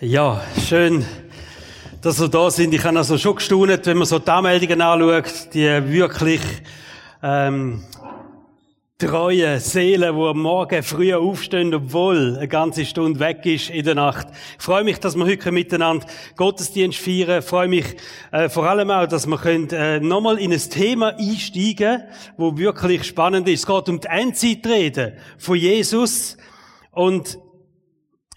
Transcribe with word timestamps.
Ja, 0.00 0.40
schön, 0.64 1.04
dass 2.02 2.20
ihr 2.20 2.28
da 2.28 2.52
sind. 2.52 2.72
Ich 2.72 2.84
habe 2.84 2.96
also 2.96 3.18
schon 3.18 3.34
gestaunt, 3.34 3.84
wenn 3.84 3.96
man 3.96 4.06
so 4.06 4.20
die 4.20 4.30
Anmeldungen 4.30 4.80
anschaut, 4.80 5.52
die 5.52 5.66
wirklich 5.90 6.40
ähm, 7.20 7.82
treue 8.96 9.58
Seelen, 9.58 10.14
die 10.14 10.22
am 10.22 10.40
Morgen 10.40 10.84
früh 10.84 11.12
aufstehen, 11.12 11.74
obwohl 11.74 12.36
eine 12.36 12.46
ganze 12.46 12.86
Stunde 12.86 13.18
weg 13.18 13.44
ist 13.44 13.70
in 13.70 13.84
der 13.84 13.96
Nacht. 13.96 14.28
Ich 14.56 14.64
freue 14.64 14.84
mich, 14.84 15.00
dass 15.00 15.16
wir 15.16 15.26
heute 15.26 15.50
miteinander 15.50 16.06
Gottesdienst 16.36 17.00
feiern. 17.00 17.40
Ich 17.40 17.44
freue 17.44 17.66
mich 17.66 17.96
äh, 18.30 18.48
vor 18.48 18.70
allem 18.70 18.92
auch, 18.92 19.08
dass 19.08 19.26
wir 19.26 19.36
können, 19.36 19.68
äh, 19.70 19.98
nochmal 19.98 20.38
in 20.38 20.52
ein 20.52 20.60
Thema 20.60 21.16
einsteigen, 21.18 22.04
wo 22.36 22.56
wirklich 22.56 23.02
spannend 23.02 23.48
ist. 23.48 23.62
Es 23.62 23.66
geht 23.66 23.88
um 23.88 23.98
die 23.98 24.06
Endzeitrede 24.06 25.16
von 25.38 25.56
Jesus. 25.56 26.36
Und 26.92 27.40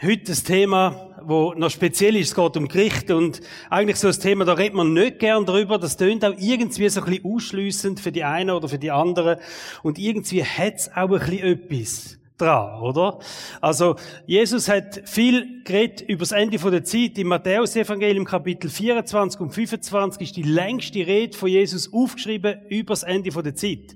heute 0.01 0.23
das 0.23 0.43
Thema 0.43 1.07
wo 1.23 1.53
noch 1.53 1.69
speziell 1.69 2.15
ist. 2.15 2.29
Es 2.29 2.35
geht 2.35 2.57
um 2.57 2.67
Gericht 2.67 3.11
und 3.11 3.41
eigentlich 3.69 3.97
so 3.97 4.07
ein 4.07 4.19
Thema, 4.19 4.43
da 4.43 4.53
redet 4.53 4.73
man 4.73 4.93
nicht 4.93 5.19
gern 5.19 5.45
drüber. 5.45 5.77
Das 5.77 5.95
tönt 5.95 6.25
auch 6.25 6.33
irgendwie 6.37 6.89
so 6.89 7.01
ein 7.01 7.05
bisschen 7.05 7.25
ausschliessend 7.25 7.99
für 7.99 8.11
die 8.11 8.23
einen 8.23 8.49
oder 8.49 8.67
für 8.67 8.79
die 8.79 8.89
anderen. 8.89 9.37
Und 9.83 9.99
irgendwie 9.99 10.43
hat 10.43 10.75
es 10.77 10.89
auch 10.89 11.11
ein 11.11 11.19
bisschen 11.19 11.39
etwas 11.39 12.17
dran, 12.37 12.81
oder? 12.81 13.19
Also, 13.61 13.97
Jesus 14.25 14.67
hat 14.67 15.07
viel 15.07 15.63
geredet 15.63 16.01
über 16.01 16.21
das 16.21 16.31
Ende 16.31 16.57
der 16.57 16.83
Zeit. 16.83 17.19
Im 17.19 17.27
Matthäus-Evangelium 17.27 18.25
Kapitel 18.25 18.69
24 18.69 19.39
und 19.39 19.51
25 19.51 20.21
ist 20.21 20.35
die 20.35 20.43
längste 20.43 21.05
Rede 21.05 21.37
von 21.37 21.49
Jesus 21.49 21.93
aufgeschrieben 21.93 22.61
über 22.69 22.93
das 22.93 23.03
Ende 23.03 23.29
der 23.29 23.55
Zeit. 23.55 23.95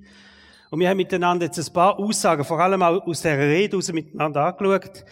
Und 0.69 0.79
wir 0.79 0.89
haben 0.89 0.97
miteinander 0.97 1.45
jetzt 1.45 1.57
ein 1.57 1.73
paar 1.73 1.97
Aussagen, 1.97 2.43
vor 2.43 2.59
allem 2.59 2.81
auch 2.83 3.07
aus 3.07 3.21
der 3.21 3.37
Rede 3.37 3.77
raus 3.77 3.91
miteinander 3.91 4.45
angeschaut. 4.45 5.05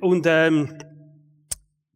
Und, 0.00 0.26
ähm, 0.26 0.78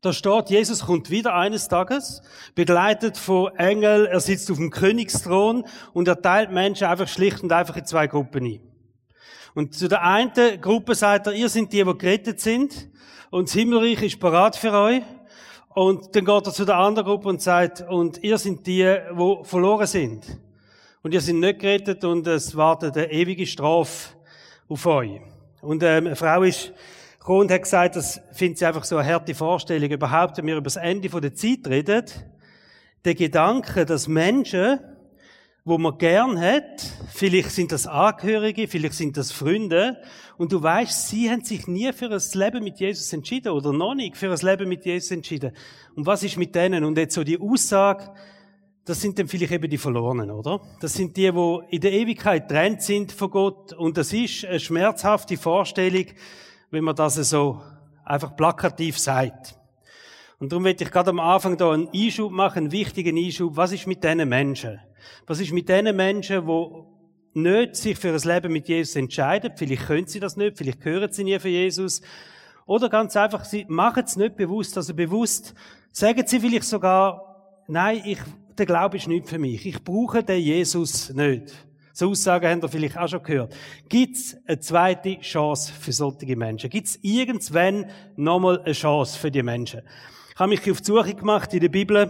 da 0.00 0.12
steht, 0.12 0.50
Jesus 0.50 0.86
kommt 0.86 1.10
wieder 1.10 1.34
eines 1.34 1.66
Tages, 1.66 2.22
begleitet 2.54 3.16
von 3.16 3.52
Engeln, 3.56 4.06
er 4.06 4.20
sitzt 4.20 4.48
auf 4.48 4.56
dem 4.56 4.70
Königsthron 4.70 5.64
und 5.92 6.06
er 6.06 6.22
teilt 6.22 6.52
Menschen 6.52 6.86
einfach 6.86 7.08
schlicht 7.08 7.42
und 7.42 7.50
einfach 7.50 7.76
in 7.76 7.84
zwei 7.84 8.06
Gruppen 8.06 8.44
ein. 8.44 8.60
Und 9.56 9.74
zu 9.74 9.88
der 9.88 10.04
einen 10.04 10.60
Gruppe 10.60 10.94
sagt 10.94 11.26
er, 11.26 11.32
ihr 11.32 11.48
sind 11.48 11.72
die, 11.72 11.82
die 11.82 11.98
gerettet 11.98 12.38
sind 12.38 12.88
und 13.30 13.48
das 13.48 13.54
Himmelreich 13.54 14.00
ist 14.02 14.20
parat 14.20 14.54
für 14.54 14.72
euch. 14.72 15.02
Und 15.74 16.14
dann 16.14 16.24
geht 16.24 16.46
er 16.46 16.52
zu 16.52 16.64
der 16.64 16.76
anderen 16.76 17.08
Gruppe 17.08 17.28
und 17.28 17.42
sagt, 17.42 17.84
und 17.88 18.22
ihr 18.22 18.38
sind 18.38 18.66
die, 18.66 18.84
die 18.84 19.36
verloren 19.42 19.86
sind. 19.86 20.24
Und 21.02 21.12
ihr 21.12 21.20
sind 21.20 21.40
nicht 21.40 21.58
gerettet 21.58 22.04
und 22.04 22.26
es 22.26 22.56
wartet 22.56 22.96
eine 22.96 23.10
ewige 23.10 23.46
Strafe 23.46 24.14
auf 24.68 24.86
euch. 24.86 25.20
Und 25.60 25.82
ähm, 25.82 26.06
eine 26.06 26.16
Frau 26.16 26.42
ist 26.42 26.72
und 27.26 27.50
hat 27.50 27.62
gesagt, 27.62 27.96
das 27.96 28.20
findet 28.32 28.58
sie 28.58 28.66
einfach 28.66 28.84
so 28.84 28.96
eine 28.96 29.08
harte 29.12 29.34
Vorstellung 29.34 29.90
überhaupt, 29.90 30.38
wenn 30.38 30.46
wir 30.46 30.56
über 30.56 30.64
das 30.64 30.76
Ende 30.76 31.08
der 31.08 31.34
Zeit 31.34 31.66
reden. 31.66 32.04
Der 33.04 33.14
Gedanke, 33.14 33.84
dass 33.84 34.08
Menschen, 34.08 34.80
wo 35.64 35.76
man 35.76 35.98
gern 35.98 36.40
hat, 36.40 36.86
vielleicht 37.12 37.50
sind 37.50 37.70
das 37.72 37.86
Angehörige, 37.86 38.66
vielleicht 38.66 38.94
sind 38.94 39.16
das 39.16 39.30
Freunde, 39.30 39.98
und 40.38 40.52
du 40.52 40.62
weißt, 40.62 41.08
sie 41.08 41.28
haben 41.30 41.44
sich 41.44 41.66
nie 41.66 41.92
für 41.92 42.10
ein 42.10 42.22
Leben 42.32 42.64
mit 42.64 42.78
Jesus 42.78 43.12
entschieden 43.12 43.50
oder 43.50 43.72
noch 43.72 43.94
nicht 43.94 44.16
für 44.16 44.30
ein 44.30 44.38
Leben 44.38 44.68
mit 44.68 44.86
Jesus 44.86 45.10
entschieden. 45.10 45.52
Und 45.96 46.06
was 46.06 46.22
ist 46.22 46.36
mit 46.36 46.54
denen? 46.54 46.84
Und 46.84 46.96
jetzt 46.96 47.14
so 47.14 47.24
die 47.24 47.40
Aussage, 47.40 48.10
das 48.84 49.00
sind 49.00 49.18
dann 49.18 49.26
vielleicht 49.26 49.52
eben 49.52 49.68
die 49.68 49.76
Verlorenen, 49.76 50.30
oder? 50.30 50.60
Das 50.80 50.94
sind 50.94 51.16
die, 51.16 51.34
wo 51.34 51.62
in 51.68 51.80
der 51.80 51.92
Ewigkeit 51.92 52.48
trennt 52.48 52.82
sind 52.82 53.12
von 53.12 53.30
Gott. 53.30 53.72
Und 53.72 53.98
das 53.98 54.12
ist 54.12 54.44
eine 54.44 54.60
schmerzhafte 54.60 55.36
Vorstellung, 55.36 56.06
wenn 56.70 56.84
man 56.84 56.96
das 56.96 57.14
so 57.14 57.62
einfach 58.04 58.36
plakativ 58.36 58.98
sagt. 58.98 59.58
Und 60.38 60.52
darum 60.52 60.62
möchte 60.62 60.84
ich 60.84 60.90
gerade 60.90 61.10
am 61.10 61.18
Anfang 61.18 61.56
da 61.56 61.72
einen 61.72 61.88
Einschub 61.92 62.30
machen, 62.30 62.58
einen 62.58 62.72
wichtigen 62.72 63.16
Einschub. 63.16 63.56
Was 63.56 63.72
ist 63.72 63.86
mit 63.86 64.04
diesen 64.04 64.28
Menschen? 64.28 64.80
Was 65.26 65.40
ist 65.40 65.52
mit 65.52 65.68
diesen 65.68 65.96
Menschen, 65.96 66.46
die 66.46 67.40
nicht 67.40 67.76
sich 67.76 67.98
für 67.98 68.12
ein 68.12 68.20
Leben 68.20 68.52
mit 68.52 68.68
Jesus 68.68 68.96
entscheiden? 68.96 69.52
Vielleicht 69.56 69.86
können 69.86 70.06
sie 70.06 70.20
das 70.20 70.36
nicht, 70.36 70.56
vielleicht 70.56 70.84
hören 70.84 71.12
sie 71.12 71.24
nie 71.24 71.38
für 71.38 71.48
Jesus. 71.48 72.02
Oder 72.66 72.88
ganz 72.88 73.16
einfach, 73.16 73.44
sie 73.44 73.64
machen 73.68 74.04
es 74.04 74.16
nicht 74.16 74.36
bewusst, 74.36 74.76
also 74.76 74.94
bewusst 74.94 75.54
sagen 75.90 76.26
sie 76.26 76.38
vielleicht 76.38 76.64
sogar, 76.64 77.62
nein, 77.66 78.02
ich, 78.04 78.18
der 78.56 78.66
Glaube 78.66 78.98
ist 78.98 79.08
nicht 79.08 79.28
für 79.28 79.38
mich. 79.38 79.66
Ich 79.66 79.82
brauche 79.82 80.22
den 80.22 80.40
Jesus 80.40 81.10
nicht. 81.10 81.52
So 81.98 82.10
Aussagen 82.10 82.48
habt 82.48 82.62
ihr 82.62 82.68
vielleicht 82.68 82.96
auch 82.96 83.08
schon 83.08 83.24
gehört. 83.24 83.56
Gibt 83.88 84.16
es 84.16 84.36
eine 84.46 84.60
zweite 84.60 85.18
Chance 85.18 85.72
für 85.72 85.90
solche 85.90 86.36
Menschen? 86.36 86.70
Gibt 86.70 86.86
es 86.86 86.98
irgendwann 87.02 87.86
nochmal 88.14 88.60
eine 88.60 88.72
Chance 88.72 89.18
für 89.18 89.32
die 89.32 89.42
Menschen? 89.42 89.80
Ich 90.32 90.38
habe 90.38 90.50
mich 90.50 90.70
auf 90.70 90.80
die 90.80 90.84
Suche 90.84 91.14
gemacht 91.16 91.52
in 91.54 91.58
der 91.58 91.68
Bibel, 91.70 92.08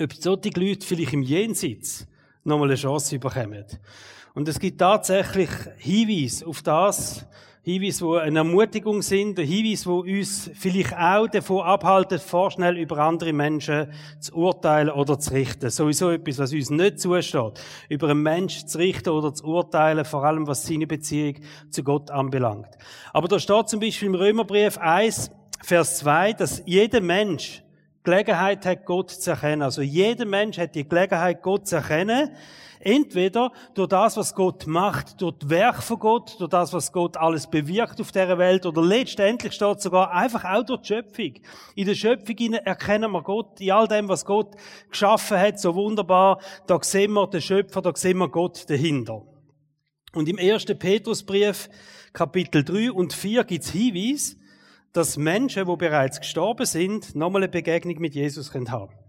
ob 0.00 0.14
solche 0.14 0.48
Leute 0.58 0.86
vielleicht 0.86 1.12
im 1.12 1.20
Jenseits 1.20 2.06
nochmal 2.42 2.68
eine 2.68 2.76
Chance 2.76 3.18
bekommen. 3.18 3.66
Und 4.32 4.48
es 4.48 4.58
gibt 4.58 4.78
tatsächlich 4.78 5.50
Hinweise 5.76 6.46
auf 6.46 6.62
das, 6.62 7.26
Hinweise, 7.68 8.06
die 8.06 8.20
eine 8.20 8.38
Ermutigung 8.38 9.02
sind, 9.02 9.40
Hinweise, 9.40 10.04
die 10.06 10.18
uns 10.18 10.48
vielleicht 10.54 10.96
auch 10.96 11.26
davon 11.26 11.64
abhalten, 11.64 12.20
vorschnell 12.20 12.78
über 12.78 12.98
andere 12.98 13.32
Menschen 13.32 13.92
zu 14.20 14.36
urteilen 14.36 14.88
oder 14.88 15.18
zu 15.18 15.34
richten. 15.34 15.68
Sowieso 15.68 16.12
etwas, 16.12 16.38
was 16.38 16.52
uns 16.52 16.70
nicht 16.70 17.00
zusteht, 17.00 17.60
über 17.88 18.10
einen 18.10 18.22
Menschen 18.22 18.68
zu 18.68 18.78
richten 18.78 19.08
oder 19.08 19.34
zu 19.34 19.46
urteilen, 19.46 20.04
vor 20.04 20.22
allem 20.22 20.46
was 20.46 20.64
seine 20.64 20.86
Beziehung 20.86 21.38
zu 21.68 21.82
Gott 21.82 22.08
anbelangt. 22.12 22.68
Aber 23.12 23.26
da 23.26 23.40
steht 23.40 23.68
zum 23.68 23.80
Beispiel 23.80 24.10
im 24.10 24.14
Römerbrief 24.14 24.78
1, 24.78 25.32
Vers 25.60 25.98
2, 25.98 26.34
dass 26.34 26.62
jeder 26.66 27.00
Mensch 27.00 27.64
Gelegenheit 28.04 28.64
hat, 28.64 28.86
Gott 28.86 29.10
zu 29.10 29.30
erkennen. 29.32 29.62
Also 29.62 29.82
jeder 29.82 30.24
Mensch 30.24 30.56
hat 30.56 30.76
die 30.76 30.88
Gelegenheit, 30.88 31.42
Gott 31.42 31.66
zu 31.66 31.74
erkennen, 31.74 32.30
Entweder 32.86 33.50
durch 33.74 33.88
das, 33.88 34.16
was 34.16 34.32
Gott 34.32 34.68
macht, 34.68 35.20
durch 35.20 35.34
das 35.40 35.50
Werk 35.50 35.82
von 35.82 35.98
Gott, 35.98 36.36
durch 36.38 36.50
das, 36.50 36.72
was 36.72 36.92
Gott 36.92 37.16
alles 37.16 37.48
bewirkt 37.48 38.00
auf 38.00 38.12
dieser 38.12 38.38
Welt, 38.38 38.64
oder 38.64 38.80
letztendlich 38.80 39.54
steht 39.54 39.80
sogar 39.80 40.12
einfach 40.12 40.44
auch 40.44 40.62
durch 40.62 40.82
die 40.82 40.86
Schöpfung. 40.94 41.32
In 41.74 41.86
der 41.88 41.96
Schöpfung 41.96 42.52
erkennen 42.52 43.10
wir 43.10 43.22
Gott, 43.22 43.60
in 43.60 43.72
all 43.72 43.88
dem, 43.88 44.08
was 44.08 44.24
Gott 44.24 44.54
geschaffen 44.88 45.36
hat, 45.36 45.58
so 45.58 45.74
wunderbar, 45.74 46.38
da 46.68 46.78
sehen 46.80 47.14
wir 47.14 47.26
den 47.26 47.40
Schöpfer, 47.40 47.82
da 47.82 47.90
sehen 47.92 48.18
wir 48.18 48.28
Gott 48.28 48.70
dahinter. 48.70 49.22
Und 50.14 50.28
im 50.28 50.38
ersten 50.38 50.78
Petrusbrief, 50.78 51.68
Kapitel 52.12 52.62
3 52.62 52.92
und 52.92 53.12
4 53.12 53.42
gibt's 53.42 53.70
Hinweis, 53.70 54.36
dass 54.92 55.16
Menschen, 55.16 55.66
die 55.66 55.76
bereits 55.76 56.20
gestorben 56.20 56.66
sind, 56.66 57.16
nochmal 57.16 57.42
eine 57.42 57.50
Begegnung 57.50 57.98
mit 57.98 58.14
Jesus 58.14 58.54
haben 58.54 58.66
können. 58.66 59.05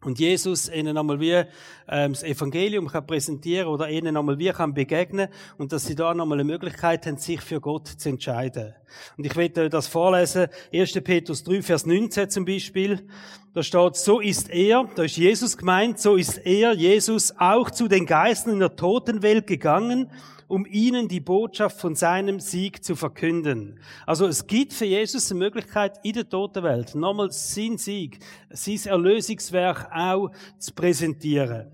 Und 0.00 0.20
Jesus 0.20 0.70
ihnen 0.70 0.94
nochmal 0.94 1.18
wie 1.18 1.44
ähm, 1.88 2.12
das 2.12 2.22
Evangelium 2.22 2.86
kann 2.86 3.04
präsentieren 3.04 3.66
oder 3.66 3.90
ihnen 3.90 4.14
nochmal 4.14 4.38
wie 4.38 4.50
kann 4.50 4.72
begegnen 4.72 5.28
und 5.56 5.72
dass 5.72 5.86
sie 5.86 5.96
da 5.96 6.14
nochmal 6.14 6.38
eine 6.38 6.44
Möglichkeit 6.44 7.04
haben, 7.06 7.16
sich 7.16 7.40
für 7.40 7.60
Gott 7.60 7.88
zu 7.88 8.08
entscheiden. 8.08 8.74
Und 9.16 9.26
ich 9.26 9.34
werde 9.34 9.68
das 9.68 9.88
vorlesen, 9.88 10.46
1. 10.72 10.92
Petrus 11.02 11.42
3, 11.42 11.62
Vers 11.62 11.84
19 11.84 12.30
zum 12.30 12.44
Beispiel. 12.44 13.08
Da 13.54 13.62
steht, 13.62 13.96
so 13.96 14.20
ist 14.20 14.50
er, 14.50 14.88
da 14.94 15.04
ist 15.04 15.16
Jesus 15.16 15.56
gemeint, 15.56 15.98
so 15.98 16.16
ist 16.16 16.38
er, 16.38 16.74
Jesus, 16.74 17.34
auch 17.38 17.70
zu 17.70 17.88
den 17.88 18.06
Geistern 18.06 18.54
in 18.54 18.60
der 18.60 18.76
Totenwelt 18.76 19.46
gegangen 19.46 20.10
um 20.48 20.64
ihnen 20.64 21.08
die 21.08 21.20
Botschaft 21.20 21.78
von 21.78 21.94
seinem 21.94 22.40
Sieg 22.40 22.82
zu 22.82 22.96
verkünden. 22.96 23.78
Also 24.06 24.26
es 24.26 24.46
gibt 24.46 24.72
für 24.72 24.86
Jesus 24.86 25.30
eine 25.30 25.38
Möglichkeit, 25.38 26.00
in 26.02 26.14
der 26.14 26.28
toten 26.28 26.62
Welt 26.62 26.94
nochmal 26.94 27.30
sein 27.30 27.76
Sieg, 27.76 28.18
sein 28.50 28.80
Erlösungswerk 28.86 29.90
auch 29.92 30.30
zu 30.58 30.72
präsentieren. 30.72 31.70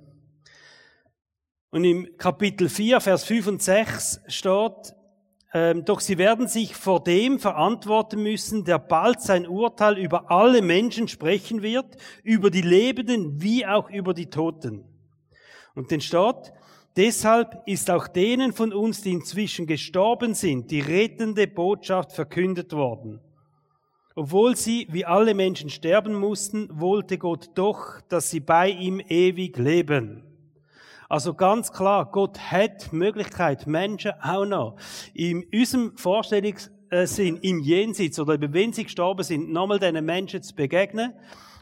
Und 1.71 1.85
im 1.85 2.17
Kapitel 2.19 2.69
4, 2.69 3.01
Vers 3.01 3.25
5 3.25 3.47
und 3.47 3.63
6 3.63 4.21
steht, 4.27 4.95
ähm, 5.55 5.85
doch 5.85 6.01
sie 6.01 6.19
werden 6.19 6.49
sich 6.49 6.75
vor 6.75 7.03
dem 7.03 7.39
verantworten 7.39 8.23
müssen, 8.23 8.65
der 8.65 8.81
bald 8.81 9.23
sein 9.23 9.47
Urteil 9.47 9.97
über 9.97 10.31
alle 10.31 10.61
Menschen 10.61 11.07
sprechen 11.07 11.63
wird, 11.63 11.97
über 12.25 12.51
die 12.51 12.61
Lebenden 12.61 13.41
wie 13.41 13.65
auch 13.65 13.89
über 13.89 14.13
die 14.13 14.29
Toten. 14.29 14.85
Und 15.75 15.93
den 15.93 16.01
steht, 16.01 16.53
Deshalb 16.97 17.63
ist 17.67 17.91
auch 17.91 18.07
denen 18.07 18.53
von 18.53 18.73
uns, 18.73 19.03
die 19.03 19.11
inzwischen 19.11 19.67
gestorben 19.67 20.35
sind, 20.35 20.71
die 20.71 20.79
rettende 20.81 21.49
Botschaft 21.49 22.13
verkündet 22.13 22.73
worden. 22.73 23.21
Obwohl 24.15 24.55
sie, 24.57 24.87
wie 24.91 25.05
alle 25.05 25.35
Menschen, 25.35 25.71
sterben 25.71 26.15
mussten, 26.15 26.69
wollte 26.71 27.19
Gott 27.19 27.51
doch, 27.57 28.01
dass 28.09 28.31
sie 28.31 28.39
bei 28.39 28.71
ihm 28.71 29.01
ewig 29.01 29.59
leben. 29.59 30.23
Also 31.15 31.33
ganz 31.33 31.71
klar, 31.71 32.11
Gott 32.11 32.41
hat 32.41 32.93
Möglichkeit, 32.93 33.69
Menschen 33.69 34.15
auch 34.21 34.45
noch 34.45 34.77
in 35.15 35.47
unserem 35.55 35.97
Vorstellungssinn 35.97 37.37
im 37.37 37.61
Jenseits 37.61 38.19
oder 38.19 38.37
wenn 38.53 38.73
sie 38.73 38.83
gestorben 38.83 39.23
sind, 39.23 39.53
nochmal 39.53 39.79
diesen 39.79 40.05
Menschen 40.05 40.43
zu 40.43 40.53
begegnen 40.57 41.13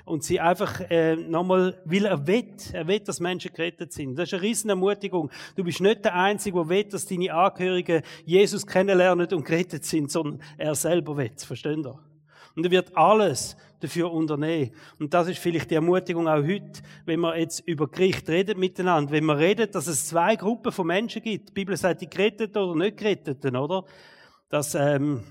und 0.07 0.25
sie 0.25 0.41
einfach 0.41 0.81
äh, 0.89 1.17
nochmal, 1.17 1.79
weil 1.85 2.07
er 2.07 2.27
will, 2.27 2.47
er 2.73 2.89
will, 2.89 3.01
dass 3.01 3.21
Menschen 3.21 3.53
gerettet 3.53 3.93
sind. 3.93 4.17
Das 4.17 4.31
ist 4.31 4.33
eine 4.33 4.43
riesen 4.43 4.71
Ermutigung. 4.71 5.31
Du 5.55 5.65
bist 5.65 5.83
nicht 5.83 6.03
der 6.03 6.15
Einzige, 6.15 6.57
der 6.57 6.69
will, 6.71 6.85
dass 6.85 7.05
deine 7.05 7.35
Angehörigen 7.35 8.01
Jesus 8.25 8.67
kennenlernen 8.67 9.31
und 9.35 9.45
gerettet 9.45 9.85
sind, 9.85 10.11
sondern 10.11 10.41
er 10.57 10.75
selber 10.75 11.15
will. 11.19 11.31
Versteht 11.37 11.77
ihr? 11.77 11.99
Und 12.57 12.65
er 12.65 12.71
wird 12.71 12.97
alles 12.97 13.59
dafür 13.83 14.13
unternehmen. 14.13 14.73
Und 14.99 15.13
das 15.13 15.29
ist 15.29 15.39
vielleicht 15.39 15.71
die 15.71 15.75
Ermutigung 15.75 16.29
auch 16.29 16.43
heute, 16.43 16.83
wenn 17.05 17.21
wir 17.21 17.39
jetzt 17.39 17.61
über 17.67 17.89
Gericht 17.89 18.29
reden 18.29 18.59
miteinander. 18.59 19.13
Wenn 19.13 19.25
wir 19.25 19.39
reden, 19.39 19.71
dass 19.71 19.87
es 19.87 20.07
zwei 20.07 20.37
Gruppen 20.37 20.73
von 20.73 20.87
Menschen 20.87 21.23
gibt. 21.23 21.51
Die 21.51 21.53
Bibel 21.53 21.77
sagt, 21.77 22.01
die 22.01 22.11
Geretteten 22.11 22.63
oder 22.63 22.79
nicht 22.79 22.97
Geretteten, 22.97 23.57
oder? 23.57 23.85
Dass, 24.49 24.75
ähm, 24.75 25.23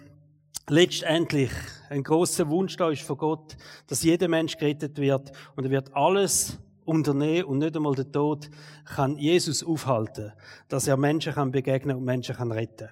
letztendlich 0.69 1.51
ein 1.89 2.03
großer 2.03 2.49
Wunsch 2.49 2.77
da 2.77 2.89
ist 2.89 3.01
von 3.01 3.17
Gott, 3.17 3.57
dass 3.87 4.03
jeder 4.03 4.27
Mensch 4.27 4.57
gerettet 4.57 4.97
wird 4.97 5.31
und 5.55 5.65
er 5.65 5.71
wird 5.71 5.93
alles 5.93 6.57
unternehmen 6.85 7.45
und 7.45 7.59
nicht 7.59 7.75
einmal 7.75 7.95
der 7.95 8.11
Tod 8.11 8.49
kann 8.85 9.17
Jesus 9.17 9.63
aufhalten, 9.63 10.31
dass 10.69 10.87
er 10.87 10.97
Menschen 10.97 11.33
kann 11.33 11.51
begegnen 11.51 11.97
und 11.97 12.05
Menschen 12.05 12.35
kann 12.35 12.51
retten. 12.51 12.89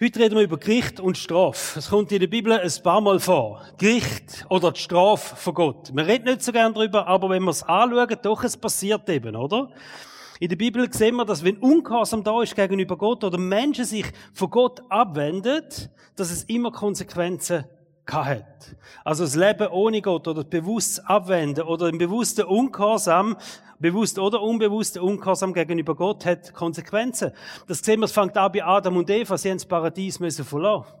Heute 0.00 0.20
reden 0.20 0.36
wir 0.36 0.44
über 0.44 0.58
Gericht 0.58 1.00
und 1.00 1.18
Strafe. 1.18 1.80
Es 1.80 1.90
kommt 1.90 2.12
in 2.12 2.20
der 2.20 2.28
Bibel 2.28 2.52
ein 2.52 2.70
paar 2.84 3.00
Mal 3.00 3.18
vor. 3.18 3.64
Gericht 3.78 4.46
oder 4.48 4.70
die 4.70 4.78
Strafe 4.78 5.34
von 5.34 5.54
Gott. 5.54 5.90
Wir 5.92 6.06
reden 6.06 6.26
nicht 6.26 6.40
so 6.40 6.52
gern 6.52 6.72
darüber, 6.72 7.08
aber 7.08 7.30
wenn 7.30 7.42
wir 7.42 7.50
es 7.50 7.64
anschauen, 7.64 8.16
doch, 8.22 8.44
es 8.44 8.56
passiert 8.56 9.08
eben, 9.08 9.34
oder? 9.34 9.72
In 10.38 10.50
der 10.50 10.54
Bibel 10.54 10.88
sehen 10.92 11.16
wir, 11.16 11.24
dass 11.24 11.42
wenn 11.42 11.56
Ungehorsam 11.56 12.22
da 12.22 12.40
ist 12.40 12.54
gegenüber 12.54 12.96
Gott 12.96 13.24
oder 13.24 13.38
Menschen 13.38 13.84
sich 13.84 14.06
von 14.34 14.50
Gott 14.50 14.80
abwenden, 14.88 15.64
dass 16.14 16.30
es 16.30 16.44
immer 16.44 16.70
Konsequenzen 16.70 17.64
hat. 18.12 18.76
Also 19.04 19.24
das 19.24 19.34
Leben 19.34 19.68
ohne 19.68 20.02
Gott 20.02 20.26
oder 20.28 20.42
das 20.42 20.50
bewusstes 20.50 21.04
Abwenden 21.04 21.62
oder 21.62 21.86
ein 21.86 21.98
bewusster 21.98 22.48
Ungehorsam, 22.48 23.36
bewusst 23.78 24.18
oder 24.18 24.42
unbewusster 24.42 25.02
Ungehorsam 25.02 25.52
gegenüber 25.52 25.94
Gott 25.94 26.24
hat 26.26 26.52
Konsequenzen. 26.52 27.32
Das 27.66 27.78
sehen 27.78 28.00
wir, 28.00 28.06
es 28.06 28.12
fängt 28.12 28.36
an 28.36 28.52
bei 28.52 28.64
Adam 28.64 28.96
und 28.96 29.10
Eva, 29.10 29.38
sie 29.38 29.50
haben 29.50 29.58
das 29.58 29.66
Paradies 29.66 30.20
müssen 30.20 30.44
verlassen 30.44 30.92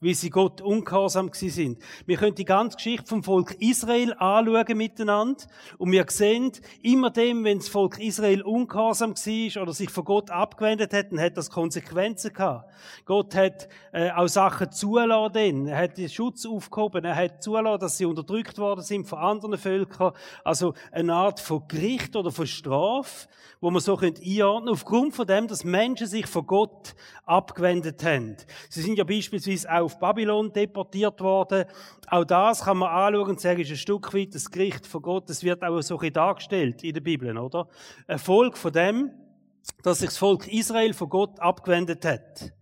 wie 0.00 0.14
sie 0.14 0.30
Gott 0.30 0.62
ungehorsam 0.62 1.30
gewesen 1.30 1.50
sind. 1.50 1.78
Wir 2.06 2.16
können 2.16 2.34
die 2.34 2.46
ganze 2.46 2.76
Geschichte 2.76 3.06
vom 3.06 3.22
Volk 3.22 3.56
Israel 3.60 4.14
anschauen 4.14 4.76
miteinander 4.76 5.44
und 5.76 5.92
wir 5.92 6.06
sehen, 6.08 6.52
immer 6.82 7.10
dem, 7.10 7.44
wenn 7.44 7.58
das 7.58 7.68
Volk 7.68 7.98
Israel 7.98 8.42
ungehorsam 8.42 9.14
war 9.14 9.62
oder 9.62 9.72
sich 9.74 9.90
von 9.90 10.04
Gott 10.04 10.30
abgewendet 10.30 10.94
hat, 10.94 11.12
dann 11.12 11.20
hat 11.20 11.36
das 11.36 11.50
Konsequenzen 11.50 12.32
gehabt. 12.32 12.70
Gott 13.04 13.34
hat 13.34 13.68
äh, 13.92 14.10
auch 14.12 14.28
Sachen 14.28 14.72
zulassen, 14.72 15.66
er 15.66 15.78
hat 15.78 15.98
den 15.98 16.08
Schutz 16.08 16.46
aufgehoben, 16.46 17.04
er 17.04 17.16
hat 17.16 17.42
zulassen, 17.42 17.80
dass 17.80 17.98
sie 17.98 18.06
unterdrückt 18.06 18.58
worden 18.58 18.82
sind 18.82 19.06
von 19.06 19.18
anderen 19.18 19.58
Völkern. 19.58 20.12
Also 20.44 20.72
eine 20.92 21.12
Art 21.12 21.40
von 21.40 21.68
Gericht 21.68 22.16
oder 22.16 22.30
von 22.30 22.46
Strafe, 22.46 23.28
wo 23.60 23.70
man 23.70 23.80
so 23.80 23.98
einordnen 23.98 24.14
könnte, 24.14 24.70
aufgrund 24.70 25.14
von 25.14 25.26
dem, 25.26 25.46
dass 25.46 25.64
Menschen 25.64 26.06
sich 26.06 26.26
von 26.26 26.46
Gott 26.46 26.94
abgewendet 27.26 28.02
haben. 28.02 28.36
Sie 28.70 28.80
sind 28.80 28.96
ja 28.96 29.04
beispielsweise 29.04 29.70
auch 29.70 29.89
auf 29.90 29.98
Babylon 29.98 30.52
deportiert 30.52 31.20
worden. 31.20 31.64
Auch 32.06 32.24
das 32.24 32.64
kann 32.64 32.78
man 32.78 32.88
anschauen 32.88 33.30
und 33.30 33.40
sagen, 33.40 33.60
ist 33.60 33.70
ein 33.70 33.76
Stück 33.76 34.14
weit 34.14 34.34
das 34.34 34.50
Gericht 34.50 34.86
von 34.86 35.02
Gott. 35.02 35.28
Das 35.28 35.42
wird 35.42 35.62
auch 35.64 35.80
so 35.82 35.98
dargestellt 35.98 36.82
in 36.84 36.94
der 36.94 37.00
Bibel, 37.00 37.36
oder? 37.36 37.68
Ein 38.06 38.18
Volk 38.18 38.56
von 38.56 38.72
dem, 38.72 39.10
dass 39.82 39.98
sich 39.98 40.08
das 40.08 40.18
Volk 40.18 40.46
Israel 40.48 40.94
von 40.94 41.08
Gott 41.08 41.40
abgewendet 41.40 42.04
hat. 42.04 42.52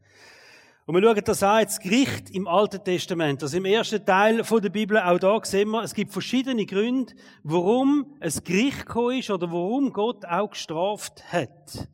Und 0.87 0.95
wir 0.95 1.03
schauen 1.03 1.23
das 1.23 1.43
an, 1.43 1.65
das 1.65 1.81
Gericht 1.81 2.31
im 2.31 2.49
Alten 2.49 2.83
Testament. 2.83 3.43
Also 3.43 3.59
im 3.59 3.67
ersten 3.67 4.05
Teil 4.07 4.43
der 4.43 4.71
Bibel, 4.71 4.99
auch 4.99 5.19
da 5.19 5.39
sehen 5.45 5.69
wir, 5.69 5.83
es 5.83 5.93
gibt 5.93 6.13
verschiedene 6.13 6.65
Gründe, 6.65 7.13
warum 7.43 8.07
ein 8.21 8.33
Gericht 8.43 8.87
gekommen 8.87 9.19
ist 9.19 9.31
oder 9.31 9.53
warum 9.53 9.93
Gott 9.93 10.25
auch 10.25 10.49
gestraft 10.49 11.31
hat. 11.31 11.89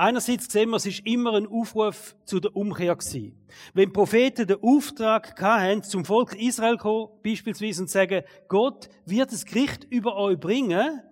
Einerseits 0.00 0.52
sehen 0.52 0.70
wir, 0.70 0.76
es 0.76 0.86
ist 0.86 1.04
immer 1.04 1.34
ein 1.34 1.48
Aufruf 1.48 2.14
zu 2.24 2.38
der 2.38 2.54
Umkehr 2.54 2.94
gewesen. 2.94 3.36
Wenn 3.74 3.92
Propheten 3.92 4.46
den 4.46 4.62
Auftrag 4.62 5.34
hatten, 5.42 5.82
zum 5.82 6.04
Volk 6.04 6.36
Israel 6.36 6.76
kommen, 6.76 7.08
beispielsweise, 7.24 7.82
und 7.82 7.90
sagen, 7.90 8.22
Gott 8.46 8.88
wird 9.06 9.32
das 9.32 9.44
Gericht 9.44 9.88
über 9.90 10.14
euch 10.14 10.38
bringen, 10.38 11.02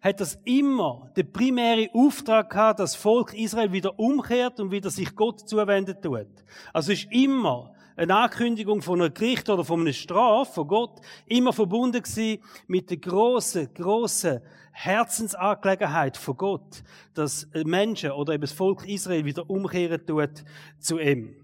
hat 0.00 0.18
das 0.18 0.40
immer 0.42 1.12
den 1.16 1.32
primären 1.32 1.88
Auftrag 1.94 2.50
gehabt, 2.50 2.80
dass 2.80 2.94
das 2.94 3.00
Volk 3.00 3.32
Israel 3.32 3.70
wieder 3.70 3.96
umkehrt 3.96 4.58
und 4.58 4.72
wieder 4.72 4.90
sich 4.90 5.14
Gott 5.14 5.48
zuwendet 5.48 6.02
tut. 6.02 6.26
Also 6.72 6.90
ist 6.90 7.06
immer 7.12 7.72
eine 7.94 8.16
Ankündigung 8.16 8.82
von 8.82 9.00
einem 9.00 9.14
Gericht 9.14 9.48
oder 9.50 9.64
von 9.64 9.82
einer 9.82 9.92
Strafe 9.92 10.52
von 10.52 10.66
Gott 10.66 11.00
immer 11.26 11.52
verbunden 11.52 12.02
gewesen 12.02 12.42
mit 12.66 12.90
der 12.90 12.96
großen, 12.96 13.72
großen 13.72 14.40
Herzensangelegenheit 14.72 16.16
von 16.16 16.36
Gott, 16.36 16.82
dass 17.14 17.46
Menschen 17.52 18.12
oder 18.12 18.34
eben 18.34 18.40
das 18.40 18.52
Volk 18.52 18.86
Israel 18.88 19.24
wieder 19.24 19.48
umkehren 19.48 20.04
tut 20.04 20.44
zu 20.80 20.98
ihm. 20.98 21.36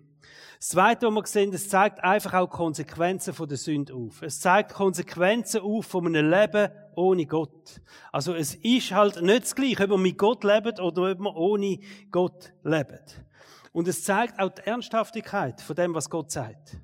Das 0.58 0.70
Zweite, 0.70 1.06
was 1.06 1.14
wir 1.14 1.26
sehen, 1.26 1.54
es 1.54 1.69
zeigt 1.69 2.02
einfach 2.02 2.34
auch 2.34 2.50
Konsequenzen 2.50 3.32
von 3.32 3.48
der 3.48 3.58
Sünde 3.58 3.94
auf. 3.94 4.22
Es 4.22 4.40
zeigt 4.40 4.72
Konsequenzen 4.72 5.60
auf 5.60 5.86
von 5.86 6.04
einem 6.04 6.28
Leben 6.28 6.72
ohne 6.96 7.26
Gott. 7.26 7.80
Also 8.10 8.34
es 8.34 8.56
ist 8.56 8.90
halt 8.90 9.22
nicht 9.22 9.44
das 9.44 9.54
Gleiche, 9.54 9.84
ob 9.84 9.90
man 9.90 10.02
mit 10.02 10.19
Gott 10.19 10.42
lebt 10.42 10.80
oder 10.80 11.12
ob 11.12 11.19
man 11.20 11.36
ohne 11.36 11.78
Gott 12.10 12.52
lebt. 12.64 13.25
Und 13.72 13.86
es 13.86 14.02
zeigt 14.02 14.40
auch 14.40 14.48
die 14.48 14.62
Ernsthaftigkeit 14.62 15.60
von 15.60 15.76
dem, 15.76 15.94
was 15.94 16.10
Gott 16.10 16.32
sagt. 16.32 16.76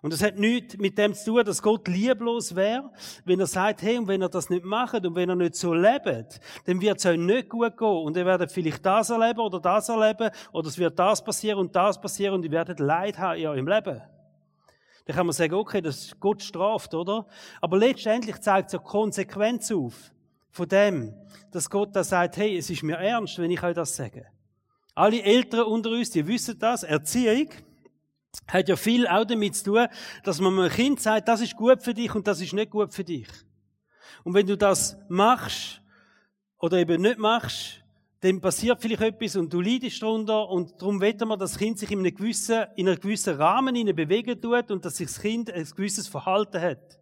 Und 0.00 0.12
es 0.12 0.22
hat 0.22 0.38
nichts 0.38 0.76
mit 0.76 0.96
dem 0.96 1.12
zu 1.14 1.32
tun, 1.32 1.44
dass 1.44 1.60
Gott 1.60 1.88
lieblos 1.88 2.54
wäre, 2.54 2.90
wenn 3.24 3.40
er 3.40 3.46
sagt, 3.46 3.82
hey, 3.82 3.98
und 3.98 4.06
wenn 4.06 4.22
er 4.22 4.28
das 4.28 4.48
nicht 4.48 4.64
macht 4.64 5.04
und 5.04 5.14
wenn 5.16 5.28
er 5.28 5.34
nicht 5.34 5.56
so 5.56 5.74
lebt, 5.74 6.40
dann 6.66 6.80
wird 6.80 6.98
es 6.98 7.06
euch 7.06 7.18
nicht 7.18 7.48
gut 7.48 7.76
gehen. 7.76 7.88
Und 7.88 8.16
ihr 8.16 8.24
werdet 8.24 8.52
vielleicht 8.52 8.86
das 8.86 9.10
erleben 9.10 9.40
oder 9.40 9.60
das 9.60 9.88
erleben, 9.88 10.30
oder 10.52 10.68
es 10.68 10.78
wird 10.78 10.98
das 10.98 11.22
passieren 11.22 11.58
und 11.58 11.74
das 11.74 12.00
passieren 12.00 12.34
und 12.34 12.44
ihr 12.44 12.50
werdet 12.50 12.78
Leid 12.78 13.18
haben 13.18 13.38
in 13.38 13.46
eurem 13.48 13.66
Leben. 13.66 14.00
Dann 15.06 15.16
kann 15.16 15.26
man 15.26 15.32
sagen, 15.32 15.54
okay, 15.54 15.80
das 15.80 16.04
ist 16.04 16.20
Gott 16.20 16.42
straft, 16.42 16.94
oder? 16.94 17.26
Aber 17.60 17.78
letztendlich 17.78 18.38
zeigt 18.40 18.68
es 18.68 18.74
eine 18.74 18.84
Konsequenz 18.84 19.72
auf 19.72 20.12
von 20.50 20.68
dem, 20.68 21.14
dass 21.50 21.70
Gott 21.70 21.94
da 21.96 22.04
sagt, 22.04 22.36
hey, 22.36 22.56
es 22.56 22.68
ist 22.70 22.82
mir 22.82 22.96
ernst, 22.96 23.38
wenn 23.38 23.50
ich 23.50 23.62
euch 23.62 23.74
das 23.74 23.96
sage. 23.96 24.26
Alle 24.94 25.22
Eltern 25.22 25.62
unter 25.62 25.90
uns, 25.90 26.10
die 26.10 26.26
wissen 26.26 26.58
das. 26.58 26.82
Erziehung 26.82 27.48
hat 28.46 28.68
ja 28.68 28.76
viel 28.76 29.06
auch 29.06 29.24
damit 29.24 29.56
zu 29.56 29.64
tun, 29.64 29.86
dass 30.24 30.40
man 30.40 30.58
einem 30.58 30.70
Kind 30.70 31.00
sagt, 31.00 31.28
das 31.28 31.40
ist 31.40 31.56
gut 31.56 31.82
für 31.82 31.94
dich 31.94 32.14
und 32.14 32.26
das 32.26 32.40
ist 32.40 32.52
nicht 32.52 32.70
gut 32.70 32.92
für 32.92 33.04
dich. 33.04 33.28
Und 34.24 34.34
wenn 34.34 34.46
du 34.46 34.56
das 34.56 34.96
machst 35.08 35.80
oder 36.58 36.78
eben 36.78 37.02
nicht 37.02 37.18
machst, 37.18 37.82
dann 38.20 38.40
passiert 38.40 38.82
vielleicht 38.82 39.02
etwas 39.02 39.36
und 39.36 39.52
du 39.52 39.60
leidest 39.60 40.02
darunter 40.02 40.48
und 40.48 40.80
darum 40.80 41.00
wetten 41.00 41.28
wir, 41.28 41.36
dass 41.36 41.52
das 41.52 41.58
Kind 41.58 41.78
sich 41.78 41.90
in 41.90 42.00
einem 42.00 42.14
gewissen, 42.14 42.66
in 42.74 42.88
einem 42.88 42.98
gewissen 42.98 43.36
Rahmen 43.36 43.74
bewegen 43.94 44.40
tut 44.40 44.70
und 44.70 44.84
dass 44.84 44.96
sich 44.96 45.06
das 45.06 45.20
Kind 45.20 45.50
ein 45.52 45.64
gewisses 45.64 46.08
Verhalten 46.08 46.60
hat. 46.60 46.98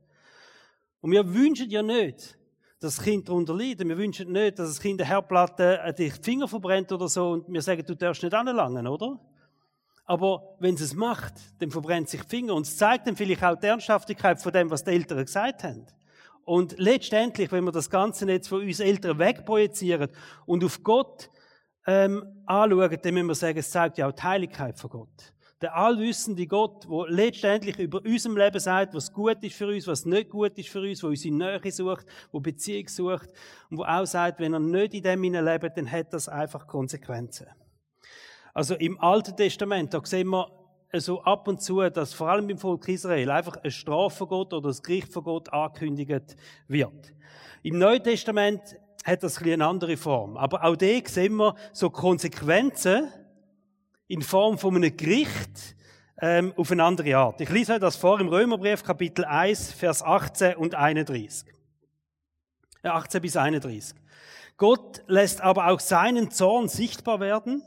Und 1.01 1.13
wir 1.13 1.33
wünschen 1.33 1.71
ja 1.71 1.83
nicht, 1.83 2.39
dass 2.81 2.97
das 2.97 3.05
Kind 3.05 3.29
darunter 3.29 3.55
leidet. 3.55 3.89
Wir 3.89 3.97
wünschen 3.97 4.31
nicht, 4.31 4.59
dass 4.59 4.69
das 4.69 4.81
Kind 4.81 5.01
eine 5.01 5.09
Herdplatte 5.09 5.81
äh, 5.81 5.95
die 5.95 6.11
Finger 6.11 6.49
verbrennt 6.49 6.93
oder 6.93 7.09
so 7.09 7.31
und 7.31 7.49
wir 7.49 7.63
sagen, 7.63 7.85
du 7.87 7.95
darfst 7.95 8.23
nicht 8.23 8.35
anlangen, 8.35 8.87
oder? 8.87 9.19
Aber 10.07 10.57
wenn 10.61 10.75
es 10.75 10.81
es 10.81 10.95
macht, 10.95 11.35
dann 11.59 11.71
verbrennt 11.71 12.09
sich 12.09 12.23
die 12.23 12.29
Finger 12.29 12.55
und 12.55 12.67
es 12.67 12.77
zeigt 12.77 13.07
dann 13.07 13.17
vielleicht 13.17 13.45
auch 13.45 13.57
die 13.57 13.67
Ernsthaftigkeit 13.67 14.41
von 14.41 14.53
dem, 14.53 14.71
was 14.71 14.85
die 14.85 14.93
Eltern 14.93 15.25
gesagt 15.25 15.65
haben. 15.65 15.87
Und 16.45 16.79
letztendlich, 16.79 17.51
wenn 17.51 17.65
wir 17.65 17.73
das 17.73 17.91
Ganze 17.91 18.25
jetzt 18.31 18.49
von 18.49 18.63
uns 18.63 18.79
Eltern 18.79 19.19
wegprojizieren 19.19 20.09
und 20.47 20.63
auf 20.65 20.83
Gott 20.85 21.29
ähm, 21.87 22.23
anschauen, 22.47 22.99
dann 23.03 23.15
müssen 23.15 23.27
wir 23.27 23.35
sagen, 23.35 23.59
es 23.59 23.71
zeigt 23.71 23.99
ja 23.99 24.09
auch 24.09 24.13
die 24.13 24.23
Heiligkeit 24.23 24.79
von 24.79 24.91
Gott 24.91 25.33
der 25.61 25.75
allwissende 25.75 26.47
Gott, 26.47 26.85
der 26.85 27.07
letztendlich 27.09 27.79
über 27.79 28.03
unserem 28.05 28.37
Leben 28.37 28.61
sagt, 28.61 28.95
was 28.95 29.13
gut 29.13 29.43
ist 29.43 29.57
für 29.57 29.69
uns, 29.69 29.87
was 29.87 30.05
nicht 30.05 30.29
gut 30.29 30.59
ist 30.59 30.69
für 30.69 30.81
uns, 30.81 31.03
wo 31.03 31.09
unsere 31.09 31.35
Nähe 31.35 31.73
sucht, 31.73 32.07
wo 32.31 32.41
Beziehung 32.41 32.89
sucht 32.89 33.31
und 33.71 33.79
wo 33.79 33.85
auch 33.85 34.05
sagt, 34.05 34.39
wenn 34.41 34.53
er 34.53 34.61
nicht 34.61 34.95
in 34.95 35.03
dem 35.03 35.23
lebt, 35.23 35.77
dann 35.77 35.91
hat 35.91 36.13
das 36.13 36.29
einfach 36.29 36.67
Konsequenzen. 36.67 37.47
Also 38.57 38.75
im 38.75 38.99
Alten 39.03 39.37
Testament, 39.37 39.93
da 39.93 40.01
sehen 40.03 40.29
wir 40.29 40.51
so 40.95 41.23
ab 41.25 41.47
und 41.47 41.61
zu, 41.61 41.83
dass 41.91 42.15
vor 42.15 42.31
allem 42.31 42.49
im 42.49 42.57
Volk 42.57 42.89
Israel 42.89 43.31
einfach 43.31 43.59
eine 43.59 43.71
Strafe 43.71 44.17
von 44.17 44.29
Gott 44.29 44.55
oder 44.55 44.69
das 44.69 44.83
Gericht 44.83 45.13
von 45.13 45.25
Gott 45.25 45.53
angekündigt 45.53 46.39
wird. 46.67 47.13
Im 47.63 47.79
Neuen 47.79 48.03
Testament 48.03 48.63
hat 49.05 49.23
das 49.23 49.43
eine 49.43 49.67
andere 49.67 49.99
Form. 49.99 50.39
Aber 50.39 50.65
auch 50.65 50.75
da 50.75 50.87
sehen 51.05 51.37
wir 51.37 51.55
so 51.75 51.91
Konsequenzen, 51.91 53.13
in 54.07 54.23
Form 54.23 54.57
von 54.57 54.75
einem 54.75 54.97
Gericht 54.97 55.77
ähm, 56.23 56.55
auf 56.57 56.73
eine 56.73 56.83
andere 56.83 57.15
Art. 57.15 57.43
Ich 57.43 57.51
lese 57.51 57.75
euch 57.75 57.81
das 57.81 57.97
vor 57.97 58.19
im 58.21 58.29
Römerbrief 58.29 58.83
Kapitel 58.83 59.27
1, 59.27 59.75
Vers 59.75 60.03
18 60.03 60.57
und 60.57 60.75
31. 60.75 61.47
18 62.83 63.21
bis 63.21 63.37
31. 63.37 63.99
Gott 64.57 65.03
lässt 65.09 65.43
aber 65.43 65.67
auch 65.67 65.81
seinen 65.81 66.31
Zorn 66.31 66.69
sichtbar 66.69 67.21
werden. 67.21 67.63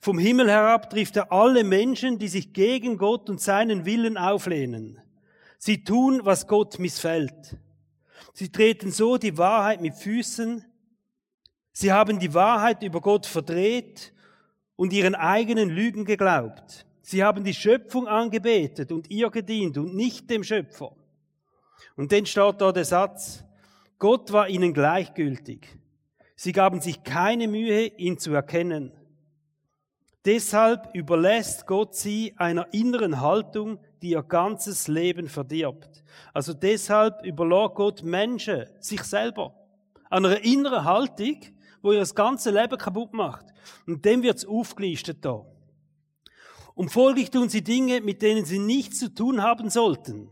Vom 0.00 0.18
Himmel 0.18 0.50
herab 0.50 0.90
trifft 0.90 1.16
er 1.16 1.32
alle 1.32 1.64
Menschen, 1.64 2.18
die 2.18 2.28
sich 2.28 2.52
gegen 2.52 2.98
Gott 2.98 3.28
und 3.30 3.40
seinen 3.40 3.84
Willen 3.84 4.16
auflehnen. 4.16 5.00
Sie 5.58 5.84
tun, 5.84 6.20
was 6.24 6.46
Gott 6.46 6.78
missfällt. 6.78 7.56
Sie 8.32 8.50
treten 8.50 8.90
so 8.90 9.16
die 9.16 9.38
Wahrheit 9.38 9.80
mit 9.80 9.94
Füßen. 9.94 10.64
Sie 11.72 11.92
haben 11.92 12.18
die 12.18 12.34
Wahrheit 12.34 12.82
über 12.82 13.00
Gott 13.00 13.26
verdreht 13.26 14.12
und 14.76 14.92
ihren 14.92 15.14
eigenen 15.14 15.70
Lügen 15.70 16.04
geglaubt. 16.04 16.86
Sie 17.02 17.22
haben 17.22 17.44
die 17.44 17.54
Schöpfung 17.54 18.08
angebetet 18.08 18.90
und 18.90 19.10
ihr 19.10 19.30
gedient 19.30 19.78
und 19.78 19.94
nicht 19.94 20.30
dem 20.30 20.42
Schöpfer. 20.42 20.96
Und 21.96 22.12
dann 22.12 22.26
steht 22.26 22.60
da 22.60 22.72
der 22.72 22.84
Satz, 22.84 23.44
Gott 23.98 24.32
war 24.32 24.48
ihnen 24.48 24.74
gleichgültig. 24.74 25.68
Sie 26.36 26.52
gaben 26.52 26.80
sich 26.80 27.04
keine 27.04 27.46
Mühe, 27.46 27.86
ihn 27.86 28.18
zu 28.18 28.32
erkennen. 28.34 28.92
Deshalb 30.24 30.88
überlässt 30.94 31.66
Gott 31.66 31.94
sie 31.94 32.32
einer 32.38 32.72
inneren 32.72 33.20
Haltung, 33.20 33.78
die 34.00 34.10
ihr 34.10 34.22
ganzes 34.22 34.88
Leben 34.88 35.28
verdirbt. 35.28 36.02
Also 36.32 36.54
deshalb 36.54 37.24
überlässt 37.26 37.74
Gott 37.74 38.02
Menschen 38.02 38.64
sich 38.80 39.02
selber. 39.02 39.54
Einer 40.08 40.42
inneren 40.42 40.84
Haltung, 40.84 41.40
wo 41.82 41.92
ihr 41.92 41.98
das 41.98 42.14
ganze 42.14 42.50
Leben 42.50 42.78
kaputt 42.78 43.12
macht. 43.12 43.44
Und 43.86 44.04
dem 44.04 44.22
wird's 44.22 44.46
aufgelistet 44.46 45.24
da. 45.24 45.44
Und 46.74 46.90
folglich 46.90 47.30
tun 47.30 47.50
sie 47.50 47.62
Dinge, 47.62 48.00
mit 48.00 48.22
denen 48.22 48.46
sie 48.46 48.58
nichts 48.58 48.98
zu 48.98 49.14
tun 49.14 49.42
haben 49.42 49.68
sollten. 49.68 50.30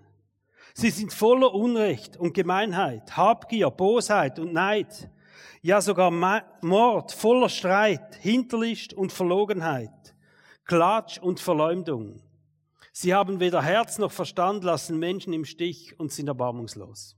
Sie 0.74 0.90
sind 0.90 1.12
voller 1.12 1.52
Unrecht 1.52 2.16
und 2.16 2.32
Gemeinheit, 2.32 3.14
Habgier, 3.16 3.70
Bosheit 3.70 4.38
und 4.38 4.54
Neid 4.54 5.10
ja 5.62 5.80
sogar 5.80 6.10
Mord, 6.10 7.12
voller 7.12 7.48
Streit, 7.48 8.16
Hinterlist 8.16 8.94
und 8.94 9.12
Verlogenheit, 9.12 10.14
Klatsch 10.64 11.18
und 11.18 11.40
Verleumdung. 11.40 12.20
Sie 12.92 13.14
haben 13.14 13.40
weder 13.40 13.62
Herz 13.62 13.98
noch 13.98 14.12
Verstand, 14.12 14.64
lassen 14.64 14.98
Menschen 14.98 15.32
im 15.32 15.44
Stich 15.44 15.98
und 15.98 16.12
sind 16.12 16.28
erbarmungslos. 16.28 17.16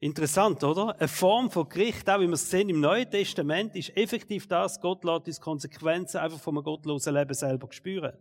Interessant, 0.00 0.62
oder? 0.64 0.96
Eine 0.98 1.08
Form 1.08 1.50
von 1.50 1.68
Gericht, 1.68 2.10
auch 2.10 2.20
wie 2.20 2.26
wir 2.26 2.34
es 2.34 2.50
sehen 2.50 2.68
im 2.68 2.80
Neuen 2.80 3.10
Testament, 3.10 3.74
ist 3.74 3.96
effektiv 3.96 4.46
das, 4.48 4.80
Gott 4.80 5.02
lässt 5.04 5.28
uns 5.28 5.40
Konsequenzen 5.40 6.18
einfach 6.18 6.40
vom 6.40 6.62
gottlosen 6.62 7.14
Leben 7.14 7.32
selber 7.32 7.68
spüren. 7.70 8.12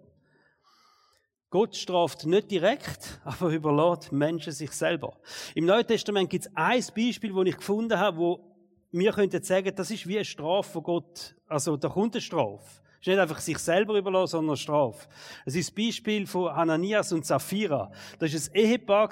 Gott 1.50 1.76
straft 1.76 2.26
nicht 2.26 2.50
direkt, 2.52 3.20
aber 3.26 3.50
überlässt 3.50 4.12
Menschen 4.12 4.54
sich 4.54 4.72
selber. 4.72 5.18
Im 5.56 5.66
Neuen 5.66 5.86
Testament 5.86 6.30
gibt 6.30 6.46
es 6.46 6.52
ein 6.56 6.84
Beispiel, 6.96 7.34
das 7.34 7.46
ich 7.48 7.58
gefunden 7.58 8.00
habe, 8.00 8.18
wo 8.18 8.53
wir 8.94 9.12
könnten 9.12 9.42
sagen, 9.44 9.74
das 9.76 9.90
ist 9.90 10.08
wie 10.08 10.18
eine 10.18 10.26
Strafe 10.26 10.72
von 10.72 10.84
Gott. 10.84 11.36
Also, 11.48 11.76
da 11.78 11.90
kommt 11.90 12.14
eine 12.14 12.22
Strafe. 12.22 12.64
Es 13.02 13.08
ist 13.08 13.12
nicht 13.12 13.20
einfach 13.20 13.40
sich 13.40 13.58
selber 13.58 13.98
überlassen, 13.98 14.32
sondern 14.32 14.52
eine 14.52 14.58
Strafe. 14.58 15.08
Es 15.46 15.56
ist 15.56 15.70
das 15.70 15.76
Beispiel 15.76 16.26
von 16.26 16.48
Ananias 16.48 17.12
und 17.12 17.26
Sapphira. 17.26 17.92
Das 18.20 18.32
war 18.32 18.40
ein 18.40 18.62
Ehepaar 18.62 19.10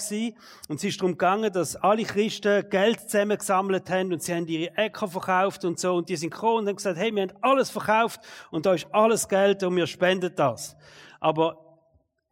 und 0.69 0.75
es 0.77 0.83
ist 0.83 1.01
darum 1.01 1.11
gegangen, 1.11 1.51
dass 1.51 1.75
alle 1.75 2.03
Christen 2.03 2.69
Geld 2.69 3.01
zusammengesammelt 3.01 3.89
haben 3.89 4.13
und 4.13 4.23
sie 4.23 4.33
haben 4.33 4.47
ihre 4.47 4.77
Äcker 4.77 5.09
verkauft 5.09 5.65
und 5.65 5.77
so 5.77 5.95
und 5.95 6.07
die 6.07 6.15
sind 6.15 6.29
gekommen 6.29 6.59
und 6.59 6.67
haben 6.69 6.75
gesagt, 6.77 6.97
hey, 6.97 7.13
wir 7.13 7.23
haben 7.23 7.33
alles 7.41 7.69
verkauft 7.69 8.21
und 8.49 8.65
da 8.65 8.75
ist 8.75 8.87
alles 8.93 9.27
Geld 9.27 9.61
und 9.63 9.75
wir 9.75 9.87
spenden 9.87 10.31
das. 10.35 10.77
Aber 11.19 11.70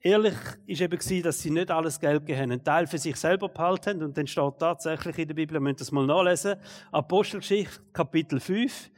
Ehrlich 0.01 0.35
ist 0.65 0.79
eben 0.79 0.97
gewesen, 0.97 1.23
dass 1.23 1.41
sie 1.41 1.49
nicht 1.49 1.69
alles 1.69 1.99
Geld 1.99 2.21
gegeben 2.21 2.41
haben, 2.41 2.51
einen 2.51 2.63
Teil 2.63 2.87
für 2.87 2.97
sich 2.97 3.17
selber 3.17 3.49
behalten 3.49 3.89
haben. 3.89 4.03
Und 4.03 4.17
dann 4.17 4.27
steht 4.27 4.57
tatsächlich 4.57 5.17
in 5.17 5.27
der 5.27 5.35
Bibel, 5.35 5.57
ihr 5.57 5.59
müsst 5.59 5.81
das 5.81 5.91
mal 5.91 6.05
nachlesen, 6.05 6.55
Apostelgeschichte, 6.91 7.81
Kapitel 7.91 8.39
5, 8.39 8.91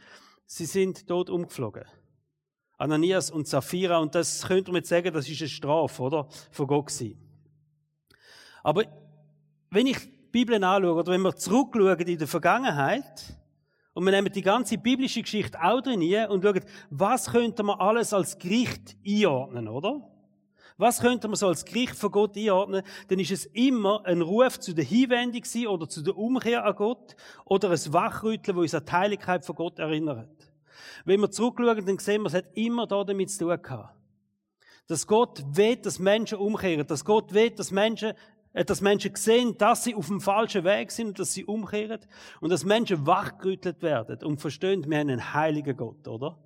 sie 0.46 0.66
sind 0.66 1.08
tot 1.08 1.32
umgeflogen. 1.32 1.86
Ananias 2.78 3.32
und 3.32 3.48
Sapphira, 3.48 3.98
und 3.98 4.14
das 4.14 4.48
könnte 4.48 4.72
man 4.72 4.80
jetzt 4.80 4.90
sagen, 4.90 5.12
das 5.12 5.28
ist 5.28 5.42
eine 5.42 5.50
Strafe, 5.50 6.04
oder? 6.04 6.28
Von 6.52 6.68
Gott 6.68 6.88
gewesen. 6.88 7.18
Aber 8.64 8.84
wenn 9.72 9.88
ich 9.88 9.98
die 9.98 10.10
Bibel 10.32 10.64
anschaue, 10.64 10.94
oder 10.94 11.12
wenn 11.12 11.22
wir 11.22 11.36
zurückschauen 11.36 12.00
in 12.00 12.18
der 12.20 12.28
Vergangenheit, 12.28 13.38
und 13.94 14.06
wir 14.06 14.12
nehmen 14.12 14.32
die 14.32 14.42
ganze 14.42 14.78
biblische 14.78 15.22
Geschichte 15.22 15.62
auch 15.62 15.82
drin 15.82 16.02
und 16.30 16.44
schauen, 16.44 16.62
was 16.92 17.32
könnte 17.32 17.64
man 17.64 17.80
alles 17.80 18.14
als 18.14 18.38
Gericht 18.38 18.96
einordnen, 19.06 19.68
oder? 19.68 20.11
Was 20.78 21.02
könnte 21.02 21.28
man 21.28 21.36
so 21.36 21.48
als 21.48 21.66
Gericht 21.66 21.96
von 21.96 22.12
Gott 22.12 22.36
einordnen? 22.38 22.84
Dann 23.08 23.20
ist 23.20 23.32
es 23.32 23.46
immer 23.48 24.06
ein 24.06 24.22
Ruf 24.22 24.60
zu 24.60 24.74
der 24.74 24.86
Hinwendung 24.86 25.44
oder 25.68 25.88
zu 25.88 26.02
der 26.02 26.18
Umkehr 26.18 26.66
an 26.66 26.76
Gott 26.76 27.16
oder 27.46 27.70
ein 27.70 27.94
Wachrütteln, 27.94 28.58
wo 28.58 28.62
uns 28.62 28.74
an 28.74 28.86
die 28.86 28.92
Heiligkeit 28.92 29.46
von 29.46 29.56
Gott 29.56 29.80
erinnert. 29.80 30.30
Wenn 31.06 31.20
wir 31.20 31.32
zurückschauen, 31.32 31.86
dann 31.86 31.98
sehen 32.00 32.22
wir, 32.22 32.28
es 32.28 32.34
hat 32.34 32.56
immer 32.56 32.88
da 32.88 33.04
damit 33.04 33.30
zu 33.30 33.46
tun 33.46 33.62
gehabt. 33.62 33.96
Dass 34.88 35.08
Gott 35.08 35.44
will, 35.52 35.76
dass 35.78 36.00
Menschen 36.00 36.38
umkehren, 36.38 36.86
dass 36.88 37.06
Gott 37.06 37.34
will, 37.34 37.52
dass 37.52 37.72
Menschen 37.72 38.14
äh, 38.54 38.66
dass 38.66 38.82
Menschen 38.82 39.16
sehen, 39.16 39.58
dass 39.58 39.84
sie 39.84 39.96
auf 39.96 40.08
dem 40.08 40.20
falschen 40.20 40.64
Weg 40.64 40.92
sind 40.92 41.10
und 41.10 41.20
dass 41.20 41.34
sie 41.34 41.46
umkehren 41.46 42.00
und 42.42 42.50
dass 42.50 42.66
Menschen 42.66 43.06
wachgerüttelt 43.06 43.82
werden 43.82 44.24
und 44.26 44.42
verstehen, 44.42 44.90
wir 44.90 45.00
haben 45.00 45.10
einen 45.10 45.34
heiligen 45.34 45.78
Gott, 45.78 46.08
oder? 46.08 46.38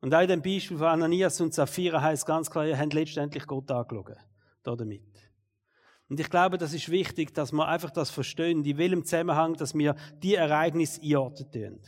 Und 0.00 0.14
auch 0.14 0.22
in 0.22 0.28
dem 0.28 0.42
Beispiel 0.42 0.78
von 0.78 0.86
Ananias 0.86 1.40
und 1.40 1.52
Sapphira 1.52 2.00
heißt 2.00 2.24
ganz 2.24 2.50
klar, 2.50 2.66
ihr 2.66 2.78
habt 2.78 2.94
letztendlich 2.94 3.46
Gott 3.46 3.70
angeschaut. 3.70 4.16
Da 4.62 4.76
damit. 4.76 5.02
Und 6.08 6.18
ich 6.18 6.28
glaube, 6.28 6.58
das 6.58 6.72
ist 6.72 6.90
wichtig, 6.90 7.32
dass 7.34 7.52
wir 7.52 7.68
einfach 7.68 7.90
das 7.90 8.10
verstehen, 8.10 8.64
in 8.64 8.78
welchem 8.78 9.04
Zusammenhang, 9.04 9.54
dass 9.54 9.74
wir 9.74 9.94
die 10.22 10.34
Ereignisse 10.34 11.00
einordnen. 11.02 11.80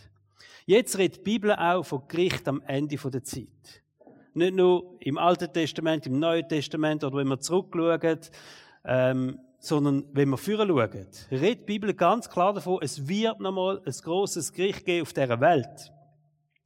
Jetzt 0.64 0.97
redet 0.97 1.19
die 1.19 1.23
Bibel 1.23 1.52
auch 1.52 1.83
von 1.83 2.07
Gericht 2.07 2.47
am 2.47 2.62
Ende 2.66 2.97
der 2.97 3.25
Zeit. 3.25 3.83
Nicht 4.35 4.54
nur 4.54 4.97
im 5.00 5.19
Alten 5.19 5.52
Testament, 5.52 6.07
im 6.07 6.19
Neuen 6.19 6.49
Testament 6.49 7.02
oder 7.02 7.16
wenn 7.16 7.28
wir 7.28 7.40
zurückschauen, 7.40 8.21
ähm, 8.85 9.38
sondern 9.59 10.04
wenn 10.12 10.28
wir 10.28 10.38
führen 10.38 10.69
schauen, 10.69 11.07
redet 11.31 11.61
die 11.61 11.64
Bibel 11.64 11.92
ganz 11.92 12.31
klar 12.31 12.54
davon, 12.54 12.78
es 12.81 13.09
wird 13.09 13.40
nochmal 13.40 13.83
ein 13.85 13.92
großes 13.92 14.52
Gericht 14.52 14.85
geben 14.85 15.02
auf 15.02 15.12
dieser 15.12 15.40
Welt. 15.40 15.92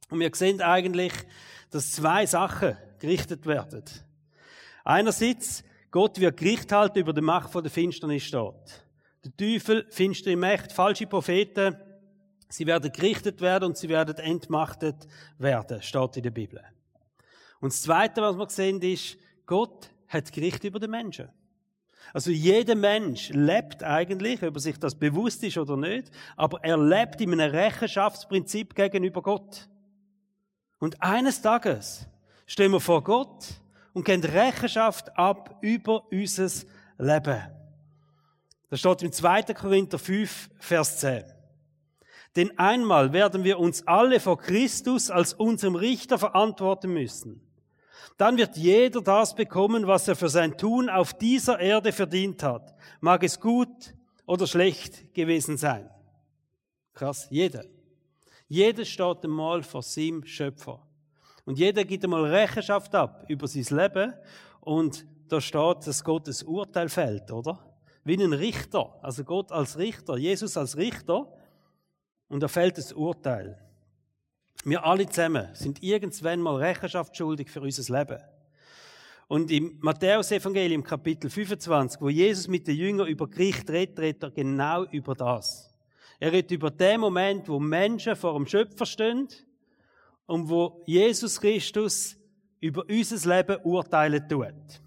Und 0.09 0.19
wir 0.19 0.31
sehen 0.33 0.61
eigentlich, 0.61 1.13
dass 1.71 1.91
zwei 1.91 2.25
Sachen 2.25 2.77
gerichtet 2.99 3.45
werden. 3.45 3.83
Einerseits, 4.83 5.63
Gott 5.91 6.19
wird 6.19 6.37
Gericht 6.37 6.71
halten 6.71 6.99
über 6.99 7.13
die 7.13 7.21
Macht 7.21 7.51
von 7.51 7.63
der 7.63 7.71
Finsternis 7.71 8.23
steht. 8.23 8.85
Der 9.25 9.35
Teufel, 9.35 9.85
finstere 9.89 10.37
Mächte, 10.37 10.73
falsche 10.73 11.07
Propheten, 11.07 11.75
sie 12.49 12.65
werden 12.65 12.91
gerichtet 12.91 13.41
werden 13.41 13.65
und 13.65 13.77
sie 13.77 13.89
werden 13.89 14.15
entmachtet 14.17 15.07
werden, 15.37 15.81
steht 15.81 16.17
in 16.17 16.23
der 16.23 16.31
Bibel. 16.31 16.61
Und 17.59 17.73
das 17.73 17.81
Zweite, 17.81 18.21
was 18.21 18.37
wir 18.37 18.49
sehen, 18.49 18.81
ist, 18.81 19.17
Gott 19.45 19.89
hat 20.07 20.31
Gericht 20.31 20.63
über 20.63 20.79
den 20.79 20.91
Menschen. 20.91 21.29
Also 22.13 22.31
jeder 22.31 22.75
Mensch 22.75 23.29
lebt 23.29 23.83
eigentlich, 23.83 24.41
ob 24.43 24.55
er 24.55 24.59
sich 24.61 24.79
das 24.79 24.95
bewusst 24.95 25.43
ist 25.43 25.57
oder 25.57 25.75
nicht, 25.75 26.09
aber 26.37 26.63
er 26.63 26.77
lebt 26.77 27.19
in 27.19 27.33
einem 27.33 27.51
Rechenschaftsprinzip 27.51 28.75
gegenüber 28.75 29.21
Gott. 29.21 29.67
Und 30.79 31.01
eines 31.01 31.41
Tages 31.41 32.05
stehen 32.45 32.71
wir 32.71 32.79
vor 32.79 33.03
Gott 33.03 33.45
und 33.93 34.05
geben 34.05 34.23
Rechenschaft 34.23 35.17
ab 35.17 35.57
über 35.61 36.11
unser 36.11 36.49
Leben. 36.97 37.41
Das 38.69 38.79
steht 38.79 39.01
im 39.01 39.11
2. 39.11 39.43
Korinther 39.53 39.97
5, 39.97 40.49
Vers 40.59 40.99
10. 40.99 41.23
Denn 42.35 42.57
einmal 42.59 43.13
werden 43.13 43.43
wir 43.43 43.59
uns 43.59 43.87
alle 43.87 44.19
vor 44.19 44.37
Christus 44.37 45.09
als 45.09 45.33
unserem 45.33 45.75
Richter 45.75 46.19
verantworten 46.19 46.93
müssen. 46.93 47.41
Dann 48.17 48.37
wird 48.37 48.57
jeder 48.57 49.01
das 49.01 49.35
bekommen, 49.35 49.87
was 49.87 50.07
er 50.07 50.15
für 50.15 50.29
sein 50.29 50.57
Tun 50.57 50.89
auf 50.89 51.13
dieser 51.13 51.59
Erde 51.59 51.91
verdient 51.91 52.43
hat. 52.43 52.75
Mag 52.99 53.23
es 53.23 53.39
gut 53.39 53.95
oder 54.25 54.45
schlecht 54.45 55.13
gewesen 55.13 55.57
sein. 55.57 55.89
Krass, 56.93 57.27
jeder. 57.29 57.63
Jeder 58.47 58.85
steht 58.85 59.23
einmal 59.23 59.63
vor 59.63 59.83
seinem 59.83 60.25
Schöpfer. 60.25 60.81
Und 61.45 61.59
jeder 61.59 61.83
gibt 61.85 62.03
einmal 62.03 62.25
Rechenschaft 62.25 62.93
ab 62.95 63.25
über 63.27 63.47
sein 63.47 63.77
Leben. 63.77 64.13
Und 64.61 65.05
da 65.27 65.41
steht, 65.41 65.87
dass 65.87 66.03
Gott 66.03 66.27
das 66.27 66.43
Urteil 66.43 66.89
fällt, 66.89 67.31
oder? 67.31 67.59
Wie 68.03 68.15
ein 68.15 68.33
Richter. 68.33 68.97
Also 69.01 69.23
Gott 69.23 69.51
als 69.51 69.77
Richter, 69.77 70.17
Jesus 70.17 70.57
als 70.57 70.77
Richter. 70.77 71.31
Und 72.29 72.41
da 72.41 72.47
fällt 72.47 72.77
das 72.77 72.93
Urteil. 72.93 73.61
Wir 74.63 74.83
alle 74.83 75.07
zusammen 75.07 75.47
sind 75.53 75.81
irgendwann 75.83 76.41
mal 76.41 76.55
Rechenschaft 76.55 77.15
schuldig 77.15 77.49
für 77.49 77.61
unser 77.61 77.97
Leben. 77.97 78.21
Und 79.29 79.51
im 79.51 79.77
Matthäus-Evangelium 79.81 80.83
Kapitel 80.83 81.29
25, 81.29 82.01
wo 82.01 82.09
Jesus 82.09 82.47
mit 82.47 82.67
den 82.67 82.77
Jüngern 82.77 83.07
über 83.07 83.29
Gericht 83.29 83.69
redet, 83.69 83.99
redet 83.99 84.23
er 84.23 84.31
genau 84.31 84.85
über 84.85 85.15
das. 85.15 85.66
Er 86.19 86.31
redet 86.31 86.51
über 86.51 86.71
den 86.71 86.99
Moment, 86.99 87.47
wo 87.47 87.59
Menschen 87.59 88.15
vor 88.15 88.33
dem 88.33 88.47
Schöpfer 88.47 88.85
stehen 88.85 89.27
und 90.25 90.49
wo 90.49 90.83
Jesus 90.85 91.39
Christus 91.39 92.17
über 92.59 92.83
unser 92.89 93.37
Leben 93.37 93.57
urteilen 93.63 94.27
tut. 94.27 94.81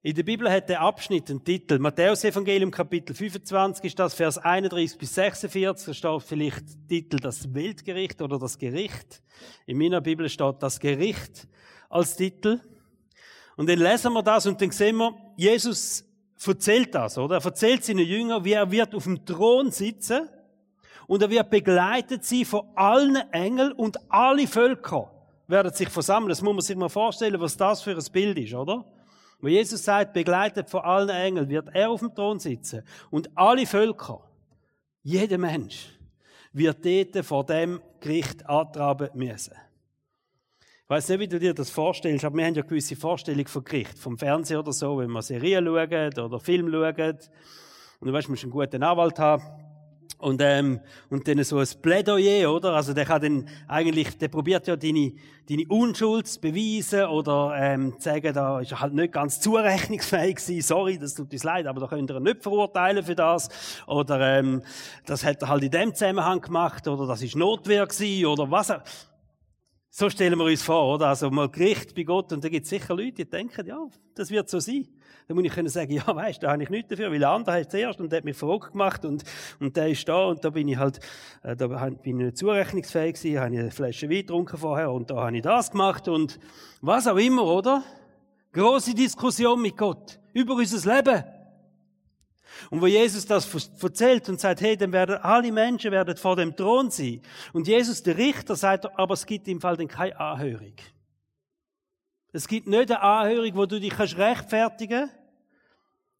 In 0.00 0.14
der 0.14 0.22
Bibel 0.22 0.50
hat 0.50 0.68
der 0.68 0.80
Abschnitt 0.80 1.28
einen 1.28 1.44
Titel. 1.44 1.78
Matthäus 1.78 2.24
Evangelium 2.24 2.70
Kapitel 2.70 3.14
25 3.14 3.84
ist 3.84 3.98
das 3.98 4.14
Vers 4.14 4.38
31 4.38 4.96
bis 4.96 5.14
46. 5.14 5.86
Da 5.86 5.92
steht 5.92 6.22
vielleicht 6.22 6.64
Titel 6.88 7.16
das 7.16 7.52
Weltgericht 7.52 8.22
oder 8.22 8.38
das 8.38 8.56
Gericht. 8.58 9.22
In 9.66 9.76
meiner 9.76 10.00
Bibel 10.00 10.28
steht 10.30 10.56
das 10.60 10.80
Gericht 10.80 11.46
als 11.90 12.16
Titel. 12.16 12.60
Und 13.56 13.68
dann 13.68 13.80
lesen 13.80 14.12
wir 14.12 14.22
das 14.22 14.46
und 14.46 14.62
dann 14.62 14.70
sehen 14.70 14.96
wir, 14.96 15.14
Jesus 15.36 16.07
erzählt 16.46 16.94
das, 16.94 17.18
oder? 17.18 17.36
Er 17.36 17.44
erzählt 17.44 17.84
seinen 17.84 18.06
Jüngern, 18.06 18.44
wie 18.44 18.52
er 18.52 18.70
wird 18.70 18.94
auf 18.94 19.04
dem 19.04 19.24
Thron 19.24 19.70
sitzen 19.70 20.28
und 21.06 21.22
er 21.22 21.30
wird 21.30 21.50
begleitet 21.50 22.24
sie 22.24 22.44
von 22.44 22.62
allen 22.74 23.16
Engeln 23.32 23.72
und 23.72 23.98
alle 24.10 24.46
Völker 24.46 25.10
werden 25.46 25.72
sich 25.72 25.88
versammeln. 25.88 26.28
Das 26.28 26.42
muss 26.42 26.54
man 26.54 26.60
sich 26.60 26.76
mal 26.76 26.88
vorstellen, 26.88 27.40
was 27.40 27.56
das 27.56 27.82
für 27.82 27.96
ein 27.96 28.04
Bild 28.12 28.38
ist, 28.38 28.54
oder? 28.54 28.84
Wo 29.40 29.48
Jesus 29.48 29.84
sagt, 29.84 30.12
begleitet 30.12 30.68
von 30.68 30.82
allen 30.82 31.08
Engeln, 31.08 31.48
wird 31.48 31.68
er 31.72 31.90
auf 31.90 32.00
dem 32.00 32.14
Thron 32.14 32.38
sitzen. 32.38 32.82
Und 33.10 33.30
alle 33.36 33.66
Völker, 33.66 34.20
jeder 35.02 35.38
Mensch, 35.38 35.88
wird 36.52 36.84
dort 36.84 37.24
vor 37.24 37.44
dem 37.44 37.80
Gericht 38.00 38.46
antraben 38.48 39.08
müssen. 39.14 39.54
Ich 40.88 40.90
weiss 40.90 41.08
nicht, 41.10 41.20
wie 41.20 41.28
du 41.28 41.38
dir 41.38 41.52
das 41.52 41.68
vorstellst, 41.68 42.24
aber 42.24 42.38
wir 42.38 42.46
haben 42.46 42.54
ja 42.54 42.62
eine 42.62 42.68
gewisse 42.70 42.96
Vorstellung 42.96 43.46
von 43.46 43.62
Gericht, 43.62 43.98
vom 43.98 44.16
Fernsehen 44.16 44.58
oder 44.58 44.72
so, 44.72 44.96
wenn 44.96 45.10
wir 45.10 45.20
Serien 45.20 45.66
schauen 45.66 46.18
oder 46.18 46.40
Film 46.40 46.72
schauen. 46.72 47.18
Und 48.00 48.08
du 48.08 48.12
weißt, 48.14 48.26
du 48.26 48.32
musst 48.32 48.44
einen 48.44 48.52
guten 48.52 48.82
Anwalt 48.82 49.18
haben. 49.18 49.42
Und, 50.16 50.40
ähm, 50.40 50.80
und 51.10 51.28
dann 51.28 51.44
so 51.44 51.58
ein 51.58 51.68
Plädoyer, 51.82 52.50
oder? 52.50 52.72
Also 52.72 52.94
der 52.94 53.04
kann 53.04 53.20
dann 53.20 53.48
eigentlich, 53.66 54.16
der 54.16 54.28
probiert 54.28 54.66
ja 54.66 54.76
deine, 54.76 55.12
deine 55.46 55.64
Unschuld 55.68 56.26
zu 56.26 56.40
beweisen 56.40 57.04
oder 57.04 57.54
ähm, 57.58 57.92
zu 57.98 58.04
sagen, 58.08 58.32
da 58.32 58.58
ist 58.60 58.72
er 58.72 58.80
halt 58.80 58.94
nicht 58.94 59.12
ganz 59.12 59.40
zurechnungsfähig 59.42 60.36
gewesen. 60.36 60.62
Sorry, 60.62 60.98
das 60.98 61.12
tut 61.12 61.30
uns 61.30 61.44
leid, 61.44 61.66
aber 61.66 61.80
da 61.80 61.86
könnt 61.88 62.10
ihr 62.10 62.16
ihn 62.16 62.22
nicht 62.22 62.42
verurteilen 62.42 63.04
für 63.04 63.14
das. 63.14 63.50
Oder 63.86 64.38
ähm, 64.38 64.62
das 65.04 65.22
hat 65.22 65.42
er 65.42 65.48
halt 65.48 65.64
in 65.64 65.70
dem 65.70 65.94
Zusammenhang 65.94 66.40
gemacht 66.40 66.88
oder 66.88 67.06
das 67.06 67.20
ist 67.20 67.36
Notwehr 67.36 67.86
gewesen 67.86 68.24
oder 68.24 68.50
was 68.50 68.70
auch. 68.70 68.80
So 69.98 70.08
stellen 70.08 70.38
wir 70.38 70.44
uns 70.44 70.62
vor, 70.62 70.94
oder? 70.94 71.08
Also 71.08 71.28
mal 71.28 71.48
Gericht 71.48 71.92
bei 71.92 72.04
Gott 72.04 72.32
und 72.32 72.44
da 72.44 72.48
gibt 72.48 72.62
es 72.62 72.70
sicher 72.70 72.94
Leute, 72.94 73.14
die 73.14 73.24
denken, 73.24 73.66
ja, 73.66 73.84
das 74.14 74.30
wird 74.30 74.48
so 74.48 74.60
sein. 74.60 74.86
Dann 75.26 75.36
muss 75.36 75.44
ich 75.44 75.52
können 75.52 75.68
sagen, 75.68 75.90
ja, 75.90 76.06
weißt, 76.06 76.40
da 76.40 76.52
habe 76.52 76.62
ich 76.62 76.70
nichts 76.70 76.90
dafür, 76.90 77.10
weil 77.10 77.18
der 77.18 77.30
andere 77.30 77.58
hat 77.58 77.72
zuerst 77.72 78.00
und 78.00 78.12
der 78.12 78.18
hat 78.18 78.24
mich 78.24 78.36
verrückt 78.36 78.70
gemacht 78.70 79.04
und, 79.04 79.24
und 79.58 79.76
der 79.76 79.88
ist 79.88 80.08
da 80.08 80.26
und 80.26 80.44
da 80.44 80.50
bin 80.50 80.68
ich 80.68 80.76
halt, 80.76 81.00
äh, 81.42 81.56
da 81.56 81.66
bin 81.66 82.20
ich 82.20 82.26
nicht 82.26 82.38
zurechnungsfähig 82.38 83.16
gewesen, 83.16 83.40
habe 83.40 83.54
ich 83.54 83.58
eine 83.58 83.70
Flasche 83.72 84.08
Wein 84.08 84.18
getrunken 84.18 84.56
vorher 84.56 84.92
und 84.92 85.10
da 85.10 85.16
habe 85.16 85.36
ich 85.36 85.42
das 85.42 85.72
gemacht 85.72 86.06
und 86.06 86.38
was 86.80 87.08
auch 87.08 87.16
immer, 87.16 87.42
oder? 87.42 87.82
Große 88.52 88.94
Diskussion 88.94 89.60
mit 89.60 89.76
Gott 89.76 90.20
über 90.32 90.54
unser 90.54 90.94
Leben. 90.94 91.24
Und 92.70 92.80
wo 92.80 92.86
Jesus 92.86 93.26
das 93.26 93.48
erzählt 93.80 94.28
und 94.28 94.40
sagt, 94.40 94.60
hey, 94.60 94.76
dann 94.76 94.92
werden 94.92 95.16
alle 95.16 95.52
Menschen 95.52 95.92
werden 95.92 96.16
vor 96.16 96.36
dem 96.36 96.56
Thron 96.56 96.90
sein. 96.90 97.20
Und 97.52 97.68
Jesus, 97.68 98.02
der 98.02 98.16
Richter, 98.16 98.56
sagt, 98.56 98.86
aber 98.98 99.14
es 99.14 99.26
gibt 99.26 99.48
im 99.48 99.60
Fall 99.60 99.76
dann 99.76 99.88
keine 99.88 100.18
Anhörung. 100.18 100.74
Es 102.32 102.46
gibt 102.46 102.66
nicht 102.66 102.90
eine 102.90 103.00
Anhörung, 103.00 103.56
wo 103.56 103.66
du 103.66 103.80
dich 103.80 103.98
rechtfertigen 103.98 105.00
kannst. 105.00 105.14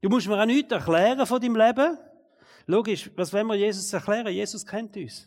Du 0.01 0.09
musst 0.09 0.29
mir 0.29 0.41
auch 0.41 0.47
nichts 0.47 0.73
erklären 0.73 1.27
von 1.27 1.41
deinem 1.41 1.57
Leben. 1.57 1.99
Logisch, 2.67 3.11
was 3.17 3.33
wollen 3.33 3.47
wir 3.47 3.57
Jesus 3.57 3.93
erklären? 3.93 4.29
Jesus 4.29 4.65
kennt 4.65 4.97
uns. 4.97 5.27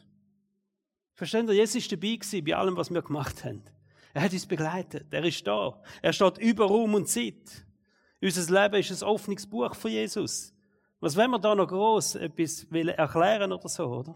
Versteht 1.13 1.48
ihr? 1.48 1.53
Jesus 1.53 1.75
ist 1.75 1.91
dabei 1.91 2.15
gewesen 2.15 2.43
bei 2.43 2.55
allem, 2.55 2.77
was 2.77 2.89
wir 2.89 3.01
gemacht 3.01 3.43
haben. 3.43 3.63
Er 4.13 4.24
hat 4.24 4.34
uns 4.34 4.46
begleitet. 4.46 5.08
Er 5.12 5.24
ist 5.24 5.46
da. 5.46 5.81
Er 6.01 6.13
steht 6.13 6.38
über 6.38 6.65
Raum 6.65 6.93
und 6.96 7.08
Zeit. 7.08 7.65
Unser 8.22 8.62
Leben 8.62 8.75
ist 8.75 8.91
ein 8.91 9.08
offenes 9.08 9.48
Buch 9.48 9.75
von 9.75 9.91
Jesus. 9.91 10.50
Was 11.01 11.17
wollen 11.17 11.31
wir 11.31 11.39
da 11.39 11.55
noch 11.55 11.67
groß 11.67 12.15
etwas 12.15 12.63
erklären 12.72 13.51
oder 13.51 13.67
so, 13.67 13.88
oder? 13.88 14.15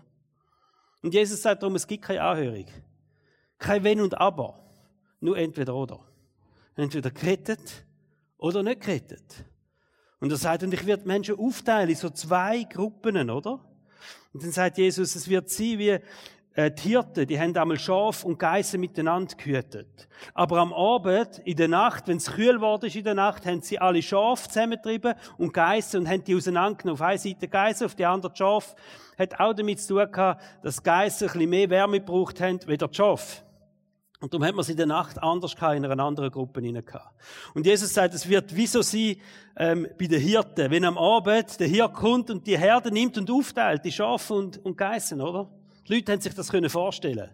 Und 1.02 1.14
Jesus 1.14 1.42
sagt 1.42 1.64
darum, 1.64 1.76
es 1.76 1.88
gibt 1.88 2.06
keine 2.06 2.22
Anhörung. 2.22 2.66
Kein 3.58 3.84
Wenn 3.84 4.02
und 4.02 4.18
Aber. 4.18 4.60
Nur 5.20 5.38
entweder 5.38 5.74
oder. 5.76 6.00
Entweder 6.76 7.10
gerettet 7.10 7.84
oder 8.38 8.62
nicht 8.62 8.82
gerettet. 8.82 9.46
Und 10.20 10.32
er 10.32 10.38
sagt, 10.38 10.62
und 10.64 10.74
ich 10.74 10.86
werde 10.86 11.08
Menschen 11.08 11.40
aufteilen 11.40 11.90
in 11.90 11.96
so 11.96 12.10
zwei 12.12 12.64
Gruppen, 12.64 13.30
oder? 13.30 13.60
Und 14.34 14.44
dann 14.44 14.52
sagt 14.52 14.78
Jesus, 14.78 15.16
es 15.16 15.28
wird 15.28 15.50
sein 15.50 15.80
wie 15.80 16.00
äh, 16.56 16.72
die 16.72 16.90
Hirten, 16.90 17.28
die 17.28 17.40
haben 17.40 17.56
einmal 17.56 17.78
Schaf 17.78 18.24
und 18.24 18.40
Geissen 18.40 18.80
miteinander 18.80 19.36
gehütet. 19.36 20.08
Aber 20.34 20.60
am 20.60 20.74
Abend, 20.74 21.42
in 21.44 21.58
der 21.58 21.68
Nacht, 21.68 22.08
wenn 22.08 22.18
es 22.18 22.32
kühl 22.32 22.54
geworden 22.54 22.86
ist 22.86 22.96
in 22.96 23.04
der 23.04 23.14
Nacht, 23.14 23.46
haben 23.46 23.62
sie 23.62 23.78
alle 23.78 24.02
Schafe 24.02 24.48
zusammengetrieben 24.48 25.16
und 25.38 25.54
Geissen 25.54 26.02
und 26.02 26.10
haben 26.10 26.24
die 26.24 26.36
auseinandergenommen. 26.36 27.02
Auf 27.02 27.08
einer 27.08 27.18
Seite 27.18 27.50
Geissen, 27.50 27.86
auf 27.86 27.96
die 27.96 28.06
andere 28.06 28.34
Schaf. 28.34 28.74
Hat 29.18 29.40
auch 29.40 29.54
damit 29.54 29.82
zu 29.82 29.96
tun 29.96 30.12
gehabt, 30.12 30.42
dass 30.64 30.82
Geissen 30.82 31.28
ein 31.28 31.34
bisschen 31.34 31.50
mehr 31.50 31.70
Wärme 31.70 32.00
gebraucht 32.00 32.40
haben, 32.40 32.60
wie 32.68 32.78
der 32.78 32.90
Schaf. 32.92 33.44
Und 34.22 34.34
darum 34.34 34.48
hat 34.48 34.56
man 34.56 34.64
sie 34.64 34.72
in 34.72 34.78
der 34.78 34.86
Nacht 34.86 35.22
anders 35.22 35.54
in 35.54 35.86
einer 35.86 36.04
anderen 36.04 36.32
Gruppe 36.32 36.62
hinein 36.62 36.86
Und 37.54 37.66
Jesus 37.66 37.94
sagt, 37.94 38.14
es 38.14 38.28
wird 38.28 38.56
wie 38.56 38.66
so 38.66 38.82
sein, 38.82 39.18
ähm, 39.58 39.88
bei 40.00 40.08
den 40.08 40.22
Hirten. 40.22 40.72
Wenn 40.72 40.86
am 40.86 40.98
Abend 40.98 41.60
der 41.60 41.68
Hirt 41.68 41.94
kommt 41.94 42.32
und 42.32 42.48
die 42.48 42.58
Herde 42.58 42.92
nimmt 42.92 43.18
und 43.18 43.30
aufteilt, 43.30 43.84
die 43.84 43.92
Schafe 43.92 44.34
und, 44.34 44.64
und 44.66 44.78
Geissen, 44.78 45.20
oder? 45.22 45.50
Die 45.88 45.96
Leute 45.96 46.12
haben 46.12 46.22
sich 46.22 46.34
das 46.34 46.50
vorstellen. 46.72 47.30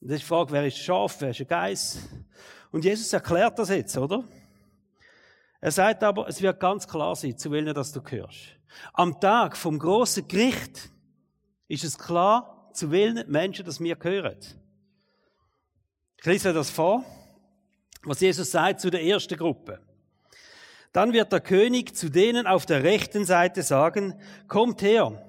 Und 0.00 0.10
das 0.10 0.16
ist 0.16 0.22
die 0.22 0.28
Frage, 0.28 0.52
wer 0.52 0.66
ist 0.66 0.78
Schaf, 0.78 1.16
wer 1.20 1.30
ist 1.30 1.40
ein 1.40 1.48
Geiss? 1.48 1.98
Und 2.70 2.84
Jesus 2.84 3.12
erklärt 3.12 3.58
das 3.58 3.70
jetzt, 3.70 3.96
oder? 3.96 4.22
Er 5.60 5.72
sagt 5.72 6.04
aber, 6.04 6.28
es 6.28 6.40
wird 6.40 6.60
ganz 6.60 6.86
klar 6.86 7.16
sein, 7.16 7.36
zu 7.36 7.50
welchen 7.50 7.74
das 7.74 7.92
du 7.92 8.02
gehörst. 8.02 8.56
Am 8.92 9.18
Tag 9.20 9.56
vom 9.56 9.78
großen 9.78 10.28
Gericht 10.28 10.90
ist 11.66 11.82
es 11.82 11.98
klar, 11.98 12.70
zu 12.72 12.90
welchen 12.90 13.28
Menschen 13.30 13.64
das 13.64 13.80
wir 13.80 13.96
gehören. 13.96 14.38
Ich 16.18 16.24
lese 16.24 16.52
das 16.52 16.70
vor, 16.70 17.04
was 18.04 18.20
Jesus 18.20 18.50
sagt 18.50 18.80
zu 18.80 18.90
der 18.90 19.02
ersten 19.02 19.36
Gruppe. 19.36 19.80
Dann 20.92 21.12
wird 21.12 21.32
der 21.32 21.40
König 21.40 21.96
zu 21.96 22.08
denen 22.08 22.46
auf 22.46 22.66
der 22.66 22.84
rechten 22.84 23.24
Seite 23.24 23.62
sagen, 23.62 24.20
kommt 24.46 24.82
her, 24.82 25.25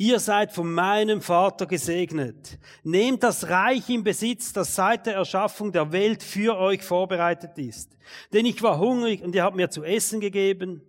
ihr 0.00 0.18
seid 0.18 0.50
von 0.50 0.72
meinem 0.72 1.20
Vater 1.20 1.66
gesegnet. 1.66 2.58
Nehmt 2.82 3.22
das 3.22 3.50
Reich 3.50 3.90
in 3.90 4.02
Besitz, 4.02 4.50
das 4.50 4.74
seit 4.74 5.04
der 5.04 5.16
Erschaffung 5.16 5.72
der 5.72 5.92
Welt 5.92 6.22
für 6.22 6.56
euch 6.56 6.82
vorbereitet 6.82 7.58
ist. 7.58 7.98
Denn 8.32 8.46
ich 8.46 8.62
war 8.62 8.78
hungrig 8.78 9.22
und 9.22 9.34
ihr 9.34 9.44
habt 9.44 9.56
mir 9.56 9.68
zu 9.68 9.84
essen 9.84 10.20
gegeben. 10.20 10.80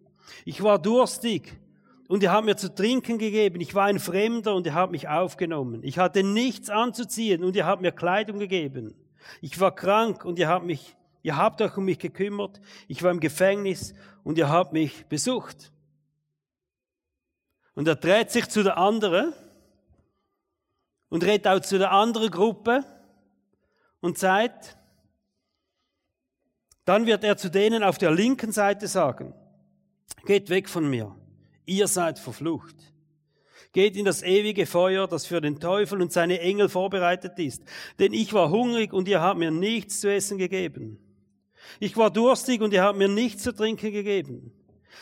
Ich 0.46 0.64
war 0.64 0.80
durstig 0.80 1.60
und 2.08 2.24
ihr 2.24 2.32
habt 2.32 2.46
mir 2.46 2.56
zu 2.56 2.74
trinken 2.74 3.18
gegeben. 3.18 3.60
Ich 3.60 3.76
war 3.76 3.88
ein 3.88 4.00
Fremder 4.00 4.56
und 4.56 4.66
ihr 4.66 4.76
habt 4.76 4.94
mich 4.94 5.10
aufgenommen. 5.10 5.82
Ich 5.84 5.98
hatte 5.98 6.24
nichts 6.24 6.70
anzuziehen 6.70 7.44
und 7.44 7.58
ihr 7.58 7.66
habt 7.66 7.82
mir 7.82 7.92
Kleidung 7.92 8.40
gegeben. 8.40 8.96
Ich 9.42 9.60
war 9.60 9.76
krank 9.76 10.24
und 10.24 10.40
ihr 10.40 10.48
habt 10.48 10.66
mich, 10.66 10.96
ihr 11.22 11.36
habt 11.36 11.62
euch 11.62 11.76
um 11.76 11.84
mich 11.84 12.00
gekümmert. 12.00 12.62
Ich 12.88 13.04
war 13.04 13.12
im 13.12 13.20
Gefängnis 13.20 13.94
und 14.24 14.38
ihr 14.38 14.48
habt 14.48 14.72
mich 14.72 15.06
besucht. 15.08 15.74
Und 17.76 17.88
er 17.88 17.96
dreht 17.96 18.32
sich 18.32 18.48
zu 18.50 18.64
der 18.64 18.78
anderen 18.78 19.34
und 21.10 21.24
redet 21.24 21.48
auch 21.48 21.60
zu 21.60 21.78
der 21.78 21.92
anderen 21.92 22.30
Gruppe 22.30 22.84
und 24.02 24.18
sagt, 24.18 24.78
dann 26.86 27.06
wird 27.06 27.24
er 27.24 27.38
zu 27.38 27.50
denen 27.50 27.84
auf 27.84 27.98
der 27.98 28.12
linken 28.12 28.52
Seite 28.52 28.88
sagen, 28.88 29.34
geht 30.26 30.50
weg 30.50 30.68
von 30.68 30.90
mir, 30.90 31.16
ihr 31.66 31.88
seid 31.88 32.20
verflucht. 32.20 32.76
Geht 33.74 33.96
in 33.96 34.04
das 34.04 34.22
ewige 34.22 34.66
Feuer, 34.66 35.08
das 35.08 35.26
für 35.26 35.40
den 35.40 35.62
Teufel 35.62 36.02
und 36.02 36.12
seine 36.12 36.42
Engel 36.42 36.68
vorbereitet 36.68 37.40
ist. 37.40 37.64
Denn 38.00 38.12
ich 38.12 38.34
war 38.34 38.50
hungrig 38.50 38.92
und 38.92 39.08
ihr 39.08 39.22
habt 39.22 39.40
mir 39.40 39.52
nichts 39.52 40.02
zu 40.02 40.12
essen 40.12 40.38
gegeben. 40.38 41.00
Ich 41.80 41.96
war 41.96 42.12
durstig 42.12 42.60
und 42.62 42.74
ihr 42.74 42.84
habt 42.84 42.98
mir 42.98 43.08
nichts 43.08 43.44
zu 43.44 43.54
trinken 43.56 43.94
gegeben. 43.94 44.52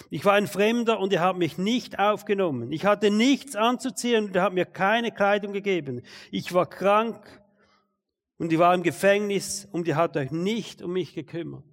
Ich 0.09 0.25
war 0.25 0.33
ein 0.33 0.47
Fremder 0.47 0.99
und 0.99 1.13
ihr 1.13 1.21
habt 1.21 1.39
mich 1.39 1.57
nicht 1.57 1.99
aufgenommen. 1.99 2.71
Ich 2.71 2.85
hatte 2.85 3.11
nichts 3.11 3.55
anzuziehen 3.55 4.25
und 4.25 4.35
ihr 4.35 4.41
habt 4.41 4.55
mir 4.55 4.65
keine 4.65 5.11
Kleidung 5.11 5.53
gegeben. 5.53 6.01
Ich 6.31 6.53
war 6.53 6.65
krank 6.65 7.41
und 8.37 8.51
ich 8.53 8.59
war 8.59 8.73
im 8.73 8.83
Gefängnis 8.83 9.67
und 9.71 9.87
ihr 9.87 9.95
habt 9.95 10.17
euch 10.17 10.31
nicht 10.31 10.81
um 10.81 10.93
mich 10.93 11.13
gekümmert. 11.13 11.63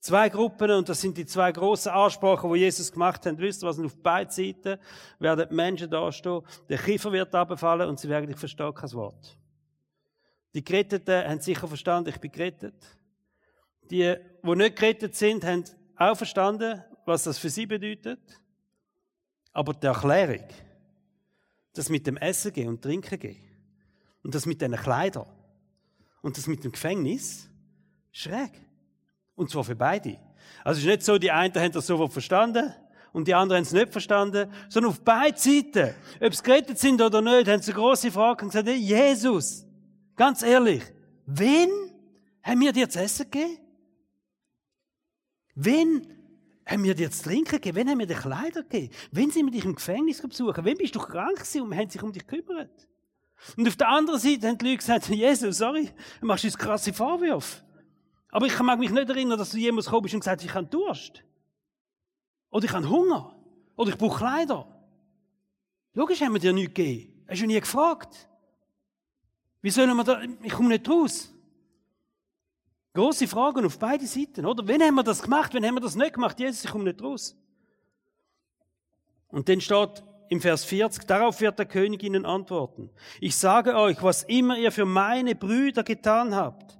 Zwei 0.00 0.28
Gruppen, 0.28 0.70
und 0.70 0.86
das 0.86 1.00
sind 1.00 1.16
die 1.16 1.24
zwei 1.24 1.50
großen 1.50 1.90
Ansprachen, 1.90 2.50
wo 2.50 2.54
Jesus 2.54 2.92
gemacht 2.92 3.24
hat. 3.24 3.38
Wisst 3.38 3.64
ihr 3.64 3.68
was? 3.68 3.80
Auf 3.80 3.96
beiden 3.96 4.30
Seiten 4.30 4.78
werden 5.18 5.56
Menschen 5.56 5.88
dastehen, 5.88 6.42
der 6.68 6.76
Kiefer 6.76 7.10
wird 7.10 7.34
abfallen 7.34 7.88
und 7.88 7.98
sie 7.98 8.10
werden, 8.10 8.28
ich 8.28 8.36
verstehe 8.36 8.70
kein 8.74 8.92
Wort. 8.92 9.38
Die 10.52 10.62
Geretteten 10.62 11.26
haben 11.26 11.40
sicher 11.40 11.66
verstanden, 11.66 12.10
ich 12.10 12.20
bin 12.20 12.30
gerettet. 12.30 12.74
Die, 13.90 14.14
die 14.42 14.56
nicht 14.56 14.76
gerettet 14.76 15.14
sind, 15.14 15.42
haben 15.42 15.64
auch 15.96 16.16
verstanden, 16.16 16.84
was 17.06 17.24
das 17.24 17.38
für 17.38 17.50
sie 17.50 17.66
bedeutet. 17.66 18.20
Aber 19.52 19.74
die 19.74 19.86
Erklärung, 19.86 20.46
das 21.72 21.88
mit 21.88 22.06
dem 22.06 22.16
Essen 22.16 22.52
gehen 22.52 22.68
und 22.68 22.82
Trinken 22.82 23.18
gehen, 23.18 23.42
und 24.22 24.34
das 24.34 24.46
mit 24.46 24.60
den 24.60 24.72
Kleidern, 24.72 25.26
und 26.22 26.36
das 26.36 26.46
mit 26.46 26.64
dem 26.64 26.72
Gefängnis, 26.72 27.48
schräg. 28.10 28.52
Und 29.34 29.50
zwar 29.50 29.64
für 29.64 29.76
beide. 29.76 30.18
Also 30.62 30.78
es 30.78 30.84
ist 30.84 30.90
nicht 30.90 31.02
so, 31.02 31.18
die 31.18 31.30
einen 31.30 31.54
haben 31.54 31.72
das 31.72 31.86
sofort 31.86 32.12
verstanden 32.12 32.72
und 33.12 33.28
die 33.28 33.34
anderen 33.34 33.58
haben 33.58 33.66
es 33.66 33.72
nicht 33.72 33.92
verstanden, 33.92 34.50
sondern 34.68 34.92
auf 34.92 35.00
beide 35.00 35.38
Seiten, 35.38 35.94
ob 36.20 36.34
sie 36.34 36.42
gerettet 36.42 36.78
sind 36.78 37.00
oder 37.00 37.20
nicht, 37.20 37.48
haben 37.48 37.62
sie 37.62 37.72
eine 37.72 37.80
grosse 37.80 38.10
Frage 38.10 38.44
und 38.44 38.50
gesagt, 38.50 38.68
hey, 38.68 38.76
Jesus, 38.76 39.66
ganz 40.16 40.42
ehrlich, 40.42 40.82
wen 41.26 41.68
haben 42.42 42.60
wir 42.60 42.72
dir 42.72 42.88
zu 42.88 43.00
essen 43.00 43.30
gegeben? 43.30 43.58
Wen 45.54 46.06
haben 46.66 46.82
wir 46.82 46.94
dir 46.94 47.10
zu 47.10 47.24
trinken 47.24 47.52
gegeben? 47.52 47.76
Wen 47.76 47.90
haben 47.90 47.98
wir 47.98 48.06
dir 48.06 48.16
Kleider 48.16 48.62
gegeben? 48.62 48.92
Wen 49.12 49.30
sind 49.30 49.46
wir 49.46 49.52
dich 49.52 49.64
im 49.64 49.74
Gefängnis 49.74 50.20
besuchen? 50.22 50.64
Wen 50.64 50.76
bist 50.76 50.94
du 50.94 50.98
krank 50.98 51.36
gewesen 51.36 51.62
und 51.62 51.76
haben 51.76 51.90
sich 51.90 52.02
um 52.02 52.12
dich 52.12 52.26
gekümmert? 52.26 52.88
Und 53.56 53.68
auf 53.68 53.76
der 53.76 53.88
anderen 53.88 54.18
Seite 54.18 54.48
haben 54.48 54.58
die 54.58 54.64
Leute 54.64 54.78
gesagt, 54.78 55.08
Jesus, 55.08 55.58
sorry, 55.58 55.90
du 56.20 56.26
machst 56.26 56.44
uns 56.44 56.56
krasse 56.56 56.92
Vorwürfe. 56.92 57.62
Aber 58.28 58.46
ich 58.46 58.58
mag 58.60 58.78
mich 58.78 58.90
nicht 58.90 59.08
erinnern, 59.08 59.38
dass 59.38 59.50
du 59.50 59.58
jemals 59.58 59.86
gekommen 59.86 60.02
bist 60.02 60.14
und 60.14 60.20
gesagt 60.20 60.40
hast, 60.40 60.48
ich 60.48 60.54
habe 60.54 60.66
Durst. 60.66 61.22
Oder 62.50 62.64
ich 62.64 62.72
habe 62.72 62.88
Hunger. 62.88 63.36
Oder 63.76 63.90
ich 63.90 63.98
brauche 63.98 64.18
Kleider. 64.18 64.66
Logisch 65.92 66.20
haben 66.20 66.32
wir 66.32 66.40
dir 66.40 66.52
nichts 66.52 66.74
gegeben. 66.74 67.24
Hast 67.28 67.42
du 67.42 67.46
nie 67.46 67.60
gefragt. 67.60 68.28
Wie 69.60 69.70
sollen 69.70 69.96
wir 69.96 70.04
da, 70.04 70.22
ich 70.42 70.52
komme 70.52 70.68
nicht 70.68 70.88
raus. 70.88 71.33
Große 72.94 73.26
Fragen 73.26 73.66
auf 73.66 73.78
beide 73.78 74.06
Seiten, 74.06 74.46
oder? 74.46 74.66
Wann 74.68 74.80
haben 74.80 74.94
wir 74.94 75.02
das 75.02 75.20
gemacht? 75.20 75.52
Wann 75.52 75.66
haben 75.66 75.74
wir 75.74 75.80
das 75.80 75.96
nicht 75.96 76.14
gemacht? 76.14 76.38
Jesus, 76.38 76.64
ich 76.64 76.70
komme 76.70 76.84
nicht 76.84 77.02
raus. 77.02 77.36
Und 79.28 79.48
dann 79.48 79.60
steht 79.60 80.04
im 80.28 80.40
Vers 80.40 80.64
40, 80.64 81.04
darauf 81.04 81.40
wird 81.40 81.58
der 81.58 81.66
König 81.66 82.04
ihnen 82.04 82.24
antworten. 82.24 82.90
Ich 83.20 83.36
sage 83.36 83.76
euch, 83.76 84.02
was 84.02 84.22
immer 84.22 84.56
ihr 84.56 84.70
für 84.70 84.84
meine 84.84 85.34
Brüder 85.34 85.82
getan 85.82 86.34
habt, 86.34 86.78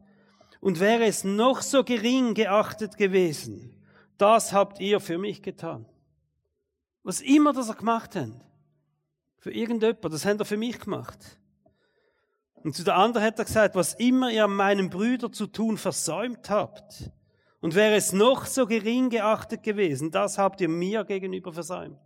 und 0.60 0.80
wäre 0.80 1.04
es 1.04 1.24
noch 1.24 1.60
so 1.60 1.84
gering 1.84 2.32
geachtet 2.32 2.96
gewesen, 2.96 3.84
das 4.16 4.52
habt 4.54 4.80
ihr 4.80 4.98
für 4.98 5.18
mich 5.18 5.42
getan. 5.42 5.84
Was 7.02 7.20
immer 7.20 7.52
das 7.52 7.68
ihr 7.68 7.74
gemacht 7.74 8.16
habt, 8.16 8.32
für 9.40 9.52
irgendjemand, 9.52 10.02
das 10.04 10.24
habt 10.24 10.40
ihr 10.40 10.44
für 10.46 10.56
mich 10.56 10.80
gemacht. 10.80 11.38
Und 12.64 12.74
zu 12.74 12.82
der 12.82 12.96
anderen 12.96 13.24
hat 13.24 13.38
er 13.38 13.44
gesagt, 13.44 13.74
was 13.74 13.94
immer 13.94 14.30
ihr 14.30 14.48
meinen 14.48 14.90
Brüdern 14.90 15.32
zu 15.32 15.46
tun 15.46 15.78
versäumt 15.78 16.50
habt, 16.50 17.10
und 17.60 17.74
wäre 17.74 17.94
es 17.94 18.12
noch 18.12 18.44
so 18.44 18.66
gering 18.66 19.08
geachtet 19.08 19.62
gewesen, 19.62 20.10
das 20.10 20.36
habt 20.36 20.60
ihr 20.60 20.68
mir 20.68 21.02
gegenüber 21.04 21.50
versäumt. 21.50 21.98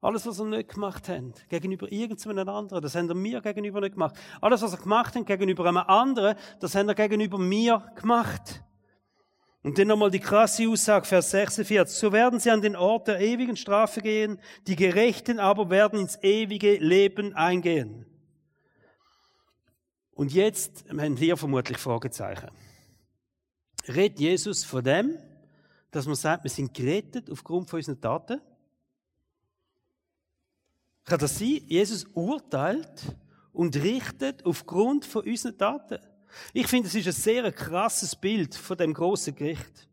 Alles, 0.00 0.24
was 0.26 0.38
ihr 0.38 0.44
nicht 0.44 0.74
gemacht 0.74 1.08
habt, 1.08 1.48
gegenüber 1.48 1.90
irgendeinem 1.90 2.48
anderen, 2.48 2.82
das 2.82 2.94
habt 2.94 3.08
ihr 3.08 3.14
mir 3.16 3.40
gegenüber 3.40 3.80
nicht 3.80 3.94
gemacht. 3.94 4.14
Alles, 4.40 4.62
was 4.62 4.74
ihr 4.74 4.78
gemacht 4.78 5.16
habt 5.16 5.26
gegenüber 5.26 5.64
einem 5.66 5.78
anderen, 5.78 6.36
das 6.60 6.76
habt 6.76 6.88
ihr 6.88 6.94
gegenüber 6.94 7.38
mir 7.38 7.84
gemacht. 7.96 8.62
Und 9.64 9.78
dann 9.78 9.88
nochmal 9.88 10.12
die 10.12 10.20
krasse 10.20 10.68
Aussage, 10.68 11.06
Vers 11.06 11.30
46. 11.30 11.98
So 11.98 12.12
werden 12.12 12.38
sie 12.38 12.50
an 12.50 12.62
den 12.62 12.76
Ort 12.76 13.08
der 13.08 13.20
ewigen 13.20 13.56
Strafe 13.56 14.02
gehen, 14.02 14.40
die 14.68 14.76
Gerechten 14.76 15.40
aber 15.40 15.68
werden 15.68 15.98
ins 15.98 16.20
ewige 16.22 16.76
Leben 16.76 17.34
eingehen. 17.34 18.06
Und 20.22 20.32
jetzt 20.32 20.84
haben 20.88 21.16
hier 21.16 21.36
vermutlich 21.36 21.78
Fragezeichen. 21.78 22.48
Redet 23.88 24.20
Jesus 24.20 24.62
von 24.62 24.84
dem, 24.84 25.18
dass 25.90 26.06
man 26.06 26.14
sagt, 26.14 26.44
wir 26.44 26.50
sind 26.50 26.72
gerettet 26.72 27.28
aufgrund 27.28 27.68
von 27.68 27.78
unseren 27.80 28.00
Taten? 28.00 28.40
Kann 31.02 31.18
das 31.18 31.36
sein? 31.40 31.60
Jesus 31.66 32.04
urteilt 32.14 33.16
und 33.52 33.74
richtet 33.74 34.46
aufgrund 34.46 35.06
von 35.06 35.24
unseren 35.24 35.58
Taten. 35.58 35.98
Ich 36.52 36.68
finde, 36.68 36.86
es 36.86 36.94
ist 36.94 37.08
ein 37.08 37.12
sehr 37.12 37.50
krasses 37.50 38.14
Bild 38.14 38.54
von 38.54 38.76
dem 38.76 38.94
großen 38.94 39.34
Gericht. 39.34 39.88